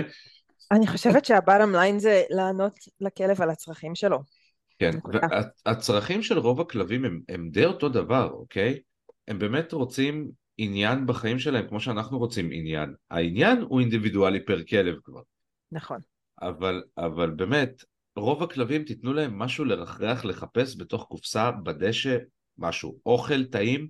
אני 0.72 0.88
חושבת 0.88 1.26
שהבטם 1.26 1.72
ליין 1.72 2.00
זה 2.00 2.24
לענות 2.30 2.80
לכלב 3.02 3.42
על 3.42 3.50
הצרכים 3.50 3.96
שלו. 3.96 4.20
כן. 4.80 4.92
והצרכים 5.66 6.24
של 6.24 6.40
רוב 6.40 6.62
הכלבים 6.62 7.06
הם, 7.06 7.22
הם 7.30 7.50
די 7.50 7.66
אותו 7.66 7.90
דבר, 7.90 8.30
אוקיי? 8.32 8.80
הם 9.28 9.40
באמת 9.40 9.74
רוצים 9.74 10.32
עניין 10.58 11.06
בחיים 11.06 11.40
שלהם 11.40 11.68
כמו 11.68 11.80
שאנחנו 11.80 12.20
רוצים 12.20 12.50
עניין. 12.52 12.94
העניין 13.12 13.62
הוא 13.62 13.80
אינדיבידואלי 13.80 14.46
פר 14.46 14.64
כלב 14.64 14.96
כבר, 15.04 15.22
נכון. 15.72 16.00
אבל, 16.42 16.84
אבל 16.98 17.30
באמת, 17.30 17.84
רוב 18.16 18.44
הכלבים 18.44 18.84
תיתנו 18.84 19.14
להם 19.14 19.40
משהו 19.40 19.66
לרחרח, 19.66 20.26
לחפש 20.26 20.76
בתוך 20.78 21.04
קופסה, 21.04 21.52
בדשא, 21.52 22.18
משהו. 22.58 22.98
אוכל 23.06 23.46
טעים, 23.46 23.88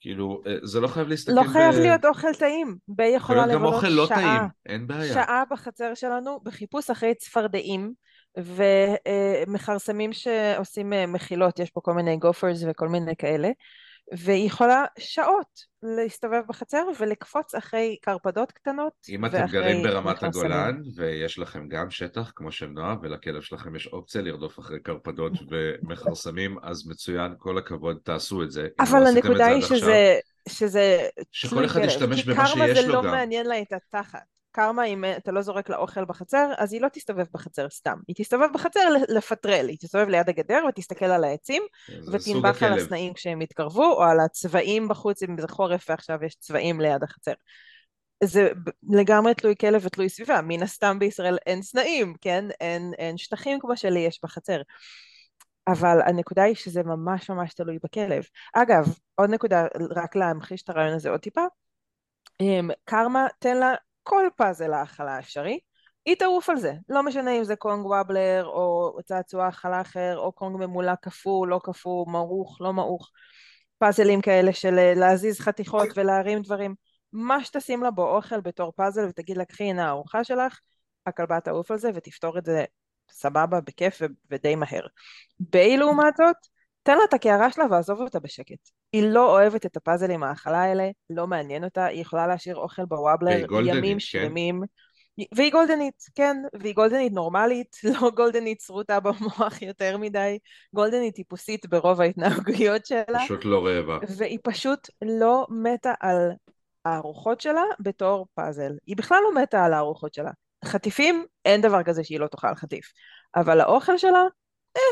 כאילו, 0.00 0.42
אה, 0.46 0.52
זה 0.62 0.80
לא 0.80 0.88
חייב 0.88 1.08
להסתכם 1.08 1.34
לא 1.34 1.42
ב... 1.42 1.46
חייב 1.46 1.74
להיות 1.74 2.04
אוכל 2.04 2.34
טעים. 2.34 2.76
יכול 2.88 3.04
יכולה 3.16 3.46
לבלות 3.46 3.74
אוכל 3.74 3.88
לא 3.88 4.06
שעה, 4.06 4.16
טעים, 4.16 4.48
אין 4.66 4.86
בעיה. 4.86 5.14
שעה 5.14 5.42
בחצר 5.50 5.94
שלנו 5.94 6.40
בחיפוש 6.42 6.90
אחרי 6.90 7.14
צפרדעים 7.14 7.92
ומכרסמים 8.36 10.12
שעושים 10.12 10.92
אה, 10.92 11.06
מחילות, 11.06 11.58
יש 11.58 11.70
פה 11.70 11.80
כל 11.80 11.94
מיני 11.94 12.16
גופרס 12.16 12.64
וכל 12.68 12.88
מיני 12.88 13.16
כאלה, 13.18 13.50
והיא 14.18 14.46
יכולה 14.46 14.84
שעות 14.98 15.70
להסתובב 15.82 16.42
בחצר 16.48 16.84
ולקפוץ 16.98 17.54
אחרי 17.54 17.96
קרפדות 18.02 18.52
קטנות 18.52 18.92
אם 19.08 19.26
אתם 19.26 19.46
גרים 19.50 19.82
ברמת. 19.82 20.22
הגולן 20.22 20.80
ויש 20.96 21.38
לכם 21.38 21.68
גם 21.68 21.90
שטח 21.90 22.32
כמו 22.36 22.52
של 22.52 22.66
נועה 22.66 22.96
ולכלב 23.02 23.40
שלכם 23.40 23.76
יש 23.76 23.86
אופציה 23.86 24.22
לרדוף 24.22 24.58
אחרי 24.58 24.80
קרפדות 24.80 25.32
ומכרסמים 25.50 26.56
אז 26.62 26.88
מצוין 26.88 27.34
כל 27.38 27.58
הכבוד 27.58 27.98
תעשו 28.04 28.42
את 28.42 28.50
זה 28.50 28.68
אבל 28.80 29.00
לא 29.00 29.04
את 29.04 29.14
הנקודה 29.14 29.34
זה 29.38 29.46
היא 29.46 29.62
שזה, 29.62 30.18
שזה 30.48 30.98
שכל 31.32 31.64
אחד 31.64 31.80
ישתמש 31.80 32.22
כי 32.22 32.30
במה 32.30 32.46
קרמה 32.46 32.66
שיש 32.66 32.78
זה 32.78 32.86
לו 32.86 32.94
לא 32.94 33.02
גם 33.02 33.10
מעניין 33.10 33.46
לה 33.46 33.62
את 33.62 33.72
התחת. 33.72 34.39
קרמה, 34.52 34.84
אם 34.84 35.04
אתה 35.16 35.32
לא 35.32 35.42
זורק 35.42 35.68
לה 35.68 35.76
אוכל 35.76 36.04
בחצר, 36.04 36.52
אז 36.58 36.72
היא 36.72 36.80
לא 36.80 36.88
תסתובב 36.88 37.24
בחצר 37.32 37.68
סתם. 37.68 37.98
היא 38.08 38.16
תסתובב 38.16 38.48
בחצר 38.54 38.88
לפטרל, 39.08 39.68
היא 39.68 39.76
תסתובב 39.80 40.08
ליד 40.08 40.28
הגדר 40.28 40.62
ותסתכל 40.68 41.04
על 41.04 41.24
העצים, 41.24 41.62
סוג 42.04 42.14
ותנבח 42.14 42.62
על 42.62 42.72
הסנאים 42.72 43.14
כשהם 43.14 43.42
יתקרבו, 43.42 43.92
או 43.92 44.02
על 44.02 44.20
הצבעים 44.20 44.88
בחוץ, 44.88 45.22
אם 45.22 45.40
זה 45.40 45.48
חורף 45.48 45.86
ועכשיו 45.88 46.24
יש 46.24 46.34
צבעים 46.34 46.80
ליד 46.80 47.02
החצר. 47.02 47.32
זה 48.24 48.48
לגמרי 48.90 49.34
תלוי 49.34 49.54
כלב 49.60 49.82
ותלוי 49.84 50.08
סביבה. 50.08 50.40
מן 50.42 50.62
הסתם 50.62 50.98
בישראל 50.98 51.38
אין 51.46 51.62
סנאים, 51.62 52.14
כן? 52.20 52.44
אין, 52.60 52.92
אין 52.98 53.18
שטחים 53.18 53.60
כמו 53.60 53.76
שלי 53.76 54.00
יש 54.00 54.20
בחצר. 54.22 54.60
אבל 55.68 55.98
הנקודה 56.06 56.42
היא 56.42 56.54
שזה 56.54 56.82
ממש 56.82 57.30
ממש 57.30 57.54
תלוי 57.54 57.78
בכלב. 57.84 58.22
אגב, 58.54 58.84
עוד 59.14 59.30
נקודה, 59.30 59.66
רק 59.96 60.16
להמחיש 60.16 60.62
את 60.62 60.70
הרעיון 60.70 60.94
הזה 60.94 61.10
עוד 61.10 61.20
טיפה. 61.20 61.44
אמ, 62.40 62.70
קרמה, 62.84 63.26
תן 63.38 63.56
לה 63.56 63.74
כל 64.10 64.28
פאזל 64.36 64.72
האכלה 64.72 65.18
אפשרי, 65.18 65.58
היא 66.04 66.16
תעוף 66.16 66.50
על 66.50 66.56
זה. 66.56 66.74
לא 66.88 67.02
משנה 67.02 67.38
אם 67.38 67.44
זה 67.44 67.56
קונג 67.56 67.86
וובלר, 67.86 68.46
או 68.46 68.98
צעצוע 69.04 69.44
האכלה 69.44 69.80
אחר, 69.80 70.18
או 70.18 70.32
קונג 70.32 70.56
ממולא 70.56 70.94
קפוא, 70.94 71.46
לא 71.46 71.60
קפוא, 71.64 72.06
מעוך, 72.06 72.60
לא 72.60 72.72
מעוך. 72.72 73.10
פאזלים 73.78 74.20
כאלה 74.20 74.52
של 74.52 74.78
אה, 74.78 74.94
להזיז 74.94 75.40
חתיכות 75.40 75.88
ולהרים 75.96 76.42
דברים. 76.42 76.74
מה 77.12 77.44
שתשים 77.44 77.82
לה 77.82 77.90
בו 77.90 78.16
אוכל 78.16 78.40
בתור 78.40 78.72
פאזל 78.72 79.06
ותגיד 79.08 79.36
לה, 79.36 79.44
קחי 79.44 79.64
הנה 79.64 79.86
הארוחה 79.86 80.24
שלך, 80.24 80.60
הכלבה 81.06 81.40
תעוף 81.40 81.70
על 81.70 81.78
זה 81.78 81.90
ותפתור 81.94 82.38
את 82.38 82.44
זה 82.44 82.64
סבבה, 83.10 83.60
בכיף 83.60 84.02
ודי 84.30 84.54
מהר. 84.54 84.86
ביי 85.40 85.76
לעומת 85.76 86.16
זאת, 86.16 86.36
תן 86.82 86.98
לה 86.98 87.04
את 87.08 87.14
הקערה 87.14 87.50
שלה 87.50 87.64
ועזוב 87.70 88.00
אותה 88.00 88.20
בשקט. 88.20 88.79
היא 88.92 89.02
לא 89.02 89.32
אוהבת 89.32 89.66
את 89.66 89.76
הפאזלים 89.76 90.22
האכלה 90.22 90.62
האלה, 90.62 90.88
לא 91.10 91.26
מעניין 91.26 91.64
אותה, 91.64 91.84
היא 91.84 92.00
יכולה 92.00 92.26
להשאיר 92.26 92.56
אוכל 92.56 92.84
בוואבלר 92.84 93.46
גולדנית, 93.46 93.76
ימים 93.76 93.96
כן? 93.96 94.00
שלמים. 94.00 94.62
והיא 95.34 95.52
גולדנית, 95.52 95.94
כן, 96.14 96.36
והיא 96.60 96.74
גולדנית 96.74 97.12
נורמלית, 97.12 97.76
לא 98.02 98.10
גולדנית 98.10 98.58
צרוטה 98.58 99.00
במוח 99.00 99.62
יותר 99.62 99.98
מדי, 99.98 100.38
גולדנית 100.74 101.14
טיפוסית 101.14 101.66
ברוב 101.66 102.00
ההתנהגויות 102.00 102.86
שלה, 102.86 103.24
פשוט 103.24 103.44
לא 103.44 103.66
רעבה 103.66 103.98
והיא 104.16 104.38
פשוט 104.42 104.88
לא 105.02 105.46
מתה 105.50 105.92
על 106.00 106.30
הארוחות 106.84 107.40
שלה 107.40 107.62
בתור 107.80 108.26
פאזל. 108.34 108.72
היא 108.86 108.96
בכלל 108.96 109.18
לא 109.24 109.42
מתה 109.42 109.64
על 109.64 109.72
הארוחות 109.72 110.14
שלה. 110.14 110.30
חטיפים, 110.64 111.26
אין 111.44 111.60
דבר 111.60 111.82
כזה 111.82 112.04
שהיא 112.04 112.20
לא 112.20 112.26
תאכל 112.26 112.54
חטיף. 112.54 112.92
אבל 113.36 113.60
האוכל 113.60 113.98
שלה, 113.98 114.24
אה, 114.76 114.82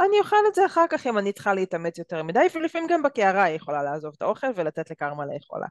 אני 0.00 0.18
אוכל 0.20 0.36
את 0.48 0.54
זה 0.54 0.66
אחר 0.66 0.84
כך 0.90 1.06
אם 1.06 1.18
אני 1.18 1.32
צריכה 1.32 1.54
להתאמץ 1.54 1.98
יותר 1.98 2.22
מדי, 2.22 2.46
ולפעמים 2.54 2.88
גם 2.90 3.02
בקערה 3.02 3.42
היא 3.42 3.56
יכולה 3.56 3.82
לעזוב 3.82 4.12
את 4.16 4.22
האוכל 4.22 4.46
ולתת 4.56 4.90
לקרמה 4.90 5.26
לאכולה. 5.26 5.66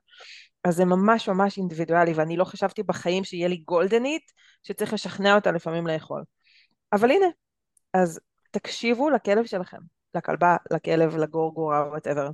אז 0.63 0.75
זה 0.75 0.85
ממש 0.85 1.29
ממש 1.29 1.57
אינדיבידואלי, 1.57 2.13
ואני 2.13 2.37
לא 2.37 2.43
חשבתי 2.43 2.83
בחיים 2.83 3.23
שיהיה 3.23 3.47
לי 3.47 3.57
גולדנית, 3.57 4.31
שצריך 4.63 4.93
לשכנע 4.93 5.35
אותה 5.35 5.51
לפעמים 5.51 5.87
לאכול. 5.87 6.23
אבל 6.93 7.11
הנה, 7.11 7.25
אז 7.93 8.19
תקשיבו 8.51 9.09
לכלב 9.09 9.45
שלכם, 9.45 9.77
לכלבה, 10.15 10.57
לכלב, 10.71 11.17
לגורגורה, 11.17 11.87
וואטאבר. 11.89 12.29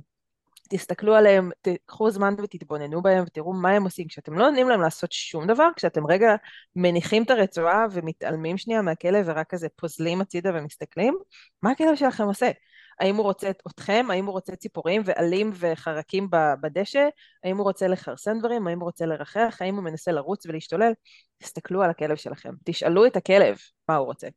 תסתכלו 0.70 1.14
עליהם, 1.14 1.50
תקחו 1.60 2.10
זמן 2.10 2.34
ותתבוננו 2.42 3.02
בהם 3.02 3.24
ותראו 3.26 3.52
מה 3.52 3.70
הם 3.70 3.84
עושים. 3.84 4.06
כשאתם 4.08 4.38
לא 4.38 4.46
נותנים 4.46 4.68
להם 4.68 4.80
לעשות 4.80 5.12
שום 5.12 5.46
דבר, 5.46 5.68
כשאתם 5.76 6.06
רגע 6.06 6.34
מניחים 6.76 7.22
את 7.22 7.30
הרצועה 7.30 7.86
ומתעלמים 7.92 8.58
שנייה 8.58 8.82
מהכלב 8.82 9.24
ורק 9.28 9.50
כזה 9.50 9.68
פוזלים 9.76 10.20
הצידה 10.20 10.50
ומסתכלים, 10.54 11.18
מה 11.62 11.70
הכלב 11.70 11.94
שלכם 11.96 12.24
עושה? 12.24 12.50
האם 13.00 13.16
הוא 13.16 13.24
רוצה 13.24 13.50
אתכם? 13.50 14.06
האם 14.10 14.26
הוא 14.26 14.32
רוצה 14.32 14.56
ציפורים 14.56 15.02
ועלים 15.04 15.50
וחרקים 15.54 16.28
בדשא? 16.60 17.08
האם 17.44 17.56
הוא 17.56 17.64
רוצה 17.64 17.88
לכרסן 17.88 18.38
דברים? 18.38 18.66
האם 18.66 18.80
הוא 18.80 18.86
רוצה 18.86 19.06
לרחח? 19.06 19.58
האם 19.60 19.74
הוא 19.76 19.84
מנסה 19.84 20.12
לרוץ 20.12 20.46
ולהשתולל? 20.46 20.92
תסתכלו 21.38 21.82
על 21.82 21.90
הכלב 21.90 22.16
שלכם. 22.16 22.54
תשאלו 22.64 23.06
את 23.06 23.16
הכלב 23.16 23.56
מה 23.88 23.96
הוא 23.96 24.06
רוצה. 24.06 24.28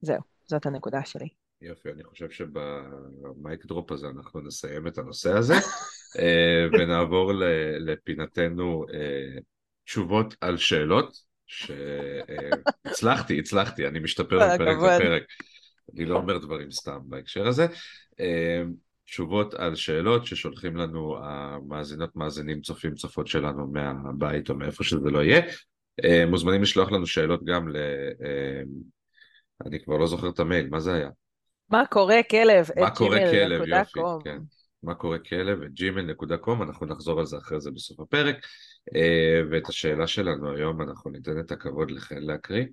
זהו, 0.00 0.20
זאת 0.46 0.66
הנקודה 0.66 1.04
שלי. 1.04 1.39
יופי, 1.62 1.90
אני 1.90 2.04
חושב 2.04 2.30
שבמייק 2.30 3.66
דרופ 3.66 3.92
הזה 3.92 4.08
אנחנו 4.08 4.40
נסיים 4.40 4.86
את 4.86 4.98
הנושא 4.98 5.32
הזה 5.32 5.54
אה, 6.18 6.66
ונעבור 6.72 7.32
לפינתנו 7.78 8.84
אה, 8.94 9.40
תשובות 9.84 10.34
על 10.40 10.56
שאלות 10.56 11.16
שהצלחתי, 11.46 13.38
הצלחתי, 13.38 13.86
אני 13.86 13.98
משתפר 13.98 14.36
מפרק 14.36 14.76
לפרק, 14.76 15.22
אני 15.94 16.04
לא 16.04 16.16
אומר 16.16 16.38
דברים 16.38 16.70
סתם 16.70 16.98
בהקשר 17.04 17.46
הזה. 17.46 17.66
אה, 18.20 18.62
תשובות 19.04 19.54
על 19.54 19.74
שאלות 19.74 20.26
ששולחים 20.26 20.76
לנו 20.76 21.16
המאזינות, 21.24 22.16
מאזינים, 22.16 22.60
צופים, 22.60 22.94
צופות 22.94 23.26
שלנו 23.26 23.66
מהבית 23.72 24.50
או 24.50 24.54
מאיפה 24.54 24.84
שזה 24.84 25.10
לא 25.10 25.22
יהיה. 25.22 25.40
מוזמנים 26.26 26.62
לשלוח 26.62 26.92
לנו 26.92 27.06
שאלות 27.06 27.44
גם 27.44 27.68
ל... 27.68 27.76
אני 29.66 29.84
כבר 29.84 29.96
לא 29.96 30.06
זוכר 30.06 30.28
את 30.28 30.38
המייל, 30.38 30.68
מה 30.68 30.80
זה 30.80 30.94
היה? 30.94 31.08
מה 31.70 31.86
קורה 31.86 32.22
כלב? 32.30 32.66
מה 32.80 32.90
קורה 32.90 33.18
כלב, 33.30 33.62
יופי, 33.66 34.00
כן. 34.24 34.38
מה 34.82 34.94
קורה 34.94 35.18
כלב, 35.18 35.62
את 35.62 35.70
gmail.com, 35.70 36.62
אנחנו 36.62 36.86
נחזור 36.86 37.20
על 37.20 37.26
זה 37.26 37.36
אחרי 37.38 37.60
זה 37.60 37.70
בסוף 37.70 38.00
הפרק. 38.00 38.36
אה, 38.94 39.40
ואת 39.50 39.68
השאלה 39.68 40.06
שלנו 40.06 40.52
היום 40.56 40.82
אנחנו 40.82 41.10
ניתן 41.10 41.40
את 41.40 41.50
הכבוד 41.50 41.90
לחן 41.90 42.22
להקריא. 42.22 42.64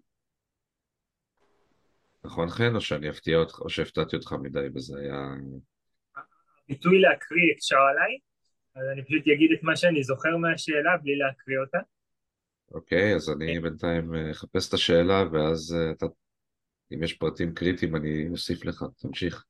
נכון 2.24 2.50
חן? 2.50 2.76
או 2.76 2.82
שאני 2.82 3.10
אפתיע 3.10 3.38
אותך, 3.38 3.60
או 3.60 3.70
שהפתעתי 3.70 4.16
אותך 4.16 4.32
מדי 4.42 4.68
וזה 4.76 5.00
היה... 5.00 5.36
ביטוי 6.70 7.02
להקריא 7.02 7.54
אפשר 7.58 7.76
עליי, 7.76 8.18
אז 8.76 8.84
אני 8.94 9.06
פשוט 9.06 9.22
אגיד 9.22 9.52
את 9.58 9.64
מה 9.64 9.76
שאני 9.76 10.04
זוכר 10.04 10.38
מהשאלה 10.38 10.98
בלי 11.04 11.16
להקריא 11.16 11.58
אותה. 11.60 11.78
אוקיי, 12.72 13.16
אז 13.16 13.30
אני 13.30 13.60
בינתיים 13.60 14.16
אה, 14.16 14.32
אחפש 14.32 14.70
את 14.70 14.74
השאלה 14.74 15.24
ואז 15.32 15.76
אה, 15.80 15.92
אתה 15.92 16.06
אם 16.94 17.04
יש 17.04 17.14
פרטים 17.14 17.54
קריטיים 17.54 17.96
אני 17.96 18.28
אוסיף 18.30 18.66
לך, 18.66 18.84
תמשיך. 19.02 19.46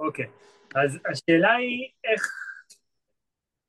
אוקיי, 0.00 0.26
אז 0.74 0.98
השאלה 1.12 1.54
היא 1.54 1.88
איך, 2.04 2.22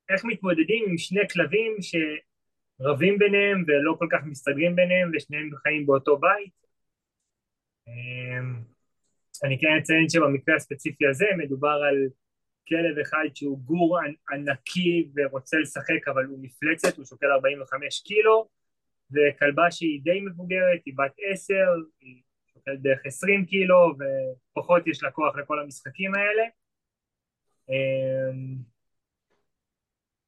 איך 0.08 0.24
מתמודדים 0.24 0.84
עם 0.88 0.98
שני 0.98 1.20
כלבים 1.32 1.76
שרבים 1.80 3.18
ביניהם 3.18 3.64
ולא 3.66 3.96
כל 3.98 4.06
כך 4.12 4.18
מסתדרים 4.24 4.76
ביניהם 4.76 5.10
ושניהם 5.14 5.50
חיים 5.62 5.86
באותו 5.86 6.16
בית. 6.16 6.52
אמ, 7.88 8.62
אני 9.44 9.58
כן 9.60 9.76
אציין 9.80 10.08
שבמקרה 10.08 10.56
הספציפי 10.56 11.06
הזה 11.06 11.26
מדובר 11.38 11.80
על 11.88 12.08
כלב 12.68 12.98
אחד 12.98 13.24
שהוא 13.34 13.58
גור 13.58 13.98
ענקי 14.32 15.10
ורוצה 15.16 15.56
לשחק 15.56 16.08
אבל 16.08 16.24
הוא 16.24 16.38
מפלצת, 16.42 16.96
הוא 16.96 17.04
שוקל 17.04 17.26
45 17.26 18.02
קילו 18.02 18.48
וכלבה 19.10 19.70
שהיא 19.70 20.00
די 20.02 20.20
מבוגרת, 20.20 20.80
היא 20.86 20.94
בת 20.96 21.12
10, 21.32 21.54
היא 22.00 22.22
בערך 22.82 23.06
20 23.06 23.44
קילו 23.44 23.94
ופחות 24.52 24.86
יש 24.86 25.02
לה 25.02 25.10
כוח 25.10 25.36
לכל 25.36 25.60
המשחקים 25.60 26.14
האלה. 26.14 26.42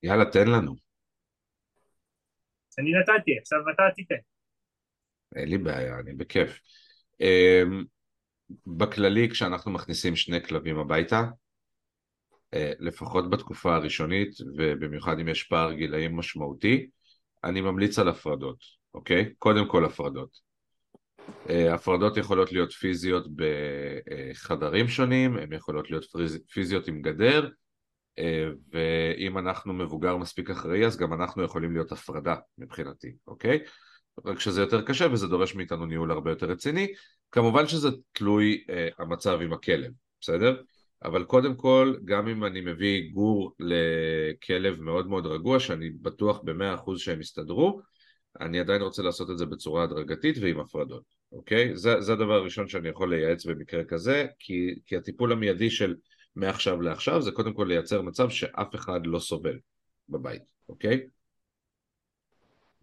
יאללה, 0.03 0.24
תן 0.24 0.49
לנו. 0.49 0.74
אני 2.79 2.91
נתתי, 2.93 3.39
עכשיו 3.39 3.59
אתה 3.74 3.83
תיתן. 3.95 4.14
אין 5.37 5.49
לי 5.49 5.59
בעיה, 5.59 5.99
אני 5.99 6.14
בכיף. 6.14 6.61
אמ, 7.20 7.85
בכללי, 8.66 9.31
כשאנחנו 9.31 9.70
מכניסים 9.70 10.16
שני 10.16 10.43
כלבים 10.43 10.79
הביתה, 10.79 11.24
אה, 12.55 12.72
לפחות 12.79 13.31
בתקופה 13.31 13.74
הראשונית, 13.74 14.29
ובמיוחד 14.57 15.18
אם 15.18 15.29
יש 15.29 15.43
פער 15.43 15.72
גילאים 15.72 16.16
משמעותי, 16.16 16.87
אני 17.45 17.61
ממליץ 17.61 17.99
על 17.99 18.09
הפרדות, 18.09 18.59
אוקיי? 18.95 19.35
קודם 19.39 19.68
כל 19.68 19.85
הפרדות. 19.85 20.46
אה, 21.51 21.74
הפרדות 21.74 22.16
יכולות 22.16 22.53
להיות 22.53 22.72
פיזיות 22.72 23.27
בחדרים 23.37 24.89
שונים, 24.89 25.37
הן 25.37 25.53
יכולות 25.53 25.91
להיות 25.91 26.07
פיזיות 26.53 26.89
עם 26.89 27.03
גדר, 27.03 27.49
אה, 28.18 28.49
ואם 28.72 29.39
אנחנו 29.39 29.72
מבוגר 29.72 30.16
מספיק 30.16 30.51
אחראי 30.51 30.87
אז 30.87 30.97
גם 30.97 31.12
אנחנו 31.12 31.43
יכולים 31.43 31.72
להיות 31.72 31.93
הפרדה 31.93 32.37
מבחינתי, 32.59 33.12
אוקיי? 33.27 33.59
רק 34.24 34.41
שזה 34.41 34.61
יותר 34.61 34.83
קשה 34.83 35.07
וזה 35.12 35.27
דורש 35.29 35.55
מאיתנו 35.55 35.87
ניהול 35.87 36.11
הרבה 36.11 36.31
יותר 36.31 36.47
רציני, 36.47 36.87
כמובן 37.33 37.66
שזה 37.66 37.89
תלוי 38.12 38.64
uh, 38.68 39.03
המצב 39.03 39.39
עם 39.43 39.53
הכלב, 39.53 39.93
בסדר? 40.20 40.62
אבל 41.05 41.24
קודם 41.24 41.55
כל, 41.55 41.95
גם 42.05 42.29
אם 42.29 42.45
אני 42.45 42.61
מביא 42.61 43.11
גור 43.12 43.53
לכלב 43.59 44.81
מאוד 44.81 45.07
מאוד 45.07 45.27
רגוע, 45.27 45.61
שאני 45.61 45.91
בטוח 45.91 46.41
במאה 46.45 46.74
אחוז 46.74 47.01
שהם 47.01 47.20
יסתדרו, 47.20 47.81
אני 48.41 48.61
עדיין 48.61 48.82
רוצה 48.82 49.03
לעשות 49.03 49.30
את 49.30 49.39
זה 49.39 49.47
בצורה 49.47 49.84
הדרגתית 49.84 50.37
ועם 50.41 50.61
הפרדות, 50.61 51.03
אוקיי? 51.32 51.76
זה, 51.76 52.01
זה 52.01 52.12
הדבר 52.12 52.34
הראשון 52.34 52.68
שאני 52.68 52.89
יכול 52.89 53.14
לייעץ 53.14 53.47
במקרה 53.47 53.84
כזה, 53.84 54.26
כי, 54.39 54.74
כי 54.87 54.97
הטיפול 54.97 55.32
המיידי 55.32 55.70
של 55.70 55.95
מעכשיו 56.37 56.80
לעכשיו 56.80 57.22
זה 57.22 57.30
קודם 57.32 57.55
כל 57.55 57.64
לייצר 57.68 58.03
מצב 58.03 58.30
שאף 58.30 58.74
אחד 58.74 59.01
לא 59.07 59.18
סובל 59.18 59.59
בבית, 60.09 60.43
אוקיי? 60.68 61.07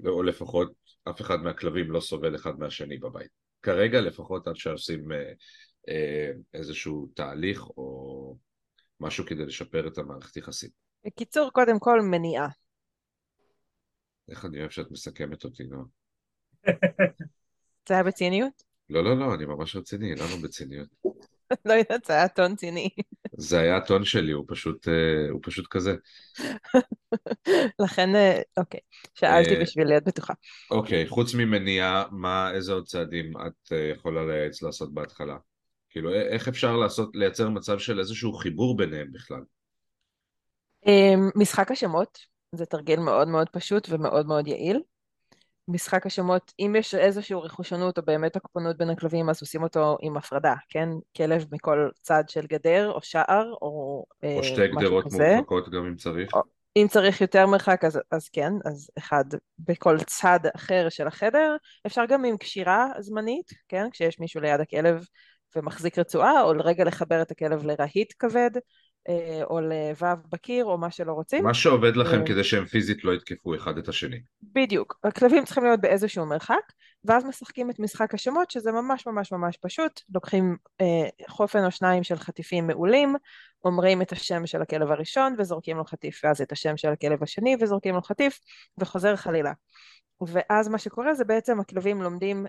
או 0.05 0.23
לפחות 0.23 0.73
אף 1.09 1.21
אחד 1.21 1.41
מהכלבים 1.43 1.91
לא 1.91 1.99
סובל 1.99 2.35
אחד 2.35 2.59
מהשני 2.59 2.97
בבית. 2.97 3.29
כרגע 3.61 4.01
לפחות 4.01 4.47
עד 4.47 4.55
שעושים 4.55 5.11
אה, 5.11 5.31
אה, 5.89 6.31
איזשהו 6.53 7.07
תהליך 7.15 7.69
או 7.77 8.37
משהו 8.99 9.25
כדי 9.25 9.45
לשפר 9.45 9.87
את 9.87 9.97
המערכת 9.97 10.37
יחסים. 10.37 10.69
בקיצור, 11.05 11.49
קודם 11.53 11.79
כל 11.79 12.01
מניעה. 12.01 12.47
איך 14.29 14.45
אני 14.45 14.59
אוהב 14.59 14.69
שאת 14.69 14.91
מסכמת 14.91 15.43
אותי, 15.43 15.63
נועה. 15.63 15.85
זה 17.87 17.93
היה 17.93 18.03
בציניות? 18.03 18.63
לא, 18.89 19.03
לא, 19.03 19.17
לא, 19.17 19.35
אני 19.35 19.45
ממש 19.45 19.75
רציני, 19.75 20.15
למה 20.15 20.43
בציניות? 20.43 20.87
לא 21.65 21.73
יודעת, 21.73 22.05
זה 22.05 22.13
היה 22.13 22.27
טון 22.27 22.55
ציני. 22.55 22.89
זה 23.37 23.59
היה 23.59 23.77
הטון 23.77 24.05
שלי, 24.05 24.31
הוא 24.31 24.45
פשוט, 24.47 24.87
אה, 24.87 25.29
הוא 25.31 25.39
פשוט 25.43 25.67
כזה. 25.67 25.95
לכן, 27.83 28.15
אה, 28.15 28.41
אוקיי, 28.57 28.79
שאלתי 29.13 29.55
אה, 29.55 29.61
בשביל 29.61 29.87
להיות 29.87 30.03
בטוחה. 30.03 30.33
אוקיי, 30.71 31.07
חוץ 31.07 31.33
ממניעה, 31.33 32.05
מה, 32.11 32.51
איזה 32.51 32.73
עוד 32.73 32.85
צעדים 32.85 33.33
את 33.47 33.71
יכולה 33.95 34.25
לייעץ 34.25 34.61
לעשות 34.61 34.93
בהתחלה? 34.93 35.37
כאילו, 35.89 36.13
איך 36.13 36.47
אפשר 36.47 36.77
לעשות, 36.77 37.09
לייצר 37.13 37.49
מצב 37.49 37.79
של 37.79 37.99
איזשהו 37.99 38.33
חיבור 38.33 38.77
ביניהם 38.77 39.11
בכלל? 39.11 39.41
משחק 41.35 41.71
השמות, 41.71 42.19
זה 42.53 42.65
תרגיל 42.65 42.99
מאוד 42.99 43.27
מאוד 43.27 43.49
פשוט 43.49 43.87
ומאוד 43.89 44.27
מאוד 44.27 44.47
יעיל. 44.47 44.81
משחק 45.67 46.05
השמות, 46.05 46.53
אם 46.59 46.75
יש 46.77 46.95
איזושהי 46.95 47.35
רכושנות 47.35 47.97
או 47.97 48.03
באמת 48.03 48.33
תקפנות 48.33 48.77
בין 48.77 48.89
הכלבים, 48.89 49.29
אז 49.29 49.41
עושים 49.41 49.63
אותו 49.63 49.97
עם 50.01 50.17
הפרדה, 50.17 50.53
כן? 50.69 50.89
כלב 51.17 51.45
מכל 51.51 51.89
צד 52.01 52.23
של 52.27 52.45
גדר 52.45 52.91
או 52.91 53.01
שער 53.01 53.51
או, 53.51 53.57
או 53.61 54.05
אה, 54.23 54.43
שתי 54.43 54.67
גדרות 54.67 55.05
מורחקות 55.13 55.69
גם 55.69 55.85
אם 55.85 55.95
צריך. 55.95 56.33
או, 56.33 56.41
אם 56.75 56.87
צריך 56.89 57.21
יותר 57.21 57.47
מרחק 57.47 57.83
אז, 57.85 57.99
אז 58.11 58.29
כן, 58.29 58.53
אז 58.65 58.89
אחד 58.97 59.25
בכל 59.59 59.97
צד 59.99 60.39
אחר 60.55 60.89
של 60.89 61.07
החדר. 61.07 61.55
אפשר 61.87 62.05
גם 62.05 62.25
עם 62.25 62.37
קשירה 62.37 62.87
זמנית, 62.99 63.51
כן? 63.67 63.89
כשיש 63.91 64.19
מישהו 64.19 64.41
ליד 64.41 64.59
הכלב 64.59 65.05
ומחזיק 65.55 65.99
רצועה, 65.99 66.41
או 66.41 66.53
לרגע 66.53 66.83
לחבר 66.83 67.21
את 67.21 67.31
הכלב 67.31 67.65
לרהיט 67.65 68.13
כבד. 68.19 68.51
אה, 69.09 69.43
או 69.43 69.59
לוו 69.61 70.17
בקיר 70.31 70.65
או 70.65 70.77
מה 70.77 70.91
שלא 70.91 71.13
רוצים. 71.13 71.43
מה 71.43 71.53
שעובד 71.53 71.95
לכם 71.95 72.19
אה, 72.19 72.25
כדי 72.25 72.43
שהם 72.43 72.65
פיזית 72.65 73.03
לא 73.03 73.11
יתקפו 73.13 73.55
אחד 73.55 73.77
את 73.77 73.87
השני. 73.87 74.21
בדיוק, 74.43 74.99
הכלבים 75.03 75.45
צריכים 75.45 75.63
להיות 75.63 75.81
באיזשהו 75.81 76.25
מרחק 76.25 76.71
ואז 77.05 77.25
משחקים 77.25 77.69
את 77.69 77.79
משחק 77.79 78.13
השמות 78.13 78.51
שזה 78.51 78.71
ממש 78.71 79.07
ממש 79.07 79.31
ממש 79.31 79.57
פשוט, 79.61 80.01
לוקחים 80.13 80.57
אה, 80.81 81.27
חופן 81.29 81.65
או 81.65 81.71
שניים 81.71 82.03
של 82.03 82.15
חטיפים 82.15 82.67
מעולים 82.67 83.15
אומרים 83.65 84.01
את 84.01 84.11
השם 84.11 84.45
של 84.45 84.61
הכלב 84.61 84.91
הראשון 84.91 85.35
וזורקים 85.37 85.77
לו 85.77 85.85
חטיף, 85.85 86.21
ואז 86.23 86.41
את 86.41 86.51
השם 86.51 86.77
של 86.77 86.87
הכלב 86.87 87.23
השני 87.23 87.55
וזורקים 87.61 87.95
לו 87.95 88.01
חטיף, 88.01 88.39
וחוזר 88.77 89.15
חלילה. 89.15 89.51
ואז 90.27 90.67
מה 90.67 90.77
שקורה 90.77 91.13
זה 91.13 91.25
בעצם 91.25 91.59
הכלבים 91.59 92.01
לומדים 92.01 92.45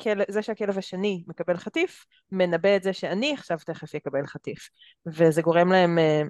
שזה 0.00 0.42
שהכלב 0.42 0.78
השני 0.78 1.24
מקבל 1.26 1.56
חטיף, 1.56 2.06
מנבא 2.32 2.76
את 2.76 2.82
זה 2.82 2.92
שאני 2.92 3.32
עכשיו 3.32 3.58
תכף 3.66 3.94
יקבל 3.94 4.26
חטיף. 4.26 4.68
וזה 5.06 5.42
גורם 5.42 5.72
להם 5.72 5.98
אה, 5.98 6.22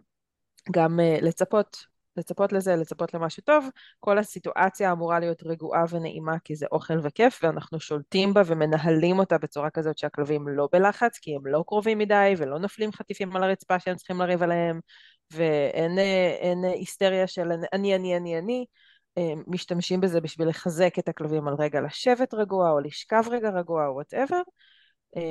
גם 0.73 1.01
אה, 1.01 1.19
לצפות 1.23 1.95
לצפות 2.17 2.53
לזה, 2.53 2.77
לצפות 2.77 3.15
למשהו 3.15 3.43
טוב, 3.43 3.69
כל 4.01 4.19
הסיטואציה 4.19 4.93
אמורה 4.93 5.21
להיות 5.21 5.43
רגועה 5.43 5.85
ונעימה 5.91 6.39
כי 6.39 6.57
זה 6.57 6.67
אוכל 6.73 6.99
וכיף 7.03 7.41
ואנחנו 7.43 7.81
שולטים 7.81 8.35
בה 8.35 8.43
ומנהלים 8.47 9.19
אותה 9.19 9.39
בצורה 9.39 9.71
כזאת 9.71 9.99
שהכלבים 9.99 10.49
לא 10.49 10.69
בלחץ 10.73 11.19
כי 11.19 11.37
הם 11.37 11.47
לא 11.47 11.65
קרובים 11.67 11.99
מדי 11.99 12.35
ולא 12.39 12.59
נופלים 12.59 12.93
חטיפים 12.93 13.37
על 13.37 13.43
הרצפה 13.43 13.79
שהם 13.79 13.97
צריכים 13.97 14.21
לריב 14.21 14.43
עליהם. 14.43 14.81
ואין 15.31 16.65
היסטריה 16.65 17.27
של 17.27 17.53
אני 17.73 17.95
אני 17.95 18.17
אני 18.17 18.39
אני 18.39 18.65
משתמשים 19.47 20.01
בזה 20.01 20.21
בשביל 20.21 20.49
לחזק 20.49 20.99
את 20.99 21.09
הכלבים 21.09 21.49
על 21.49 21.55
רגע 21.59 21.81
לשבת 21.81 22.35
רגוע 22.35 22.71
או 22.71 22.81
לשכב 22.81 23.23
רגע 23.31 23.51
רגוע 23.51 23.87
או 23.87 23.95
וואטאבר 23.95 24.41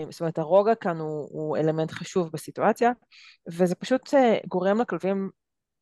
זאת 0.09 0.21
אומרת 0.21 0.37
הרוגע 0.37 0.75
כאן 0.75 0.97
הוא, 0.97 1.27
הוא 1.31 1.57
אלמנט 1.57 1.91
חשוב 1.91 2.29
בסיטואציה 2.33 2.91
וזה 3.51 3.75
פשוט 3.75 4.13
אה, 4.13 4.37
גורם 4.47 4.81
לכלבים 4.81 5.29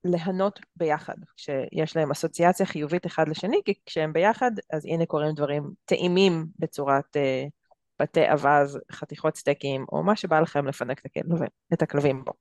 ליהנות 0.04 0.60
ביחד, 0.76 1.16
שיש 1.38 1.96
להם 1.96 2.12
אסוציאציה 2.12 2.66
חיובית 2.66 3.06
אחד 3.06 3.30
לשני, 3.30 3.62
כי 3.66 3.74
כשהם 3.86 4.14
ביחד, 4.14 4.52
אז 4.74 4.86
הנה 4.86 5.06
קורים 5.06 5.36
דברים 5.36 5.72
טעימים 5.86 6.46
בצורת 6.60 7.18
uh, 7.18 7.50
בתי 8.02 8.32
אווז, 8.32 8.80
חתיכות 8.92 9.36
סטייקים, 9.36 9.86
או 9.92 10.04
מה 10.04 10.16
שבא 10.16 10.40
לכם 10.40 10.68
לפנק 10.68 11.00
את, 11.00 11.06
הכלב, 11.06 11.42
את 11.74 11.82
הכלבים 11.82 12.24
בו. 12.24 12.32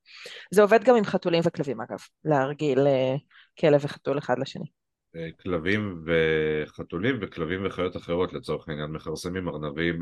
זה 0.51 0.61
עובד 0.61 0.83
גם 0.83 0.95
עם 0.95 1.03
חתולים 1.03 1.41
וכלבים 1.45 1.81
אגב, 1.81 1.99
להרגיל 2.25 2.79
uh, 2.79 3.19
כלב 3.59 3.81
וחתול 3.83 4.17
אחד 4.17 4.39
לשני. 4.39 4.80
אה, 5.15 5.27
כלבים 5.41 6.05
וחתולים 6.05 7.17
וכלבים 7.21 7.65
וחיות 7.65 7.97
אחרות 7.97 8.33
לצורך 8.33 8.69
העניין 8.69 8.91
מכרסמים 8.91 9.49
ארנבים, 9.49 10.01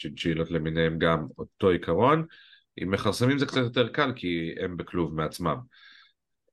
צ'ינצ'ילות 0.00 0.50
למיניהם 0.50 0.98
גם 0.98 1.26
אותו 1.38 1.68
עיקרון 1.68 2.26
עם 2.76 2.90
מכרסמים 2.90 3.38
זה 3.38 3.46
קצת 3.46 3.60
יותר 3.60 3.88
קל 3.88 4.12
כי 4.16 4.54
הם 4.60 4.76
בכלוב 4.76 5.14
מעצמם 5.14 5.56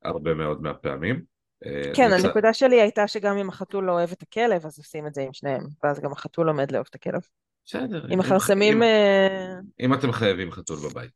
הרבה 0.04 0.34
מאוד 0.34 0.62
מהפעמים. 0.62 1.22
אה, 1.66 1.92
כן. 1.96 2.10
הנקודה 2.12 2.54
שלי 2.54 2.82
הייתה 2.82 3.08
שגם 3.08 3.38
אם 3.38 3.50
החתול 3.50 3.86
לא 3.86 3.92
אוהב 3.92 4.12
את 4.12 4.22
הכלב, 4.22 4.66
אז 4.66 4.78
עושים 4.78 5.08
את 5.08 5.14
זה 5.14 5.22
עם 5.22 5.34
שניהם, 5.34 5.64
ואז 5.84 6.00
גם 6.00 6.12
החתול 6.12 6.46
לומד 6.46 6.72
לאהוב 6.72 6.88
את 6.90 6.96
הכלב. 6.96 7.22
בסדר. 7.66 8.08
אם 8.14 8.20
מכרסמים... 8.20 8.84
אם, 8.84 8.90
אם 9.80 9.94
אתם 9.94 10.12
חייבים 10.12 10.52
חתול 10.52 10.78
בבית. 10.90 11.12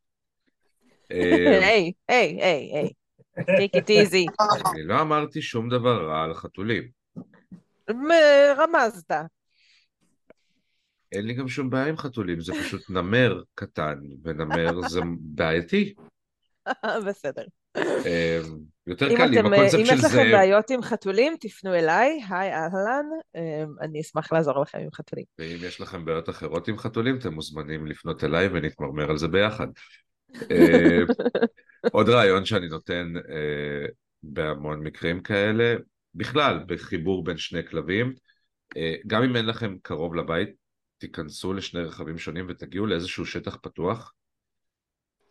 היי, 1.10 1.92
היי, 2.08 2.42
היי, 2.42 2.70
היי. 2.74 2.90
Take 3.40 3.76
it 3.76 3.88
easy. 3.88 4.44
אני 4.72 4.82
לא 4.84 5.00
אמרתי 5.00 5.42
שום 5.42 5.68
דבר 5.68 6.08
רע 6.08 6.22
על 6.22 6.34
חתולים. 6.34 6.82
רמזת. 8.58 9.12
אין 11.12 11.26
לי 11.26 11.34
גם 11.34 11.48
שום 11.48 11.70
בעיה 11.70 11.86
עם 11.86 11.96
חתולים, 11.96 12.40
זה 12.40 12.52
פשוט 12.52 12.90
נמר 12.90 13.42
קטן, 13.54 13.98
ונמר 14.22 14.88
זה 14.88 15.00
בעייתי. 15.20 15.94
בסדר. 17.06 17.44
אמ, 17.76 18.58
יותר 18.86 19.16
קל 19.16 19.26
לי 19.26 19.38
עם 19.38 19.46
הקונספט 19.46 19.78
של 19.78 19.84
זה. 19.86 19.92
אם 19.92 19.98
יש 19.98 20.04
לכם 20.04 20.32
בעיות 20.32 20.70
עם 20.70 20.82
חתולים, 20.82 21.36
תפנו 21.40 21.74
אליי, 21.74 22.20
היי 22.30 22.52
אהלן, 22.52 23.04
אמ, 23.36 23.74
אני 23.80 24.00
אשמח 24.00 24.32
לעזור 24.32 24.62
לכם 24.62 24.78
עם 24.78 24.92
חתולים. 24.94 25.24
ואם 25.38 25.56
יש 25.60 25.80
לכם 25.80 26.04
בעיות 26.04 26.28
אחרות 26.28 26.68
עם 26.68 26.78
חתולים, 26.78 27.18
אתם 27.18 27.34
מוזמנים 27.34 27.86
לפנות 27.86 28.24
אליי 28.24 28.48
ונתמרמר 28.48 29.10
על 29.10 29.18
זה 29.18 29.28
ביחד. 29.28 29.66
אמ, 30.50 31.06
עוד 31.92 32.08
רעיון 32.08 32.44
שאני 32.44 32.68
נותן 32.68 33.12
אה, 33.16 33.86
בהמון 34.22 34.80
מקרים 34.80 35.22
כאלה, 35.22 35.74
בכלל, 36.14 36.64
בחיבור 36.66 37.24
בין 37.24 37.36
שני 37.36 37.66
כלבים, 37.66 38.14
אה, 38.76 38.94
גם 39.06 39.22
אם 39.22 39.36
אין 39.36 39.46
לכם 39.46 39.76
קרוב 39.82 40.14
לבית, 40.14 40.48
תיכנסו 40.98 41.52
לשני 41.52 41.80
רכבים 41.80 42.18
שונים 42.18 42.46
ותגיעו 42.48 42.86
לאיזשהו 42.86 43.26
שטח 43.26 43.56
פתוח, 43.62 44.14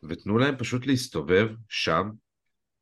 ותנו 0.04 0.38
להם 0.38 0.58
פשוט 0.58 0.86
להסתובב 0.88 1.47
שם 1.70 2.10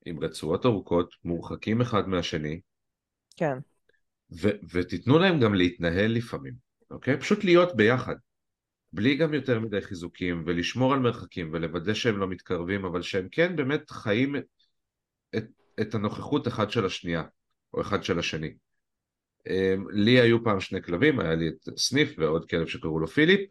עם 0.05 0.19
רצועות 0.19 0.65
ארוכות, 0.65 1.15
מורחקים 1.23 1.81
אחד 1.81 2.07
מהשני. 2.07 2.59
כן. 3.37 3.57
ו- 4.41 4.57
ותיתנו 4.71 5.19
להם 5.19 5.39
גם 5.39 5.53
להתנהל 5.53 6.11
לפעמים, 6.11 6.53
אוקיי? 6.91 7.19
פשוט 7.19 7.43
להיות 7.43 7.75
ביחד. 7.75 8.15
בלי 8.93 9.15
גם 9.15 9.33
יותר 9.33 9.59
מדי 9.59 9.81
חיזוקים, 9.81 10.43
ולשמור 10.45 10.93
על 10.93 10.99
מרחקים, 10.99 11.49
ולוודא 11.53 11.93
שהם 11.93 12.17
לא 12.17 12.27
מתקרבים, 12.27 12.85
אבל 12.85 13.01
שהם 13.01 13.27
כן 13.31 13.55
באמת 13.55 13.89
חיים 13.91 14.35
את, 14.35 14.45
את, 15.35 15.45
את 15.81 15.95
הנוכחות 15.95 16.47
אחד 16.47 16.71
של 16.71 16.85
השנייה, 16.85 17.23
או 17.73 17.81
אחד 17.81 18.03
של 18.03 18.19
השני. 18.19 18.53
אמ, 19.47 19.85
לי 19.89 20.19
היו 20.19 20.43
פעם 20.43 20.59
שני 20.59 20.81
כלבים, 20.81 21.19
היה 21.19 21.35
לי 21.35 21.47
את 21.47 21.77
סניף 21.77 22.15
ועוד 22.17 22.49
כלב 22.49 22.67
שקראו 22.67 22.99
לו 22.99 23.07
פיליפ. 23.07 23.49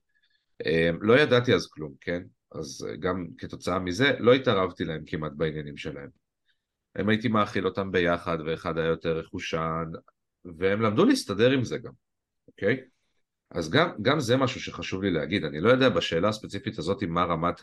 אמ, 0.67 0.99
לא 1.03 1.19
ידעתי 1.19 1.55
אז 1.55 1.67
כלום, 1.67 1.95
כן? 2.01 2.23
אז 2.53 2.87
גם 3.01 3.27
כתוצאה 3.39 3.79
מזה 3.79 4.13
לא 4.19 4.35
התערבתי 4.35 4.85
להם 4.85 5.03
כמעט 5.07 5.33
בעניינים 5.37 5.77
שלהם. 5.77 6.09
הם 6.95 7.09
הייתי 7.09 7.29
מאכיל 7.29 7.67
אותם 7.67 7.93
ביחד, 7.93 8.39
ואחד 8.47 8.79
היה 8.79 8.87
יותר 8.87 9.19
רכושן, 9.19 9.85
והם 10.45 10.83
למדו 10.83 11.05
להסתדר 11.05 11.51
עם 11.51 11.65
זה 11.65 11.79
גם, 11.79 11.93
אוקיי? 12.49 12.81
אז 13.51 13.71
גם, 13.71 13.91
גם 14.03 14.21
זה 14.21 14.37
משהו 14.37 14.61
שחשוב 14.61 15.03
לי 15.03 15.11
להגיד, 15.11 15.45
אני 15.45 15.61
לא 15.61 15.69
יודע 15.69 15.89
בשאלה 15.89 16.29
הספציפית 16.29 16.79
הזאת 16.79 17.03
מה 17.03 17.25
רמת 17.25 17.61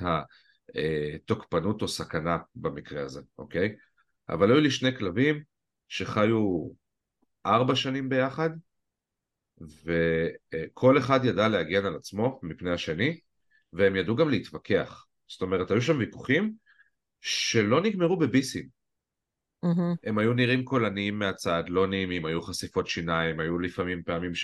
התוקפנות 0.75 1.81
או 1.81 1.87
סכנה 1.87 2.37
במקרה 2.55 3.03
הזה, 3.03 3.21
אוקיי? 3.37 3.75
אבל 4.29 4.51
היו 4.51 4.59
לי 4.59 4.71
שני 4.71 4.97
כלבים 4.97 5.43
שחיו 5.87 6.69
ארבע 7.45 7.75
שנים 7.75 8.09
ביחד, 8.09 8.49
וכל 9.85 10.97
אחד 10.97 11.25
ידע 11.25 11.47
להגן 11.47 11.85
על 11.85 11.95
עצמו 11.95 12.39
מפני 12.43 12.71
השני, 12.71 13.19
והם 13.73 13.95
ידעו 13.95 14.15
גם 14.15 14.29
להתווכח. 14.29 15.05
זאת 15.27 15.41
אומרת, 15.41 15.71
היו 15.71 15.81
שם 15.81 15.97
ויכוחים 15.97 16.53
שלא 17.21 17.81
נגמרו 17.81 18.17
בביסים. 18.17 18.67
Mm-hmm. 19.65 19.95
הם 20.03 20.17
היו 20.17 20.33
נראים 20.33 20.65
קולניים 20.65 21.19
מהצד, 21.19 21.63
לא 21.67 21.87
נעימים, 21.87 22.25
היו 22.25 22.41
חשיפות 22.41 22.87
שיניים, 22.87 23.39
היו 23.39 23.59
לפעמים 23.59 24.03
פעמים 24.03 24.35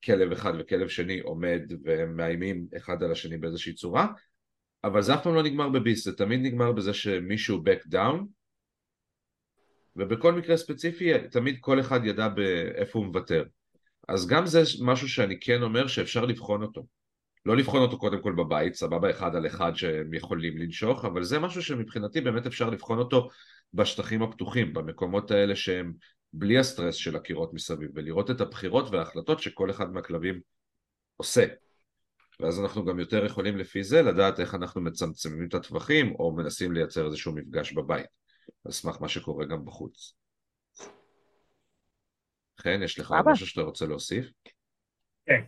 שכלב 0.00 0.32
אחד 0.32 0.52
וכלב 0.58 0.88
שני 0.88 1.20
עומד 1.20 1.62
והם 1.84 2.16
מאיימים 2.16 2.66
אחד 2.76 3.02
על 3.02 3.12
השני 3.12 3.38
באיזושהי 3.38 3.72
צורה, 3.72 4.06
אבל 4.84 5.02
זה 5.02 5.14
אף 5.14 5.22
פעם 5.22 5.34
לא 5.34 5.42
נגמר 5.42 5.68
בביס, 5.68 6.04
זה 6.04 6.16
תמיד 6.16 6.40
נגמר 6.42 6.72
בזה 6.72 6.94
שמישהו 6.94 7.62
back 7.64 7.94
down, 7.94 8.24
ובכל 9.96 10.32
מקרה 10.32 10.56
ספציפי 10.56 11.28
תמיד 11.30 11.56
כל 11.60 11.80
אחד 11.80 12.00
ידע 12.04 12.28
באיפה 12.28 12.98
הוא 12.98 13.06
מוותר. 13.06 13.44
אז 14.08 14.26
גם 14.26 14.46
זה 14.46 14.62
משהו 14.80 15.08
שאני 15.08 15.40
כן 15.40 15.62
אומר 15.62 15.86
שאפשר 15.86 16.24
לבחון 16.24 16.62
אותו. 16.62 16.86
לא 17.46 17.56
לבחון 17.56 17.82
אותו 17.82 17.98
קודם 17.98 18.22
כל 18.22 18.32
בבית, 18.32 18.74
סבבה 18.74 19.10
אחד 19.10 19.36
על 19.36 19.46
אחד 19.46 19.72
שהם 19.74 20.14
יכולים 20.14 20.58
לנשוך, 20.58 21.04
אבל 21.04 21.22
זה 21.24 21.38
משהו 21.38 21.62
שמבחינתי 21.62 22.20
באמת 22.20 22.46
אפשר 22.46 22.70
לבחון 22.70 22.98
אותו 22.98 23.28
בשטחים 23.74 24.22
הפתוחים, 24.22 24.72
במקומות 24.72 25.30
האלה 25.30 25.56
שהם 25.56 25.92
בלי 26.32 26.58
הסטרס 26.58 26.94
של 26.94 27.16
הקירות 27.16 27.54
מסביב, 27.54 27.90
ולראות 27.94 28.30
את 28.30 28.40
הבחירות 28.40 28.88
וההחלטות 28.90 29.42
שכל 29.42 29.70
אחד 29.70 29.92
מהכלבים 29.92 30.40
עושה. 31.16 31.46
ואז 32.40 32.60
אנחנו 32.60 32.84
גם 32.84 33.00
יותר 33.00 33.24
יכולים 33.24 33.58
לפי 33.58 33.84
זה 33.84 34.02
לדעת 34.02 34.40
איך 34.40 34.54
אנחנו 34.54 34.80
מצמצמים 34.80 35.48
את 35.48 35.54
הטווחים 35.54 36.14
או 36.14 36.32
מנסים 36.36 36.72
לייצר 36.72 37.06
איזשהו 37.06 37.34
מפגש 37.34 37.72
בבית, 37.72 38.06
על 38.64 38.72
סמך 38.72 38.96
מה 39.00 39.08
שקורה 39.08 39.46
גם 39.46 39.64
בחוץ. 39.64 40.14
חן, 42.60 42.82
יש 42.82 42.98
לך 42.98 43.14
משהו 43.26 43.46
שאתה 43.46 43.60
רוצה 43.60 43.86
להוסיף? 43.86 44.26
כן. 45.26 45.42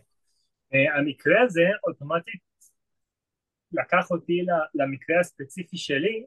אה, 0.73 0.99
המקרה 0.99 1.41
הזה 1.45 1.61
אוטומטית 1.87 2.41
לקח 3.71 4.11
אותי 4.11 4.45
למקרה 4.73 5.19
הספציפי 5.19 5.77
שלי, 5.77 6.25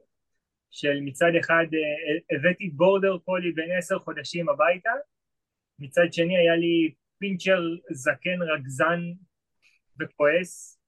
של 0.71 0.99
מצד 1.01 1.31
אחד 1.39 1.65
אה, 1.73 2.37
הבאתי 2.37 2.69
בורדר 2.69 3.17
קולי 3.17 3.51
בן 3.51 3.77
עשר 3.77 3.99
חודשים 3.99 4.49
הביתה, 4.49 4.91
מצד 5.79 6.05
שני 6.11 6.37
היה 6.37 6.55
לי 6.55 6.93
פינצ'ר 7.17 7.61
זקן 7.91 8.41
רגזן 8.41 9.01
וכועס, 9.99 10.79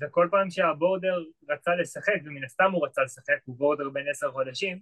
וכל 0.00 0.28
פעם 0.30 0.50
שהבורדר 0.50 1.24
רצה 1.48 1.74
לשחק, 1.74 2.20
ומן 2.24 2.44
הסתם 2.44 2.72
הוא 2.72 2.86
רצה 2.86 3.02
לשחק, 3.02 3.38
הוא 3.44 3.56
בורדר 3.56 3.88
בן 3.88 4.08
עשר 4.08 4.32
חודשים, 4.32 4.80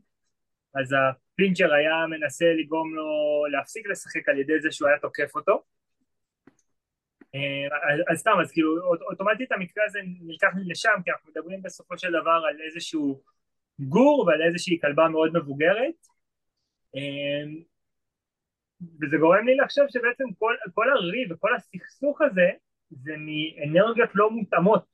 אז 0.75 0.95
הפינצ'ר 0.99 1.73
היה 1.75 2.07
מנסה 2.11 2.45
לגרום 2.59 2.95
לו 2.95 3.07
להפסיק 3.53 3.87
לשחק 3.87 4.29
על 4.29 4.39
ידי 4.39 4.61
זה 4.61 4.73
שהוא 4.73 4.89
היה 4.89 4.99
תוקף 4.99 5.35
אותו, 5.35 5.63
אה, 7.35 8.13
אז 8.13 8.19
סתם, 8.19 8.37
אז 8.41 8.53
כאילו 8.53 8.95
אוטומטית 9.11 9.53
המקרה 9.53 9.85
הזה 9.85 10.01
נלקח 10.21 10.49
לי 10.57 10.71
לשם 10.71 10.95
כי 11.05 11.11
אנחנו 11.11 11.31
מדברים 11.31 11.63
בסופו 11.63 11.99
של 11.99 12.09
דבר 12.09 12.41
על 12.49 12.57
איזשהו 12.67 13.23
גור 13.81 14.25
ועל 14.27 14.43
איזושהי 14.43 14.79
כלבה 14.81 15.09
מאוד 15.09 15.31
מבוגרת 15.35 15.95
אה, 16.97 17.45
וזה 19.01 19.17
גורם 19.17 19.47
לי 19.47 19.57
לחשוב 19.57 19.85
שבעצם 19.89 20.25
כל, 20.39 20.55
כל 20.75 20.91
הריב 20.91 21.33
וכל 21.33 21.55
הסכסוך 21.55 22.23
הזה 22.23 22.51
זה 22.91 23.13
מאנרגיות 23.19 24.11
לא 24.15 24.31
מותאמות 24.31 24.85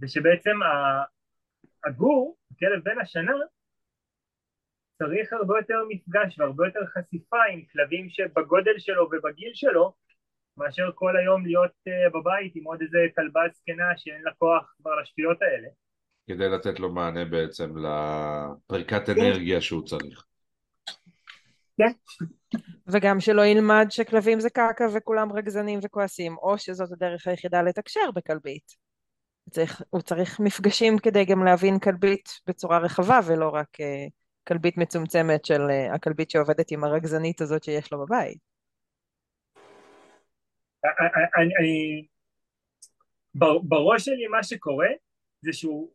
ושבעצם 0.00 0.56
הגור, 1.84 2.36
הכלב 2.52 2.84
בן 2.84 2.98
השנה, 2.98 3.32
צריך 4.98 5.32
הרבה 5.32 5.58
יותר 5.58 5.84
מפגש 5.88 6.38
והרבה 6.38 6.66
יותר 6.66 6.86
חשיפה 6.86 7.42
עם 7.52 7.64
כלבים 7.72 8.08
שבגודל 8.08 8.78
שלו 8.78 9.02
ובגיל 9.12 9.50
שלו, 9.54 9.94
מאשר 10.56 10.90
כל 10.94 11.16
היום 11.16 11.46
להיות 11.46 11.72
uh, 11.88 12.10
בבית 12.14 12.52
עם 12.56 12.64
עוד 12.64 12.80
איזה 12.82 12.98
כלבה 13.16 13.40
זקנה 13.52 13.96
שאין 13.96 14.22
לה 14.22 14.34
כוח 14.38 14.74
כבר 14.78 15.00
לשטויות 15.00 15.42
האלה. 15.42 15.68
כדי 16.26 16.48
לתת 16.48 16.80
לו 16.80 16.92
מענה 16.92 17.24
בעצם 17.24 17.74
לפריקת 17.76 19.08
אנרגיה 19.08 19.60
שהוא 19.60 19.86
צריך. 19.86 20.24
כן. 21.76 21.92
וגם 22.86 23.20
שלא 23.20 23.46
ילמד 23.46 23.86
שכלבים 23.90 24.40
זה 24.40 24.50
קרקע 24.50 24.86
וכולם 24.94 25.32
רגזנים 25.32 25.78
וכועסים, 25.82 26.36
או 26.36 26.58
שזאת 26.58 26.92
הדרך 26.92 27.26
היחידה 27.26 27.62
לתקשר 27.62 28.10
בכלבית. 28.14 28.82
צריך, 29.50 29.82
הוא 29.90 30.00
צריך 30.00 30.40
מפגשים 30.40 30.98
כדי 30.98 31.24
גם 31.24 31.44
להבין 31.44 31.78
כלבית 31.78 32.28
בצורה 32.46 32.78
רחבה 32.78 33.20
ולא 33.26 33.48
רק 33.48 33.68
uh, 33.80 34.10
כלבית 34.48 34.78
מצומצמת 34.78 35.44
של 35.44 35.60
uh, 35.60 35.94
הכלבית 35.94 36.30
שעובדת 36.30 36.70
עם 36.70 36.84
הרגזנית 36.84 37.40
הזאת 37.40 37.64
שיש 37.64 37.92
לו 37.92 38.06
בבית. 38.06 38.38
אני, 41.36 41.52
אני, 41.60 42.06
בראש 43.62 44.04
שלי 44.04 44.26
מה 44.26 44.42
שקורה 44.42 44.88
זה 45.40 45.52
שהוא 45.52 45.92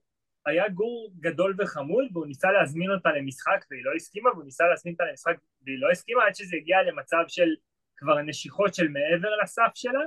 היה 0.48 0.70
גור 0.70 1.14
גדול 1.20 1.56
וחמוד 1.58 2.06
והוא 2.14 2.28
ניסה 2.28 2.52
להזמין 2.52 2.92
אותה 2.92 3.10
למשחק 3.10 3.66
והיא 3.72 3.86
לא 3.86 3.92
הסכימה 3.96 4.30
והוא 4.30 4.44
ניסה 4.44 4.64
להזמין 4.68 4.94
אותה 4.94 5.04
למשחק 5.10 5.38
והיא 5.66 5.80
לא 5.80 5.92
הסכימה 5.92 6.24
עד 6.26 6.36
שזה 6.36 6.56
הגיע 6.56 6.78
למצב 6.84 7.24
של 7.28 7.50
כבר 7.98 8.22
נשיכות 8.22 8.74
של 8.74 8.88
מעבר 8.88 9.30
לסף 9.44 9.72
שלה 9.74 10.00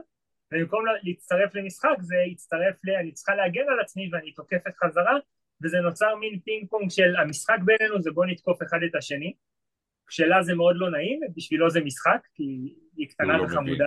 ובמקום 0.52 0.84
להצטרף 1.02 1.54
למשחק 1.54 1.96
זה 2.00 2.16
הצטרף 2.32 2.74
ל... 2.84 2.90
אני 2.90 3.12
צריכה 3.12 3.34
להגן 3.34 3.68
על 3.68 3.80
עצמי 3.80 4.10
ואני 4.12 4.32
תוקפת 4.32 4.76
חזרה 4.84 5.18
וזה 5.64 5.80
נוצר 5.80 6.16
מין 6.16 6.40
פינג 6.40 6.68
פונג 6.70 6.90
של 6.90 7.16
המשחק 7.16 7.58
בינינו 7.64 8.00
זה 8.00 8.10
בוא 8.10 8.26
נתקוף 8.26 8.62
אחד 8.62 8.78
את 8.90 8.94
השני 8.94 9.34
כשלה 10.06 10.42
זה 10.42 10.54
מאוד 10.54 10.76
לא 10.78 10.90
נעים 10.90 11.20
בשבילו 11.36 11.70
זה 11.70 11.80
משחק 11.80 12.20
כי 12.34 12.74
היא 12.96 13.08
קטנה 13.08 13.36
לא 13.36 13.42
וחמודה 13.42 13.62
מבין. 13.62 13.86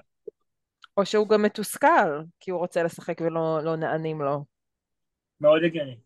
או 0.98 1.06
שהוא 1.06 1.30
גם 1.30 1.42
מתוסכל, 1.42 2.22
כי 2.40 2.52
הוא 2.52 2.60
רוצה 2.60 2.84
לשחק 2.84 3.22
ולא 3.22 3.60
לא 3.64 3.76
נענים 3.76 4.22
לו. 4.22 4.46
מאוד 5.42 5.64
הגיוני 5.64 5.98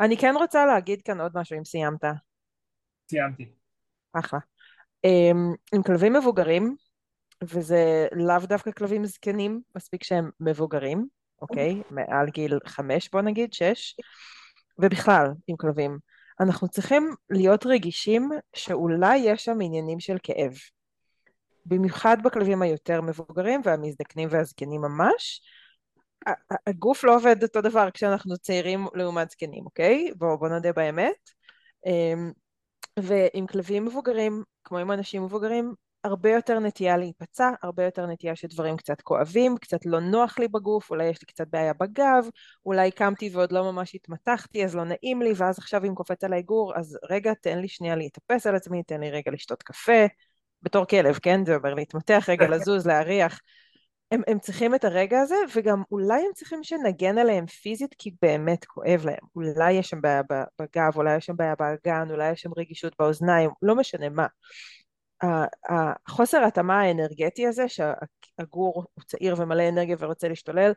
אני 0.00 0.16
כן 0.16 0.34
רוצה 0.36 0.66
להגיד 0.66 1.02
כאן 1.02 1.20
עוד 1.20 1.32
משהו 1.34 1.58
אם 1.58 1.64
סיימת. 1.64 2.04
סיימתי 3.10 3.52
אחלה. 4.12 4.40
אמ, 5.04 5.54
עם 5.74 5.82
כלבים 5.82 6.12
מבוגרים, 6.12 6.76
וזה 7.42 8.06
לאו 8.12 8.46
דווקא 8.46 8.70
כלבים 8.70 9.04
זקנים, 9.04 9.60
מספיק 9.76 10.04
שהם 10.04 10.30
מבוגרים, 10.40 11.06
אוקיי? 11.42 11.82
מעל 11.90 12.26
גיל 12.30 12.58
חמש 12.66 13.10
בוא 13.10 13.20
נגיד, 13.20 13.52
שש, 13.52 13.96
ובכלל 14.78 15.26
עם 15.46 15.56
כלבים. 15.56 15.98
אנחנו 16.40 16.68
צריכים 16.68 17.14
להיות 17.30 17.66
רגישים 17.66 18.30
שאולי 18.56 19.16
יש 19.16 19.44
שם 19.44 19.58
עניינים 19.62 20.00
של 20.00 20.16
כאב. 20.22 20.52
במיוחד 21.66 22.16
בכלבים 22.24 22.62
היותר 22.62 23.00
מבוגרים 23.00 23.60
והמזדקנים 23.64 24.28
והזקנים 24.32 24.80
ממש. 24.80 25.40
הגוף 26.66 27.04
לא 27.04 27.16
עובד 27.16 27.42
אותו 27.42 27.60
דבר 27.60 27.90
כשאנחנו 27.90 28.38
צעירים 28.38 28.86
לעומת 28.94 29.30
זקנים, 29.30 29.64
אוקיי? 29.64 30.10
בואו 30.16 30.38
בוא 30.38 30.48
נודה 30.48 30.72
באמת. 30.72 31.30
אמ, 31.86 32.32
ועם 32.98 33.46
כלבים 33.46 33.84
מבוגרים, 33.84 34.42
כמו 34.64 34.78
עם 34.78 34.90
אנשים 34.92 35.24
מבוגרים, 35.24 35.74
הרבה 36.04 36.30
יותר 36.30 36.58
נטייה 36.58 36.96
להיפצע, 36.96 37.50
הרבה 37.62 37.84
יותר 37.84 38.06
נטייה 38.06 38.36
שדברים 38.36 38.76
קצת 38.76 39.00
כואבים, 39.00 39.56
קצת 39.58 39.86
לא 39.86 40.00
נוח 40.00 40.38
לי 40.38 40.48
בגוף, 40.48 40.90
אולי 40.90 41.04
יש 41.04 41.20
לי 41.20 41.26
קצת 41.26 41.48
בעיה 41.48 41.72
בגב, 41.72 42.24
אולי 42.66 42.90
קמתי 42.90 43.30
ועוד 43.32 43.52
לא 43.52 43.72
ממש 43.72 43.94
התמתחתי, 43.94 44.64
אז 44.64 44.76
לא 44.76 44.84
נעים 44.84 45.22
לי, 45.22 45.32
ואז 45.36 45.58
עכשיו 45.58 45.84
אם 45.84 45.94
קופץ 45.94 46.24
עליי 46.24 46.42
גור, 46.42 46.76
אז 46.76 46.98
רגע, 47.10 47.34
תן 47.34 47.58
לי 47.58 47.68
שנייה 47.68 47.96
להתאפס 47.96 48.46
על 48.46 48.56
עצמי, 48.56 48.82
תן 48.82 49.00
לי 49.00 49.10
רגע 49.10 49.30
לשתות 49.30 49.62
קפה, 49.62 50.06
בתור 50.62 50.84
כלב, 50.84 51.18
כן? 51.22 51.44
זה 51.44 51.56
אומר 51.56 51.74
להתמתח, 51.74 52.24
רגע 52.28 52.48
לזוז, 52.48 52.86
להריח. 52.86 53.40
הם, 54.10 54.22
הם 54.26 54.38
צריכים 54.38 54.74
את 54.74 54.84
הרגע 54.84 55.20
הזה, 55.20 55.34
וגם 55.56 55.82
אולי 55.90 56.20
הם 56.20 56.32
צריכים 56.34 56.62
שנגן 56.62 57.18
עליהם 57.18 57.46
פיזית, 57.46 57.94
כי 57.98 58.14
באמת 58.22 58.64
כואב 58.64 59.04
להם. 59.04 59.24
אולי 59.36 59.72
יש 59.72 59.90
שם 59.90 60.00
בעיה 60.00 60.22
בגב, 60.60 60.96
אולי 60.96 61.16
יש 61.16 61.26
שם 61.26 61.36
בעיה 61.36 61.54
באגן, 61.58 62.10
אולי 62.10 62.30
יש 62.30 62.40
שם 62.40 62.50
רגישות 62.56 62.92
באוזניים, 62.98 63.50
לא 63.62 63.74
משנה 63.74 64.08
מה. 64.08 64.26
החוסר 65.68 66.38
ההתאמה 66.38 66.80
האנרגטי 66.80 67.46
הזה, 67.46 67.64
שהגור 67.68 68.84
הוא 68.94 69.04
צעיר 69.06 69.34
ומלא 69.38 69.68
אנרגיה 69.68 69.96
ורוצה 69.98 70.28
להשתולל, 70.28 70.72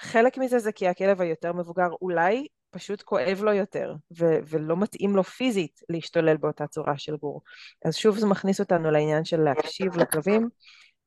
חלק 0.00 0.38
מזה 0.38 0.58
זה 0.58 0.72
כי 0.72 0.88
הכלב 0.88 1.20
היותר 1.20 1.52
מבוגר 1.52 1.88
אולי 2.02 2.46
פשוט 2.70 3.02
כואב 3.02 3.42
לו 3.42 3.52
יותר, 3.52 3.94
ו- 4.18 4.38
ולא 4.48 4.76
מתאים 4.76 5.16
לו 5.16 5.24
פיזית 5.24 5.80
להשתולל 5.88 6.36
באותה 6.36 6.66
צורה 6.66 6.98
של 6.98 7.16
גור. 7.16 7.42
אז 7.84 7.96
שוב 7.96 8.18
זה 8.18 8.26
מכניס 8.26 8.60
אותנו 8.60 8.90
לעניין 8.90 9.24
של 9.24 9.40
להקשיב 9.40 9.96
לכלבים, 9.96 10.48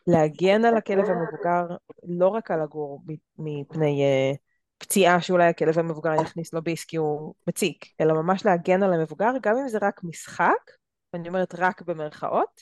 להגן 0.07 0.65
על 0.65 0.77
הכלב 0.77 1.05
המבוגר, 1.05 1.75
לא 2.03 2.27
רק 2.27 2.51
על 2.51 2.61
הגור 2.61 3.03
מפני 3.37 4.03
uh, 4.03 4.37
פציעה 4.77 5.21
שאולי 5.21 5.47
הכלב 5.47 5.79
המבוגר 5.79 6.21
יכניס 6.21 6.53
לו 6.53 6.61
ביס 6.61 6.85
כי 6.85 6.97
הוא 6.97 7.33
מציק, 7.47 7.85
אלא 8.01 8.13
ממש 8.13 8.45
להגן 8.45 8.83
על 8.83 8.93
המבוגר, 8.93 9.31
גם 9.41 9.57
אם 9.57 9.67
זה 9.67 9.77
רק 9.81 10.03
משחק, 10.03 10.71
ואני 11.13 11.27
אומרת 11.27 11.55
רק 11.57 11.81
במרכאות, 11.81 12.61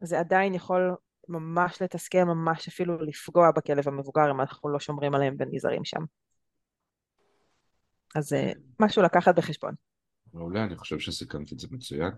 זה 0.00 0.18
עדיין 0.18 0.54
יכול 0.54 0.94
ממש 1.28 1.82
לתסכל, 1.82 2.24
ממש 2.24 2.68
אפילו 2.68 3.02
לפגוע 3.02 3.50
בכלב 3.50 3.88
המבוגר 3.88 4.30
אם 4.30 4.40
אנחנו 4.40 4.68
לא 4.68 4.80
שומרים 4.80 5.14
עליהם 5.14 5.36
ונזהרים 5.38 5.84
שם. 5.84 6.00
אז 8.14 8.32
uh, 8.32 8.58
משהו 8.80 9.02
לקחת 9.02 9.34
בחשבון. 9.34 9.74
מעולה, 10.32 10.64
אני 10.64 10.76
חושב 10.76 10.98
שסיכמת 10.98 11.52
את 11.52 11.58
זה 11.58 11.68
מצוין. 11.70 12.10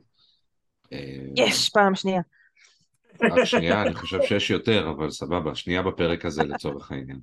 אה, 0.93 0.99
יש, 1.37 1.71
פעם 1.71 1.95
שנייה. 1.95 2.21
רק 3.23 3.45
שנייה, 3.45 3.83
אני 3.83 3.95
חושב 3.95 4.19
שיש 4.23 4.51
יותר, 4.51 4.91
אבל 4.91 5.11
סבבה, 5.11 5.55
שנייה 5.55 5.83
בפרק 5.83 6.25
הזה 6.25 6.43
לצורך 6.43 6.93
העניין. 6.93 7.19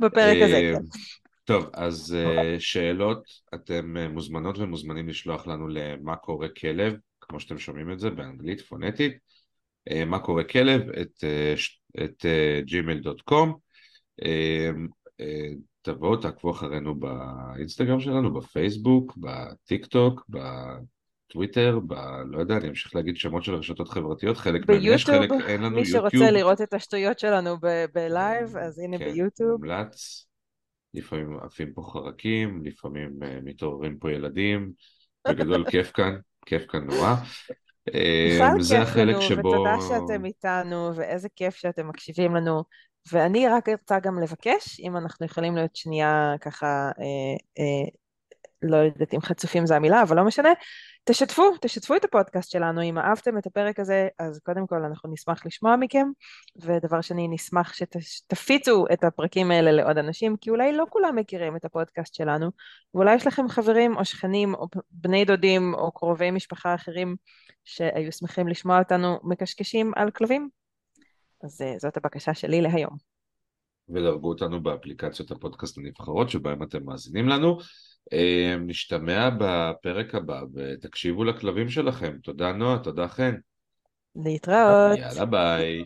בפרק 0.00 0.36
הזה, 0.42 0.56
אה, 0.56 0.72
כן. 0.74 0.82
טוב, 1.44 1.66
אז 1.74 2.16
אה, 2.18 2.56
שאלות, 2.58 3.22
אתם 3.54 3.96
אה, 3.96 4.08
מוזמנות 4.08 4.58
ומוזמנים 4.58 5.08
לשלוח 5.08 5.46
לנו 5.46 5.68
למה 5.68 6.16
קורה 6.16 6.48
כלב, 6.48 6.96
כמו 7.20 7.40
שאתם 7.40 7.58
שומעים 7.58 7.92
את 7.92 8.00
זה 8.00 8.10
באנגלית 8.10 8.60
פונטית, 8.60 9.12
אה, 9.90 10.04
מה 10.04 10.18
קורה 10.18 10.44
כלב, 10.44 10.88
את, 10.88 11.24
אה, 11.24 11.54
את 12.04 12.26
אה, 12.26 12.60
gmail.com. 12.66 13.48
אה, 14.24 14.70
אה, 15.20 15.50
תבואו, 15.82 16.16
תעקבו 16.16 16.50
אחרינו 16.50 16.94
באינסטגרם 16.94 18.00
שלנו, 18.00 18.34
בפייסבוק, 18.34 19.16
בטיק 19.16 19.86
טוק, 19.86 20.26
בטוויטר, 21.28 21.78
ב... 21.86 21.94
לא 22.26 22.38
יודע, 22.38 22.56
אני 22.56 22.68
אמשיך 22.68 22.96
להגיד 22.96 23.16
שמות 23.16 23.44
של 23.44 23.54
רשתות 23.54 23.88
חברתיות, 23.88 24.36
חלק 24.36 24.68
מהם 24.68 24.78
יש, 24.82 25.04
חלק 25.04 25.30
אין 25.46 25.62
לנו 25.62 25.76
מי 25.76 25.82
יוטיוב. 25.82 26.10
שרוצה 26.10 26.30
לראות 26.30 26.60
את 26.60 26.74
השטויות 26.74 27.18
שלנו 27.18 27.56
ב- 27.62 27.84
בלייב, 27.94 28.56
אז 28.56 28.78
הנה 28.78 28.98
כן, 28.98 29.04
ביוטיוב. 29.04 29.50
מומלץ. 29.50 30.26
לפעמים 30.94 31.38
עפים 31.42 31.72
פה 31.72 31.82
חרקים, 31.92 32.64
לפעמים 32.64 33.22
אה, 33.22 33.38
מתעוררים 33.42 33.98
פה 33.98 34.12
ילדים. 34.12 34.72
בגדול 35.28 35.64
כיף 35.70 35.92
כאן, 35.92 36.16
כיף 36.46 36.66
כאן 36.66 36.84
נורא. 36.84 37.14
אה, 37.94 38.50
זה 38.60 38.82
החלק 38.82 39.14
שלנו, 39.14 39.22
שבו... 39.22 39.48
ותודה 39.48 39.76
שאתם 39.88 40.24
איתנו, 40.24 40.90
ואיזה 40.96 41.28
כיף 41.36 41.54
שאתם 41.54 41.88
מקשיבים 41.88 42.34
לנו. 42.34 42.62
ואני 43.12 43.48
רק 43.48 43.68
רוצה 43.68 43.98
גם 43.98 44.22
לבקש, 44.22 44.80
אם 44.80 44.96
אנחנו 44.96 45.26
יכולים 45.26 45.56
להיות 45.56 45.76
שנייה 45.76 46.34
ככה, 46.40 46.90
אה, 47.00 47.36
אה, 47.58 47.90
לא 48.62 48.76
יודעת 48.76 49.14
אם 49.14 49.20
חצופים 49.20 49.66
זה 49.66 49.76
המילה, 49.76 50.02
אבל 50.02 50.16
לא 50.16 50.24
משנה, 50.24 50.48
תשתפו, 51.06 51.42
תשתפו 51.60 51.96
את 51.96 52.04
הפודקאסט 52.04 52.50
שלנו, 52.50 52.82
אם 52.82 52.98
אהבתם 52.98 53.38
את 53.38 53.46
הפרק 53.46 53.80
הזה, 53.80 54.08
אז 54.18 54.38
קודם 54.38 54.66
כל 54.66 54.84
אנחנו 54.84 55.12
נשמח 55.12 55.46
לשמוע 55.46 55.76
מכם, 55.76 56.06
ודבר 56.56 57.00
שני, 57.00 57.28
נשמח 57.28 57.72
שתפיצו 57.72 58.84
את 58.92 59.04
הפרקים 59.04 59.50
האלה 59.50 59.72
לעוד 59.72 59.98
אנשים, 59.98 60.36
כי 60.36 60.50
אולי 60.50 60.72
לא 60.72 60.84
כולם 60.90 61.16
מכירים 61.16 61.56
את 61.56 61.64
הפודקאסט 61.64 62.14
שלנו, 62.14 62.50
ואולי 62.94 63.14
יש 63.14 63.26
לכם 63.26 63.48
חברים 63.48 63.96
או 63.96 64.04
שכנים 64.04 64.54
או 64.54 64.66
בני 64.90 65.24
דודים 65.24 65.74
או 65.74 65.92
קרובי 65.92 66.30
משפחה 66.30 66.74
אחרים 66.74 67.16
שהיו 67.64 68.12
שמחים 68.12 68.48
לשמוע 68.48 68.78
אותנו 68.78 69.20
מקשקשים 69.22 69.92
על 69.96 70.10
כלבים. 70.10 70.48
אז 71.44 71.62
אה, 71.62 71.74
זאת 71.78 71.96
הבקשה 71.96 72.34
שלי 72.34 72.62
להיום. 72.62 72.96
ודרגו 73.88 74.28
אותנו 74.28 74.62
באפליקציות 74.62 75.30
הפודקאסט 75.30 75.78
הנבחרות 75.78 76.30
שבהם 76.30 76.62
אתם 76.62 76.84
מאזינים 76.84 77.28
לנו. 77.28 77.58
אה, 78.12 78.56
נשתמע 78.60 79.30
בפרק 79.38 80.14
הבא 80.14 80.40
ותקשיבו 80.54 81.24
לכלבים 81.24 81.68
שלכם. 81.68 82.16
תודה 82.22 82.52
נועה, 82.52 82.78
תודה 82.78 83.08
חן. 83.08 83.34
להתראות. 84.16 84.98
יאללה 84.98 85.24
ביי. 85.24 85.84